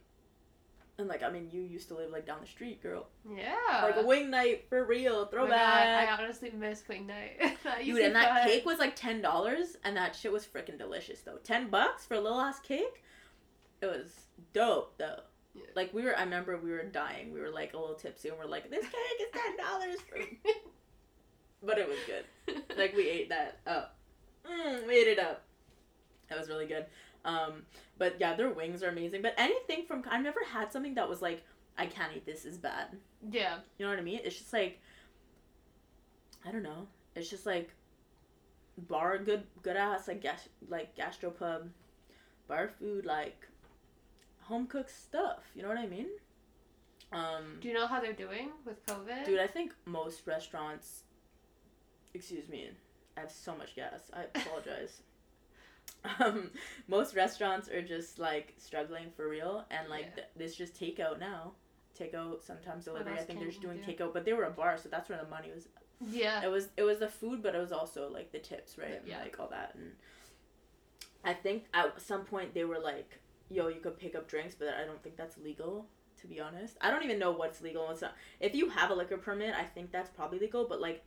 And 1.00 1.08
like 1.08 1.24
I 1.24 1.32
mean, 1.32 1.50
you 1.52 1.62
used 1.62 1.88
to 1.88 1.96
live 1.96 2.12
like 2.12 2.26
down 2.26 2.38
the 2.42 2.48
street, 2.48 2.84
girl. 2.84 3.08
Yeah. 3.28 3.56
Like 3.82 3.98
a 3.98 4.06
wing 4.06 4.30
night 4.30 4.66
for 4.70 4.86
real, 4.86 5.24
God, 5.24 5.32
throwback. 5.32 6.10
I 6.10 6.24
honestly 6.24 6.52
miss 6.56 6.84
Wing 6.88 7.08
Night. 7.08 7.58
Dude, 7.84 8.00
and 8.00 8.16
that 8.16 8.30
fun. 8.30 8.48
cake 8.48 8.66
was 8.66 8.78
like 8.78 8.96
ten 8.96 9.22
dollars, 9.22 9.78
and 9.84 9.98
that 9.98 10.16
shit 10.16 10.32
was 10.32 10.46
freaking 10.46 10.78
delicious 10.78 11.22
though. 11.22 11.38
Ten 11.44 11.70
bucks 11.70 12.06
for 12.06 12.14
a 12.14 12.20
little 12.22 12.40
ass 12.40 12.60
cake, 12.60 13.04
it 13.82 13.88
was 13.88 14.12
dope 14.54 14.98
though. 15.00 15.22
Yeah. 15.56 15.64
Like 15.76 15.94
we 15.94 16.04
were, 16.04 16.16
I 16.18 16.24
remember 16.24 16.58
we 16.58 16.72
were 16.72 16.84
dying. 16.84 17.34
We 17.34 17.40
were 17.40 17.50
like 17.50 17.74
a 17.74 17.78
little 17.78 17.96
tipsy, 17.96 18.30
and 18.30 18.38
we're 18.38 18.46
like, 18.46 18.70
"This 18.70 18.86
cake 18.86 19.20
is 19.20 19.28
ten 19.32 19.58
dollars." 19.58 19.98
But 21.66 21.78
it 21.78 21.88
was 21.88 21.98
good. 22.06 22.62
Like 22.78 22.94
we 22.96 23.10
ate 23.10 23.30
that 23.30 23.60
up. 23.66 23.96
Mm, 24.46 24.86
we 24.86 24.96
ate 24.96 25.08
it 25.08 25.20
up. 25.20 25.44
That 26.28 26.38
was 26.38 26.50
really 26.50 26.66
good. 26.66 26.86
Um, 27.26 27.64
but 27.98 28.16
yeah, 28.20 28.36
their 28.36 28.50
wings 28.50 28.84
are 28.84 28.90
amazing. 28.90 29.22
But 29.22 29.34
anything 29.38 29.86
from 29.86 30.04
I've 30.10 30.22
never 30.24 30.40
had 30.52 30.72
something 30.72 30.96
that 30.96 31.08
was 31.08 31.22
like, 31.22 31.44
I 31.78 31.86
can't 31.86 32.12
eat 32.16 32.26
this 32.26 32.46
is 32.46 32.58
bad. 32.58 32.98
yeah. 33.32 33.58
You 33.78 33.86
know 33.86 33.92
what 33.92 34.00
I 34.00 34.04
mean? 34.04 34.20
It's 34.24 34.38
just 34.38 34.54
like 34.54 34.80
I 36.46 36.52
don't 36.52 36.64
know. 36.64 36.88
It's 37.16 37.30
just 37.30 37.46
like 37.46 37.72
bar 38.78 39.20
good 39.20 39.44
good 39.62 39.76
ass 39.78 40.08
like 40.08 40.20
gas 40.22 40.50
like 40.68 40.96
gastropub 40.98 41.68
bar 42.48 42.68
food 42.80 43.06
like 43.06 43.48
home 44.42 44.66
cooked 44.66 44.90
stuff 44.90 45.44
you 45.54 45.62
know 45.62 45.68
what 45.68 45.78
i 45.78 45.86
mean 45.86 46.08
um 47.12 47.60
Do 47.62 47.68
you 47.68 47.74
know 47.76 47.86
how 47.86 48.02
they're 48.02 48.14
doing 48.14 48.50
with 48.66 48.84
COVID? 48.88 49.26
dude 49.26 49.40
i 49.40 49.46
think 49.46 49.76
most 49.86 50.26
restaurants 50.26 51.04
excuse 52.16 52.50
me 52.50 52.72
i 53.16 53.20
have 53.20 53.32
so 53.32 53.56
much 53.56 53.76
gas 53.76 54.10
i 54.12 54.24
apologize 54.24 55.02
um 56.20 56.50
most 56.88 57.16
restaurants 57.16 57.70
are 57.70 57.82
just 57.82 58.20
like 58.20 58.54
struggling 58.58 59.08
for 59.16 59.28
real 59.30 59.66
and 59.72 59.88
like 59.90 60.06
Yeah. 60.10 60.16
th- 60.16 60.28
this 60.36 60.56
just 60.56 60.74
takeout 60.80 61.20
now 61.20 61.54
takeout 61.98 62.42
sometimes 62.44 62.86
delivery 62.86 63.14
i 63.14 63.24
think 63.24 63.40
they're 63.40 63.48
just 63.50 63.62
doing 63.62 63.80
do? 63.86 63.92
takeout 63.92 64.14
but 64.14 64.26
they 64.26 64.34
were 64.34 64.44
a 64.46 64.52
bar 64.52 64.78
so 64.78 64.90
that's 64.90 65.08
where 65.10 65.18
the 65.22 65.30
money 65.30 65.50
was 65.54 65.68
yeah. 66.12 66.44
it 66.44 66.50
was 66.52 66.70
it 66.76 66.84
was 66.84 67.00
the 67.00 67.08
food 67.08 67.42
but 67.42 67.56
it 67.56 67.60
was 67.60 67.72
also 67.72 68.10
like 68.10 68.32
the 68.32 68.40
tips 68.40 68.78
right 68.78 68.98
and 69.00 69.08
Yeah. 69.08 69.20
like 69.22 69.40
all 69.40 69.48
that 69.50 69.76
and 69.76 69.92
i 71.24 71.34
think 71.34 71.66
at 71.74 72.02
some 72.02 72.26
point 72.26 72.54
they 72.54 72.66
were 72.66 72.80
like 72.80 73.20
yo 73.50 73.68
you 73.70 73.80
could 73.80 73.98
pick 73.98 74.16
up 74.16 74.28
drinks 74.28 74.56
but 74.56 74.68
i 74.70 74.84
don't 74.86 75.02
think 75.04 75.16
that's 75.16 75.38
legal 75.38 75.86
to 76.20 76.28
be 76.28 76.40
honest 76.42 76.76
i 76.82 76.90
don't 76.92 77.04
even 77.04 77.20
know 77.20 77.32
what's 77.32 77.62
legal 77.62 77.84
and 77.84 77.90
what's 77.90 78.02
not 78.02 78.16
if 78.42 78.54
you 78.56 78.68
have 78.70 78.90
a 78.90 78.94
liquor 78.94 79.18
permit 79.18 79.54
i 79.56 79.64
think 79.64 79.92
that's 79.92 80.10
probably 80.10 80.40
legal 80.40 80.66
but 80.68 80.82
like 80.82 81.04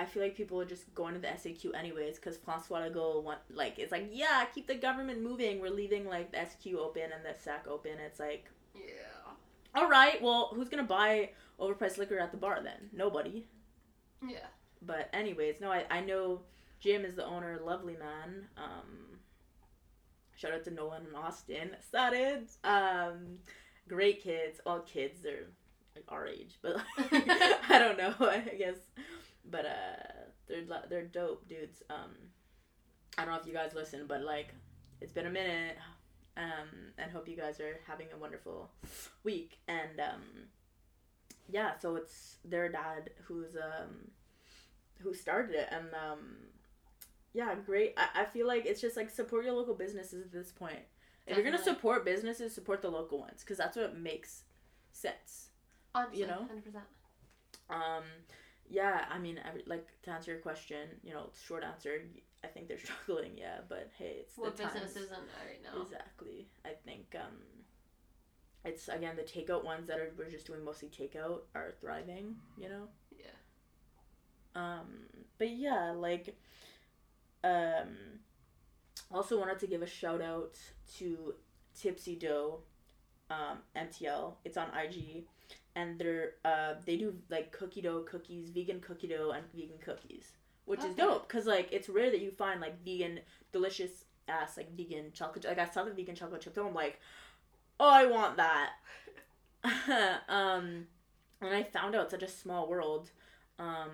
I 0.00 0.04
feel 0.06 0.22
like 0.22 0.36
people 0.36 0.60
are 0.60 0.64
just 0.64 0.94
going 0.94 1.14
to 1.14 1.20
the 1.20 1.28
SAQ 1.28 1.74
anyways 1.74 2.16
because 2.16 2.36
Francois 2.38 2.80
Legault 2.80 3.22
want 3.22 3.40
like 3.52 3.78
it's 3.78 3.92
like 3.92 4.08
yeah 4.12 4.44
keep 4.54 4.66
the 4.66 4.74
government 4.74 5.22
moving 5.22 5.60
we're 5.60 5.70
leaving 5.70 6.06
like 6.06 6.32
the 6.32 6.38
SQ 6.44 6.74
open 6.78 7.02
and 7.14 7.24
the 7.24 7.34
SAC 7.38 7.66
open 7.68 7.92
it's 8.04 8.18
like 8.18 8.50
Yeah. 8.74 9.32
all 9.74 9.88
right 9.88 10.20
well 10.22 10.52
who's 10.54 10.68
gonna 10.68 10.82
buy 10.84 11.30
overpriced 11.60 11.98
liquor 11.98 12.18
at 12.18 12.30
the 12.32 12.38
bar 12.38 12.60
then 12.62 12.88
nobody 12.92 13.46
Yeah. 14.26 14.46
but 14.82 15.08
anyways, 15.12 15.60
no, 15.60 15.70
I, 15.70 15.84
I 15.90 16.00
know 16.00 16.40
Jim 16.80 17.04
is 17.04 17.14
the 17.16 17.26
owner, 17.26 17.60
lovely 17.62 17.96
man. 17.96 18.46
Um, 18.56 19.18
shout 20.34 20.52
out 20.54 20.64
to 20.64 20.70
Nolan 20.70 21.06
and 21.06 21.16
Austin. 21.16 21.70
Started. 21.86 22.48
Um, 22.64 23.38
great 23.88 24.22
kids. 24.22 24.60
All 24.64 24.80
kids. 24.80 25.20
They're 25.22 25.44
like 25.94 26.04
our 26.08 26.26
age, 26.26 26.58
but 26.62 26.76
I 26.98 27.78
don't 27.78 27.98
know. 27.98 28.14
I 28.20 28.38
guess, 28.58 28.76
but 29.50 29.64
uh, 29.66 30.28
they're 30.48 30.64
they're 30.88 31.04
dope 31.04 31.48
dudes. 31.48 31.82
Um, 31.90 32.10
I 33.18 33.24
don't 33.24 33.34
know 33.34 33.40
if 33.40 33.46
you 33.46 33.52
guys 33.52 33.72
listen, 33.74 34.04
but 34.06 34.22
like, 34.22 34.54
it's 35.00 35.12
been 35.12 35.26
a 35.26 35.30
minute. 35.30 35.76
Um, 36.36 36.92
and 36.96 37.10
hope 37.10 37.28
you 37.28 37.36
guys 37.36 37.60
are 37.60 37.80
having 37.86 38.06
a 38.14 38.16
wonderful 38.18 38.70
week. 39.24 39.58
And 39.68 40.00
um, 40.00 40.22
yeah, 41.50 41.76
so 41.78 41.96
it's 41.96 42.36
their 42.44 42.68
dad 42.70 43.10
who's 43.24 43.56
um 43.56 44.10
who 45.02 45.14
started 45.14 45.54
it 45.54 45.66
and 45.72 45.86
um 45.94 46.36
yeah 47.32 47.54
great 47.54 47.94
I, 47.96 48.22
I 48.22 48.24
feel 48.26 48.46
like 48.46 48.66
it's 48.66 48.80
just 48.82 48.96
like 48.98 49.08
support 49.10 49.44
your 49.44 49.54
local 49.54 49.74
businesses 49.74 50.22
at 50.26 50.30
this 50.32 50.52
point 50.52 50.80
if 51.26 51.36
you're 51.36 51.44
gonna 51.44 51.62
support 51.62 52.04
businesses 52.04 52.54
support 52.54 52.82
the 52.82 52.90
local 52.90 53.18
ones 53.18 53.40
because 53.40 53.56
that's 53.56 53.76
what 53.78 53.98
makes 53.98 54.42
sense 54.92 55.48
Honestly, 55.94 56.20
You 56.20 56.26
know? 56.26 56.44
hundred 56.46 56.64
percent. 56.64 56.84
um 57.70 58.02
yeah 58.70 59.04
i 59.10 59.18
mean 59.18 59.38
every, 59.46 59.62
like 59.66 59.86
to 60.02 60.10
answer 60.10 60.30
your 60.32 60.40
question 60.40 60.88
you 61.02 61.12
know 61.12 61.28
short 61.46 61.64
answer 61.64 62.02
i 62.44 62.46
think 62.46 62.68
they're 62.68 62.78
struggling 62.86 63.32
yeah 63.36 63.58
but 63.68 63.90
hey 63.98 64.18
it's 64.20 64.38
What 64.38 64.56
the 64.56 64.62
business 64.64 64.94
times. 64.94 64.96
isn't 65.06 65.28
right 65.44 65.60
now? 65.62 65.82
exactly 65.82 66.46
i 66.64 66.70
think 66.84 67.14
um 67.16 67.36
it's 68.64 68.88
again 68.88 69.16
the 69.16 69.22
takeout 69.22 69.64
ones 69.64 69.86
that 69.88 69.98
are 69.98 70.12
we're 70.16 70.30
just 70.30 70.46
doing 70.46 70.64
mostly 70.64 70.88
takeout 70.88 71.40
are 71.54 71.72
thriving 71.80 72.36
you 72.58 72.68
know 72.68 72.88
Yeah. 73.18 73.26
Um, 74.54 74.86
but 75.38 75.50
yeah, 75.50 75.92
like, 75.92 76.36
um, 77.44 78.18
also 79.10 79.38
wanted 79.38 79.58
to 79.60 79.66
give 79.66 79.82
a 79.82 79.86
shout 79.86 80.20
out 80.20 80.58
to 80.98 81.34
Tipsy 81.80 82.16
Dough, 82.16 82.60
um, 83.30 83.58
MTL. 83.76 84.34
It's 84.44 84.56
on 84.56 84.68
IG, 84.76 85.24
and 85.76 85.98
they're 85.98 86.34
uh 86.44 86.74
they 86.84 86.96
do 86.96 87.14
like 87.30 87.52
cookie 87.52 87.80
dough 87.82 88.00
cookies, 88.08 88.50
vegan 88.50 88.80
cookie 88.80 89.08
dough, 89.08 89.30
and 89.30 89.44
vegan 89.54 89.78
cookies, 89.84 90.32
which 90.64 90.82
is 90.84 90.94
dope 90.94 91.26
because 91.28 91.46
like 91.46 91.68
it's 91.72 91.88
rare 91.88 92.10
that 92.10 92.20
you 92.20 92.30
find 92.30 92.60
like 92.60 92.82
vegan 92.84 93.20
delicious 93.52 94.04
ass 94.28 94.56
like 94.56 94.74
vegan 94.76 95.12
chocolate. 95.12 95.44
Like 95.44 95.58
I 95.58 95.66
saw 95.68 95.84
the 95.84 95.92
vegan 95.92 96.14
chocolate 96.14 96.40
chip 96.42 96.54
dough, 96.54 96.66
I'm 96.66 96.74
like, 96.74 96.98
oh, 97.78 97.88
I 97.90 98.06
want 98.06 98.36
that. 98.36 98.70
um, 100.28 100.86
and 101.40 101.54
I 101.54 101.62
found 101.62 101.94
out 101.94 102.10
such 102.10 102.22
a 102.22 102.28
small 102.28 102.68
world. 102.68 103.10
Um, 103.58 103.90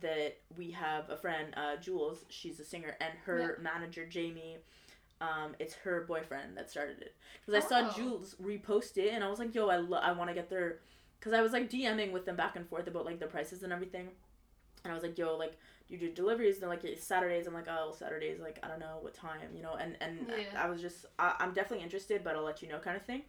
that 0.00 0.38
we 0.56 0.72
have 0.72 1.08
a 1.08 1.16
friend, 1.16 1.54
uh, 1.56 1.76
Jules. 1.76 2.24
She's 2.28 2.58
a 2.58 2.64
singer, 2.64 2.96
and 3.00 3.12
her 3.26 3.58
manager 3.62 4.04
Jamie. 4.06 4.58
Um, 5.20 5.54
it's 5.60 5.74
her 5.74 6.04
boyfriend 6.08 6.56
that 6.56 6.68
started 6.68 7.00
it. 7.00 7.14
Because 7.46 7.64
I 7.64 7.68
saw 7.68 7.88
Oh. 7.88 7.92
Jules 7.96 8.34
repost 8.42 8.96
it, 8.96 9.12
and 9.14 9.22
I 9.22 9.28
was 9.30 9.38
like, 9.38 9.54
"Yo, 9.54 9.68
I 9.68 9.76
lo- 9.76 9.98
I 9.98 10.10
want 10.12 10.30
to 10.30 10.34
get 10.34 10.50
their." 10.50 10.80
Because 11.24 11.38
I 11.38 11.40
was 11.40 11.52
like 11.52 11.70
DMing 11.70 12.12
with 12.12 12.26
them 12.26 12.36
back 12.36 12.54
and 12.54 12.68
forth 12.68 12.86
about 12.86 13.06
like 13.06 13.18
the 13.18 13.26
prices 13.26 13.62
and 13.62 13.72
everything, 13.72 14.08
and 14.84 14.92
I 14.92 14.94
was 14.94 15.02
like, 15.02 15.16
"Yo, 15.16 15.36
like 15.38 15.56
do 15.88 15.94
you 15.94 15.98
do 16.00 16.12
deliveries?" 16.12 16.56
And 16.56 16.64
they're 16.64 16.68
like 16.68 16.84
"It's 16.84 17.02
Saturdays. 17.06 17.46
I'm 17.46 17.54
like, 17.54 17.66
"Oh, 17.66 17.94
Saturdays. 17.98 18.40
Like 18.40 18.58
I 18.62 18.68
don't 18.68 18.78
know 18.78 18.98
what 19.00 19.14
time, 19.14 19.40
you 19.56 19.62
know." 19.62 19.72
And 19.80 19.96
and 20.02 20.26
Yeah. 20.28 20.62
I 20.62 20.68
was 20.68 20.82
just, 20.82 21.06
I, 21.18 21.34
I'm 21.40 21.54
definitely 21.54 21.82
interested, 21.82 22.22
but 22.22 22.36
I'll 22.36 22.42
let 22.42 22.60
you 22.60 22.68
know, 22.68 22.78
kind 22.78 22.94
of 22.94 23.02
thing. 23.06 23.22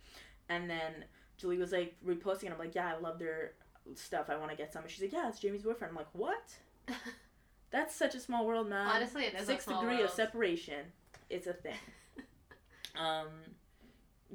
And 0.49 0.69
then 0.69 1.05
Julie 1.37 1.57
was 1.57 1.71
like 1.71 1.95
reposting, 2.05 2.43
and 2.43 2.53
I'm 2.53 2.59
like, 2.59 2.75
"Yeah, 2.75 2.93
I 2.93 2.99
love 2.99 3.17
their 3.17 3.53
stuff. 3.93 4.29
I 4.29 4.35
want 4.35 4.51
to 4.51 4.57
get 4.57 4.73
some." 4.73 4.81
And 4.83 4.91
she's 4.91 5.01
like, 5.01 5.13
"Yeah, 5.13 5.29
it's 5.29 5.39
Jamie's 5.39 5.63
boyfriend." 5.63 5.91
I'm 5.91 5.95
like, 5.95 6.07
"What?" 6.11 6.53
That's 7.71 7.95
such 7.95 8.13
a 8.15 8.19
small 8.19 8.45
world, 8.45 8.67
man. 8.69 8.87
Honestly, 8.87 9.23
it 9.23 9.35
is 9.35 9.43
a 9.43 9.45
Six 9.45 9.63
small 9.65 9.79
degree 9.79 9.95
world. 9.95 10.09
of 10.09 10.11
separation. 10.11 10.85
It's 11.29 11.47
a 11.47 11.53
thing. 11.53 11.79
um, 12.99 13.27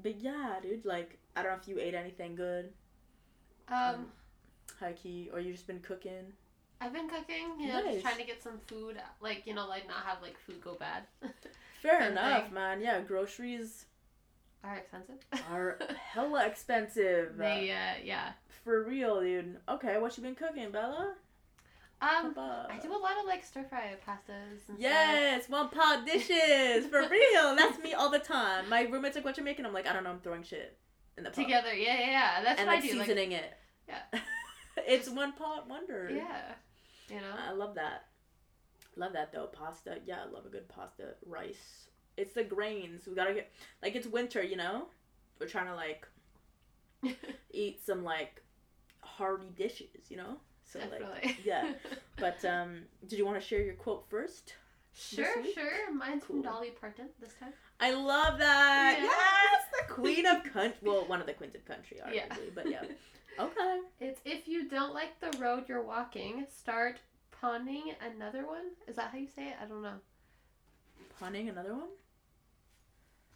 but 0.03 0.19
yeah, 0.21 0.57
dude. 0.63 0.85
Like, 0.87 1.19
I 1.37 1.43
don't 1.43 1.53
know 1.53 1.59
if 1.61 1.69
you 1.69 1.79
ate 1.79 1.95
anything 1.95 2.35
good, 2.35 2.73
Um, 3.71 4.07
high 4.79 4.93
key, 4.93 5.31
or 5.33 5.41
you 5.41 5.53
just 5.53 5.66
been 5.66 5.81
cooking. 5.81 6.33
I've 6.81 6.93
been 6.93 7.09
cooking. 7.09 7.61
You 7.61 7.68
know, 7.68 7.81
Nice. 7.83 7.95
just 7.95 8.05
trying 8.05 8.16
to 8.18 8.25
get 8.25 8.43
some 8.43 8.59
food. 8.66 8.97
Like 9.21 9.43
you 9.47 9.55
know, 9.55 9.66
like 9.68 9.87
not 9.87 10.05
have 10.07 10.23
like 10.23 10.39
food 10.39 10.61
go 10.62 10.75
bad. 10.75 11.03
Fair 11.83 12.11
enough, 12.11 12.45
thing. 12.47 12.55
man. 12.55 12.81
Yeah, 12.81 13.01
groceries 13.01 13.85
Are 14.64 14.77
expensive. 14.77 15.16
are 15.51 15.79
hella 16.12 16.47
expensive. 16.47 17.37
they 17.37 17.71
uh 17.71 18.03
yeah. 18.05 18.33
For 18.64 18.83
real, 18.85 19.21
dude. 19.21 19.57
Okay, 19.68 19.99
what 19.99 20.16
you 20.16 20.23
been 20.23 20.35
cooking, 20.35 20.71
Bella? 20.71 21.14
Um, 22.03 22.33
I 22.37 22.79
do 22.83 22.91
a 22.91 22.97
lot 22.97 23.18
of 23.21 23.27
like 23.27 23.45
stir 23.45 23.62
fry 23.64 23.95
pastas. 24.07 24.68
And 24.68 24.79
Yes, 24.79 25.49
one 25.51 25.68
pot 25.68 26.07
dishes 26.07 26.87
for 26.87 27.01
real. 27.09 27.57
That's 27.57 27.79
me 27.83 27.93
all 27.93 28.09
the 28.11 28.18
time. 28.18 28.71
My 28.71 28.83
roommate's 28.85 29.16
like, 29.16 29.25
"What 29.27 29.37
you 29.37 29.45
making?" 29.45 29.66
I'm 29.66 29.75
like, 29.75 29.87
"I 29.87 29.93
don't 29.93 30.05
know. 30.05 30.11
I'm 30.11 30.21
throwing 30.21 30.43
shit 30.43 30.79
in 31.18 31.25
the 31.25 31.31
pot 31.31 31.43
together. 31.43 31.75
Yeah, 31.75 31.99
yeah, 32.01 32.07
yeah. 32.11 32.43
That's 32.43 32.59
and 32.59 32.66
what 32.68 32.77
like 32.77 32.85
I 32.85 32.89
do. 32.89 32.95
Like, 32.99 33.07
seasoning 33.07 33.33
it." 33.33 33.53
Yeah. 33.91 34.20
it's 34.86 35.09
one 35.09 35.32
pot 35.32 35.68
wonder. 35.68 36.11
yeah, 36.14 36.53
you 37.09 37.16
know. 37.16 37.34
I 37.49 37.53
love 37.53 37.74
that. 37.74 38.07
Love 38.97 39.12
that 39.14 39.32
though. 39.32 39.47
Pasta. 39.47 39.99
Yeah, 40.07 40.18
I 40.26 40.30
love 40.32 40.47
a 40.47 40.49
good 40.49 40.68
pasta. 40.68 41.14
Rice. 41.26 41.88
It's 42.16 42.32
the 42.34 42.45
grains. 42.45 43.07
We 43.07 43.14
gotta 43.14 43.34
get 43.34 43.51
like 43.82 43.95
it's 43.97 44.07
winter, 44.07 44.43
you 44.43 44.57
know. 44.57 44.86
We're 45.38 45.47
trying 45.49 45.66
to 45.66 45.74
like 45.74 46.07
eat 47.51 47.84
some 47.84 48.05
like 48.05 48.43
hearty 49.01 49.49
dishes, 49.57 49.88
you 50.09 50.16
know. 50.16 50.36
So 50.64 50.78
like, 50.91 51.38
yeah. 51.45 51.72
but 52.16 52.45
um, 52.45 52.82
did 53.09 53.18
you 53.18 53.26
want 53.26 53.41
to 53.41 53.47
share 53.47 53.62
your 53.62 53.74
quote 53.74 54.05
first? 54.09 54.55
sure, 54.93 55.45
sure. 55.55 55.93
Mine's 55.95 56.24
Cool. 56.24 56.36
from 56.36 56.43
Dolly 56.43 56.70
Parton 56.70 57.07
this 57.20 57.32
time. 57.41 57.53
I 57.80 57.95
love 57.95 58.38
that. 58.38 58.99
Yeah. 58.99 59.05
Yes, 59.07 59.62
the 59.88 59.95
queen 59.95 60.26
of 60.26 60.43
country. 60.45 60.78
Well, 60.82 61.07
one 61.07 61.20
of 61.20 61.26
the 61.26 61.32
queens 61.32 61.55
of 61.55 61.64
country, 61.64 61.99
arguably, 62.05 62.14
Yeah. 62.14 62.26
but 62.55 62.70
yeah. 62.70 62.82
Okay. 63.41 63.80
It's 64.01 64.20
if 64.24 64.47
you 64.49 64.68
don't 64.68 64.93
like 64.95 65.18
the 65.20 65.36
road 65.38 65.64
you're 65.68 65.82
walking, 65.82 66.47
start 66.55 66.99
pawning 67.41 67.93
another 68.14 68.47
one. 68.47 68.72
Is 68.86 68.97
that 68.97 69.11
how 69.12 69.18
you 69.18 69.28
say 69.34 69.49
it? 69.49 69.55
I 69.62 69.66
don't 69.66 69.82
know. 69.82 69.95
Punning 71.18 71.49
another 71.49 71.74
one. 71.74 71.88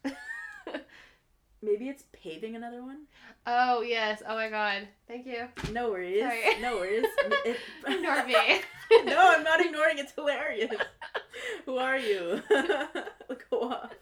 Maybe 1.63 1.89
it's 1.89 2.05
paving 2.13 2.57
another 2.57 2.83
one. 2.83 3.05
oh 3.47 3.81
yes. 3.81 4.23
Oh 4.29 4.35
my 4.35 4.51
god. 4.51 4.87
Thank 5.09 5.27
you. 5.27 5.49
No 5.73 5.91
worries. 5.91 6.21
Sorry. 6.23 6.61
No 6.61 6.77
worries. 6.77 7.07
It- 7.47 7.57
Ignore 7.87 8.27
me. 8.27 8.35
no, 9.05 9.19
I'm 9.19 9.43
not 9.43 9.65
ignoring. 9.65 9.99
It's 9.99 10.13
hilarious. 10.13 10.71
Who 11.65 11.79
are 11.79 11.97
you? 11.99 12.43
Go 13.51 13.61
off. 13.71 13.93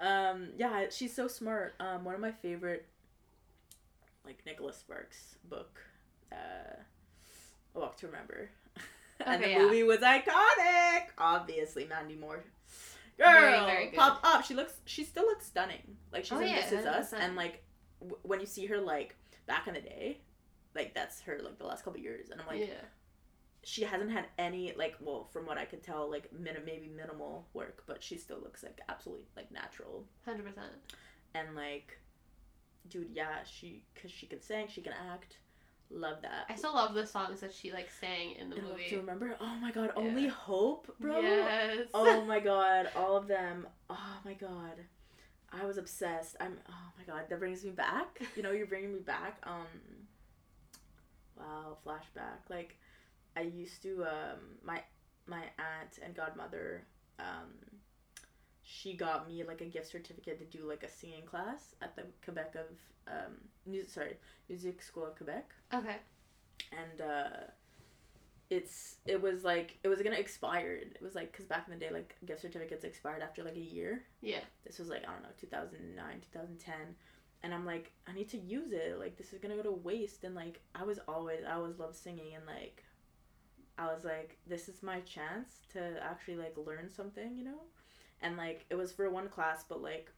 Um, 0.00 0.48
yeah, 0.56 0.86
she's 0.90 1.14
so 1.14 1.28
smart. 1.28 1.74
Um, 1.80 2.04
one 2.04 2.14
of 2.14 2.20
my 2.20 2.32
favorite, 2.32 2.86
like 4.24 4.38
Nicholas 4.46 4.76
Sparks 4.78 5.36
book, 5.48 5.78
uh, 6.32 6.76
A 7.74 7.78
Walk 7.78 7.96
to 7.98 8.06
Remember, 8.06 8.48
and 9.26 9.42
the 9.42 9.50
yeah. 9.50 9.58
movie 9.58 9.82
was 9.82 9.98
iconic. 10.00 11.02
Obviously, 11.18 11.84
Mandy 11.86 12.16
Moore. 12.16 12.44
Girl, 13.16 13.30
Very, 13.30 13.58
very 13.66 13.86
pop 13.94 14.20
up. 14.24 14.44
She 14.44 14.54
looks. 14.54 14.74
She 14.86 15.04
still 15.04 15.24
looks 15.24 15.46
stunning. 15.46 15.96
Like 16.12 16.24
she's 16.24 16.32
Oh, 16.32 16.40
in 16.40 16.48
yeah, 16.48 16.68
This 16.68 16.80
Is 16.80 16.86
Us, 16.86 17.12
100%. 17.12 17.18
and 17.20 17.36
like 17.36 17.62
w- 18.00 18.18
when 18.22 18.40
you 18.40 18.46
see 18.46 18.66
her 18.66 18.78
like 18.78 19.14
back 19.46 19.68
in 19.68 19.74
the 19.74 19.80
day, 19.80 20.18
like 20.74 20.94
that's 20.94 21.20
her 21.22 21.38
like 21.42 21.58
the 21.58 21.64
last 21.66 21.84
couple 21.84 22.00
years, 22.00 22.30
and 22.30 22.40
I'm 22.40 22.46
like, 22.48 22.60
yeah. 22.60 22.82
she 23.62 23.82
hasn't 23.84 24.10
had 24.10 24.24
any 24.36 24.72
like 24.76 24.96
well 25.00 25.28
from 25.32 25.46
what 25.46 25.58
I 25.58 25.64
could 25.64 25.82
tell 25.84 26.10
like 26.10 26.32
min- 26.32 26.56
maybe 26.66 26.88
minimal 26.88 27.46
work, 27.54 27.84
but 27.86 28.02
she 28.02 28.16
still 28.18 28.40
looks 28.42 28.64
like 28.64 28.80
absolutely 28.88 29.26
like 29.36 29.52
natural 29.52 30.04
Hundred 30.24 30.46
percent. 30.46 30.72
and 31.36 31.54
like 31.54 32.00
dude 32.88 33.08
yeah 33.12 33.38
she 33.44 33.82
because 33.94 34.10
she 34.10 34.26
can 34.26 34.40
sing 34.40 34.66
she 34.68 34.80
can 34.80 34.92
act. 35.12 35.36
Love 35.90 36.22
that. 36.22 36.46
I 36.48 36.54
still 36.56 36.74
love 36.74 36.94
the 36.94 37.06
songs 37.06 37.40
that 37.40 37.52
she 37.52 37.70
like 37.70 37.88
sang 38.00 38.32
in 38.40 38.48
the 38.50 38.56
And 38.56 38.64
movie. 38.68 38.84
do 38.88 38.94
you 38.94 39.00
remember? 39.00 39.36
Oh 39.40 39.54
my 39.60 39.70
god 39.70 39.90
Yeah. 39.96 40.02
only 40.02 40.26
hope 40.28 40.92
bro? 40.98 41.20
Yes. 41.20 41.86
oh 41.92 42.24
my 42.26 42.40
god 42.40 42.88
all 42.96 43.16
of 43.16 43.26
them. 43.28 43.66
Oh 43.90 44.16
my 44.24 44.32
god. 44.34 44.76
I 45.52 45.64
was 45.66 45.76
obsessed. 45.78 46.36
I'm 46.40 46.56
oh 46.68 46.92
my 46.98 47.04
god 47.04 47.24
that 47.28 47.38
brings 47.38 47.62
me 47.64 47.70
back. 47.70 48.20
You 48.34 48.42
know 48.42 48.50
you're 48.50 48.66
bringing 48.66 48.92
me 48.94 49.00
back 49.00 49.38
um 49.44 49.66
wow 51.36 51.76
flashback. 51.86 52.48
Like 52.50 52.76
i 53.36 53.40
used 53.42 53.82
to 53.82 54.04
um 54.04 54.38
my 54.64 54.80
my 55.26 55.42
aunt 55.58 55.98
and 56.04 56.14
godmother 56.14 56.84
um 57.18 57.50
she 58.64 58.94
got 58.94 59.28
me 59.28 59.44
like 59.44 59.60
a 59.60 59.66
gift 59.66 59.90
certificate 59.90 60.38
to 60.38 60.58
do 60.58 60.66
like 60.66 60.82
a 60.82 60.88
singing 60.88 61.24
class 61.26 61.74
at 61.82 61.94
the 61.94 62.02
quebec 62.24 62.54
of 62.54 62.66
um 63.06 63.34
music 63.66 63.90
sorry 63.90 64.16
music 64.48 64.82
school 64.82 65.06
of 65.06 65.14
quebec. 65.16 65.50
Okay. 65.72 65.96
and 66.72 67.00
uh 67.00 67.28
it's 68.50 68.96
it 69.06 69.20
was 69.20 69.42
like 69.44 69.78
it 69.82 69.88
was 69.88 70.00
gonna 70.02 70.16
expire. 70.16 70.72
It 70.80 71.00
was 71.02 71.14
like 71.14 71.32
because 71.32 71.46
back 71.46 71.66
in 71.66 71.74
the 71.74 71.80
day 71.80 71.90
like 71.92 72.14
gift 72.26 72.42
certificates 72.42 72.84
expired 72.84 73.22
after 73.22 73.42
like 73.42 73.56
a 73.56 73.60
year. 73.60 74.02
Yeah. 74.20 74.40
this 74.64 74.78
was 74.78 74.88
like 74.88 75.02
i 75.02 75.12
don't 75.12 75.22
know 75.22 75.28
2009 75.40 76.04
2010 76.32 76.74
and 77.42 77.54
i'm 77.54 77.64
like 77.66 77.92
i 78.06 78.12
need 78.12 78.28
to 78.30 78.38
use 78.38 78.72
it. 78.72 78.98
Like 78.98 79.16
this 79.16 79.32
is 79.32 79.38
gonna 79.40 79.56
go 79.56 79.62
to 79.62 79.72
waste. 79.72 80.24
And 80.24 80.34
like 80.34 80.60
i 80.74 80.82
was 80.84 80.98
always 81.08 81.40
i 81.48 81.52
always 81.54 81.78
loved 81.78 81.96
singing. 81.96 82.34
And 82.34 82.46
like 82.46 82.82
i 83.78 83.86
was 83.86 84.04
like 84.04 84.36
this 84.46 84.68
is 84.68 84.82
my 84.82 85.00
chance 85.00 85.60
to 85.72 85.80
actually 86.02 86.36
like 86.36 86.54
learn 86.64 86.88
something 86.88 87.36
you 87.36 87.44
know 87.44 87.62
and 88.22 88.36
like 88.36 88.64
it 88.70 88.74
was 88.76 88.92
for 88.92 89.08
one 89.10 89.28
class 89.28 89.64
but 89.68 89.82
like 89.82 90.10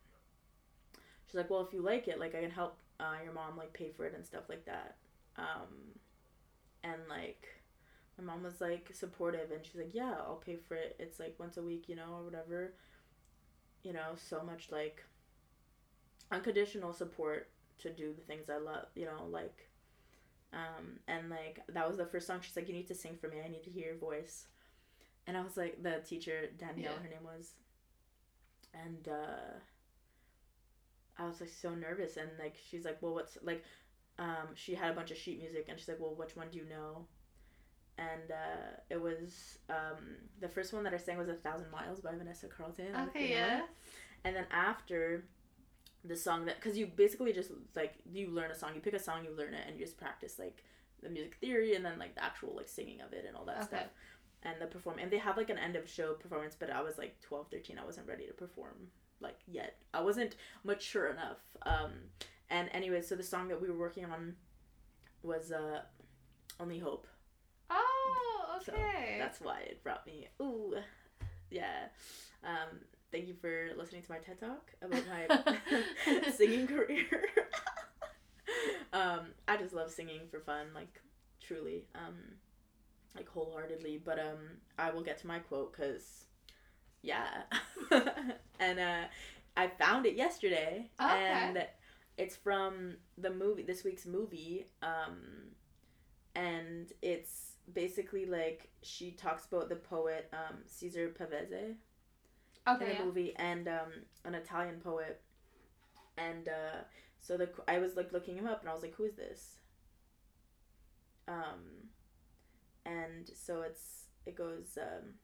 she's 1.26 1.34
like 1.34 1.50
well 1.50 1.60
if 1.66 1.72
you 1.72 1.80
like 1.82 2.08
it 2.08 2.18
like 2.20 2.34
i 2.34 2.40
can 2.40 2.50
help 2.50 2.76
uh, 2.98 3.16
your 3.22 3.32
mom 3.34 3.56
like 3.58 3.72
pay 3.74 3.90
for 3.90 4.06
it 4.06 4.14
and 4.14 4.24
stuff 4.24 4.44
like 4.48 4.64
that. 4.64 4.96
Um 5.36 5.92
and 6.82 7.02
like 7.10 7.46
my 8.16 8.24
mom 8.24 8.42
was 8.42 8.58
like 8.60 8.88
supportive 8.94 9.50
and 9.50 9.60
she's 9.66 9.74
like 9.76 9.90
yeah 9.94 10.14
i'll 10.26 10.42
pay 10.44 10.56
for 10.56 10.76
it. 10.76 10.96
It's 10.98 11.20
like 11.20 11.34
once 11.38 11.58
a 11.58 11.62
week 11.62 11.88
you 11.88 11.96
know 11.96 12.14
or 12.18 12.24
whatever. 12.24 12.72
You 13.82 13.92
know 13.92 14.14
so 14.16 14.42
much 14.42 14.68
like 14.72 15.04
unconditional 16.32 16.92
support 16.92 17.48
to 17.78 17.90
do 17.90 18.12
the 18.14 18.22
things 18.22 18.48
i 18.48 18.56
love 18.56 18.86
you 18.94 19.04
know 19.04 19.26
like 19.30 19.68
um 20.52 20.98
and 21.06 21.28
like 21.28 21.60
that 21.68 21.86
was 21.86 21.98
the 21.98 22.06
first 22.06 22.26
song. 22.26 22.38
She's 22.40 22.56
like 22.56 22.68
you 22.68 22.74
need 22.74 22.88
to 22.88 22.94
sing 22.94 23.18
for 23.20 23.28
me. 23.28 23.36
I 23.44 23.48
need 23.48 23.64
to 23.64 23.70
hear 23.70 23.88
your 23.88 23.98
voice. 23.98 24.46
And 25.26 25.36
i 25.36 25.42
was 25.42 25.56
like 25.56 25.82
the 25.82 26.00
teacher 26.08 26.46
danielle 26.58 26.92
Yeah. 26.94 27.02
her 27.02 27.08
name 27.08 27.24
was 27.24 27.50
and 28.84 29.08
uh 29.08 29.58
i 31.18 31.26
was 31.26 31.40
like 31.40 31.50
so 31.50 31.74
nervous 31.74 32.16
and 32.16 32.28
like 32.38 32.56
she's 32.70 32.84
like 32.84 32.98
well 33.00 33.14
what's 33.14 33.38
like 33.42 33.64
um 34.18 34.48
she 34.54 34.74
had 34.74 34.90
a 34.90 34.94
bunch 34.94 35.10
of 35.10 35.16
sheet 35.16 35.38
music 35.40 35.66
and 35.68 35.78
she's 35.78 35.88
like 35.88 36.00
well 36.00 36.14
which 36.14 36.36
one 36.36 36.46
do 36.50 36.58
you 36.58 36.64
know 36.68 37.06
and 37.98 38.30
uh 38.30 38.76
it 38.90 39.00
was 39.00 39.58
um 39.70 40.16
the 40.40 40.48
first 40.48 40.72
one 40.72 40.84
that 40.84 40.92
i 40.94 40.96
sang 40.98 41.16
was 41.18 41.28
a 41.28 41.34
thousand 41.34 41.70
miles 41.70 42.00
by 42.00 42.10
vanessa 42.16 42.46
carlton 42.46 42.86
I 42.94 42.96
don't 42.98 43.06
know 43.06 43.10
if 43.10 43.16
Okay. 43.16 43.30
Yeah. 43.30 43.62
and 44.24 44.36
then 44.36 44.46
after 44.50 45.24
the 46.04 46.16
song 46.16 46.44
that 46.46 46.56
because 46.56 46.76
you 46.78 46.86
basically 46.86 47.32
just 47.32 47.50
like 47.74 47.94
you 48.12 48.30
learn 48.30 48.50
a 48.50 48.54
song 48.54 48.70
you 48.74 48.80
pick 48.80 48.94
a 48.94 48.98
song 48.98 49.24
you 49.24 49.30
learn 49.36 49.54
it 49.54 49.64
and 49.66 49.78
you 49.78 49.84
just 49.84 49.98
practice 49.98 50.38
like 50.38 50.62
the 51.02 51.08
music 51.08 51.34
theory 51.40 51.74
and 51.74 51.84
then 51.84 51.98
like 51.98 52.14
the 52.14 52.24
actual 52.24 52.54
like 52.56 52.68
singing 52.68 53.00
of 53.00 53.12
it 53.12 53.24
and 53.26 53.36
all 53.36 53.44
that 53.44 53.56
Okay. 53.58 53.66
stuff 53.66 53.86
and 54.46 54.60
the 54.60 54.66
perform 54.66 54.96
and 54.98 55.10
they 55.10 55.18
have 55.18 55.36
like 55.36 55.50
an 55.50 55.58
end 55.58 55.76
of 55.76 55.88
show 55.88 56.14
performance 56.14 56.56
but 56.58 56.70
i 56.70 56.80
was 56.80 56.96
like 56.98 57.20
12 57.20 57.48
13 57.50 57.78
i 57.78 57.84
wasn't 57.84 58.06
ready 58.08 58.26
to 58.26 58.32
perform 58.32 58.88
like 59.20 59.38
yet 59.46 59.76
i 59.92 60.00
wasn't 60.00 60.36
mature 60.64 61.08
enough 61.08 61.38
um 61.66 61.90
and 62.48 62.68
anyway 62.72 63.02
so 63.02 63.14
the 63.16 63.22
song 63.22 63.48
that 63.48 63.60
we 63.60 63.68
were 63.68 63.78
working 63.78 64.04
on 64.04 64.34
was 65.22 65.52
uh 65.52 65.80
only 66.60 66.78
hope 66.78 67.06
Oh. 67.68 68.58
So, 68.64 68.72
Okay. 68.72 69.16
that's 69.18 69.40
why 69.40 69.60
it 69.60 69.82
brought 69.82 70.06
me 70.06 70.28
ooh 70.40 70.74
yeah 71.50 71.86
um 72.44 72.78
thank 73.12 73.26
you 73.28 73.34
for 73.40 73.70
listening 73.76 74.02
to 74.02 74.10
my 74.12 74.18
ted 74.18 74.38
talk 74.38 74.72
about 74.82 75.02
my 75.08 76.30
singing 76.36 76.66
career 76.66 77.06
um 78.92 79.20
i 79.48 79.56
just 79.56 79.74
love 79.74 79.90
singing 79.90 80.22
for 80.30 80.40
fun 80.40 80.66
like 80.74 81.00
truly 81.42 81.84
um 81.94 82.14
like 83.16 83.28
wholeheartedly 83.28 84.00
but 84.04 84.18
um 84.18 84.38
i 84.78 84.90
will 84.90 85.02
get 85.02 85.18
to 85.18 85.26
my 85.26 85.38
quote 85.38 85.72
because 85.72 86.24
yeah 87.02 87.42
and 88.60 88.78
uh 88.78 89.04
i 89.56 89.66
found 89.66 90.06
it 90.06 90.16
yesterday 90.16 90.88
Okay. 91.00 91.12
and 91.12 91.66
it's 92.16 92.36
from 92.36 92.96
the 93.18 93.30
movie 93.30 93.62
this 93.62 93.84
week's 93.84 94.06
movie 94.06 94.66
um 94.82 95.18
and 96.34 96.92
it's 97.02 97.52
basically 97.72 98.26
like 98.26 98.68
she 98.82 99.10
talks 99.12 99.46
about 99.46 99.68
the 99.68 99.76
poet 99.76 100.28
um 100.32 100.58
cesare 100.66 101.08
pavese 101.08 101.76
okay. 102.68 102.84
in 102.84 102.90
the 102.90 102.94
yeah. 102.94 103.04
movie 103.04 103.32
and 103.36 103.68
um, 103.68 103.92
an 104.24 104.34
Italian 104.34 104.80
poet. 104.80 105.20
And 106.18 106.48
uh, 106.48 106.78
so 107.20 107.36
the 107.36 107.48
I 107.68 107.78
was 107.78 107.96
like 107.96 108.12
looking 108.12 108.36
him 108.36 108.46
up 108.46 108.60
and 108.60 108.70
I 108.70 108.74
was 108.74 108.82
like, 108.82 108.94
who 108.94 109.04
is 109.04 109.14
this? 109.14 109.56
Um, 111.28 111.85
and 112.86 113.28
so 113.34 113.62
it's 113.62 114.06
it 114.24 114.36
goes. 114.36 114.78
Um, 114.80 115.14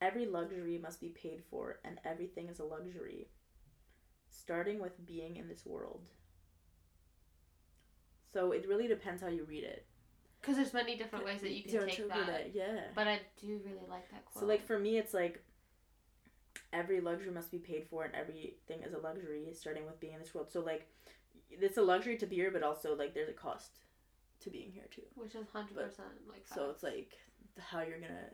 Every 0.00 0.26
luxury 0.26 0.78
must 0.78 1.00
be 1.00 1.08
paid 1.08 1.42
for, 1.50 1.78
and 1.82 1.98
everything 2.04 2.48
is 2.48 2.60
a 2.60 2.64
luxury. 2.64 3.28
Starting 4.28 4.78
with 4.78 5.06
being 5.06 5.36
in 5.36 5.48
this 5.48 5.64
world. 5.64 6.10
So 8.34 8.52
it 8.52 8.66
really 8.68 8.86
depends 8.86 9.22
how 9.22 9.28
you 9.28 9.44
read 9.44 9.64
it. 9.64 9.86
Because 10.40 10.56
there's 10.56 10.74
many 10.74 10.96
different 10.98 11.24
ways 11.24 11.40
that 11.40 11.52
you 11.52 11.62
can 11.62 11.72
take 11.86 11.98
interpret 11.98 12.26
that. 12.26 12.40
it, 12.40 12.52
yeah. 12.54 12.80
But 12.94 13.08
I 13.08 13.20
do 13.40 13.58
really 13.64 13.88
like 13.88 14.10
that 14.10 14.26
quote. 14.26 14.42
So 14.42 14.46
like 14.46 14.66
for 14.66 14.78
me, 14.78 14.98
it's 14.98 15.14
like 15.14 15.42
every 16.74 17.00
luxury 17.00 17.32
must 17.32 17.50
be 17.50 17.58
paid 17.58 17.86
for, 17.88 18.04
and 18.04 18.14
everything 18.14 18.82
is 18.82 18.92
a 18.92 18.98
luxury, 18.98 19.46
starting 19.54 19.86
with 19.86 19.98
being 19.98 20.12
in 20.12 20.20
this 20.20 20.34
world. 20.34 20.52
So 20.52 20.60
like, 20.60 20.86
it's 21.48 21.78
a 21.78 21.82
luxury 21.82 22.18
to 22.18 22.26
be 22.26 22.36
here, 22.36 22.50
but 22.50 22.62
also 22.62 22.94
like 22.94 23.14
there's 23.14 23.30
a 23.30 23.32
cost 23.32 23.78
to 24.46 24.50
being 24.50 24.70
here 24.72 24.88
too. 24.90 25.02
which 25.14 25.34
is 25.34 25.46
hundred 25.52 25.74
percent 25.76 26.08
like 26.28 26.44
So 26.46 26.70
it's 26.70 26.82
like 26.82 27.12
how 27.58 27.80
you're 27.82 28.00
gonna, 28.00 28.30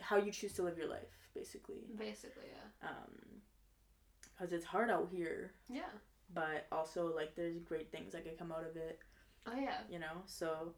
how 0.00 0.16
you 0.18 0.30
choose 0.32 0.52
to 0.54 0.62
live 0.62 0.76
your 0.78 0.88
life, 0.88 1.14
basically. 1.34 1.84
basically 1.98 2.48
yeah 2.52 2.88
Um, 2.90 3.40
because 4.36 4.52
it's 4.52 4.64
hard 4.66 4.90
out 4.90 5.08
here, 5.10 5.52
yeah 5.68 5.92
but 6.34 6.66
also 6.72 7.14
like 7.14 7.34
there's 7.36 7.58
great 7.60 7.90
things 7.92 8.12
that 8.12 8.24
could 8.24 8.38
come 8.38 8.52
out 8.52 8.64
of 8.68 8.76
it, 8.76 8.98
oh 9.46 9.58
yeah 9.58 9.78
you 9.90 9.98
know. 9.98 10.16
So, 10.26 10.72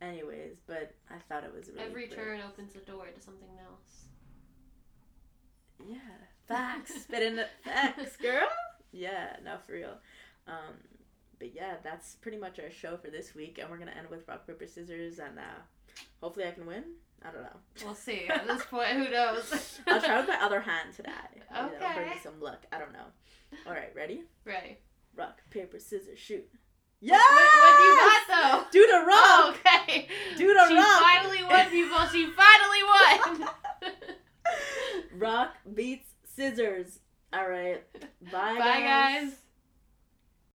anyways, 0.00 0.56
but 0.66 0.94
I 1.10 1.18
thought 1.28 1.44
it 1.44 1.52
was 1.54 1.68
really 1.68 1.80
every 1.80 2.06
great. 2.06 2.16
turn 2.16 2.40
opens 2.48 2.72
the 2.72 2.80
door 2.80 3.06
to 3.14 3.20
something 3.20 3.50
else 3.68 4.06
Yeah, 5.84 5.98
facts. 6.46 6.94
Spit 7.02 7.22
in 7.22 7.36
the 7.36 7.46
facts, 7.64 8.16
girl. 8.16 8.48
Yeah, 8.92 9.36
no, 9.44 9.56
for 9.66 9.72
real. 9.72 9.96
Um, 10.46 10.76
but 11.38 11.54
yeah, 11.54 11.74
that's 11.82 12.14
pretty 12.16 12.38
much 12.38 12.58
our 12.58 12.70
show 12.70 12.96
for 12.96 13.10
this 13.10 13.34
week, 13.34 13.58
and 13.60 13.70
we're 13.70 13.78
gonna 13.78 13.92
end 13.96 14.08
with 14.10 14.26
rock 14.28 14.46
paper 14.46 14.66
scissors, 14.66 15.18
and 15.18 15.38
uh, 15.38 15.42
hopefully 16.20 16.46
I 16.46 16.50
can 16.52 16.66
win. 16.66 16.84
I 17.26 17.30
don't 17.32 17.42
know. 17.42 17.56
we'll 17.84 17.94
see 17.94 18.26
at 18.28 18.46
this 18.46 18.64
point 18.66 18.90
who 18.90 19.08
knows 19.10 19.80
I'll 19.86 20.00
try 20.00 20.18
with 20.20 20.28
my 20.28 20.42
other 20.42 20.60
hand 20.60 20.90
today. 20.94 21.10
Maybe 21.32 21.68
that'll 21.80 21.94
bring 21.96 22.10
me 22.10 22.16
some 22.22 22.38
luck. 22.40 22.66
I 22.70 22.78
don't 22.78 22.92
know. 22.92 23.06
All 23.66 23.72
right, 23.72 23.92
ready? 23.96 24.24
Ready. 24.44 24.76
Rock 25.16 25.38
paper 25.50 25.78
scissors 25.78 26.18
shoot. 26.18 26.46
Yeah. 27.00 27.14
what 27.18 27.76
do 27.76 27.82
you 27.82 27.96
got 27.96 28.22
though 28.28 28.64
Do 28.70 28.86
the 28.86 29.06
rock. 29.06 29.56
okay 29.86 30.08
Do 30.36 30.52
the 30.54 30.68
she 30.68 30.74
rock. 30.74 31.02
finally 31.02 31.44
won 31.44 31.68
people 31.70 31.98
she 32.06 32.26
finally 32.30 32.82
won 33.42 33.48
rock 35.18 35.54
beats 35.74 36.08
scissors. 36.34 36.98
All 37.32 37.48
right. 37.48 37.82
Bye, 38.32 38.58
bye 38.58 38.80
guys 38.80 39.32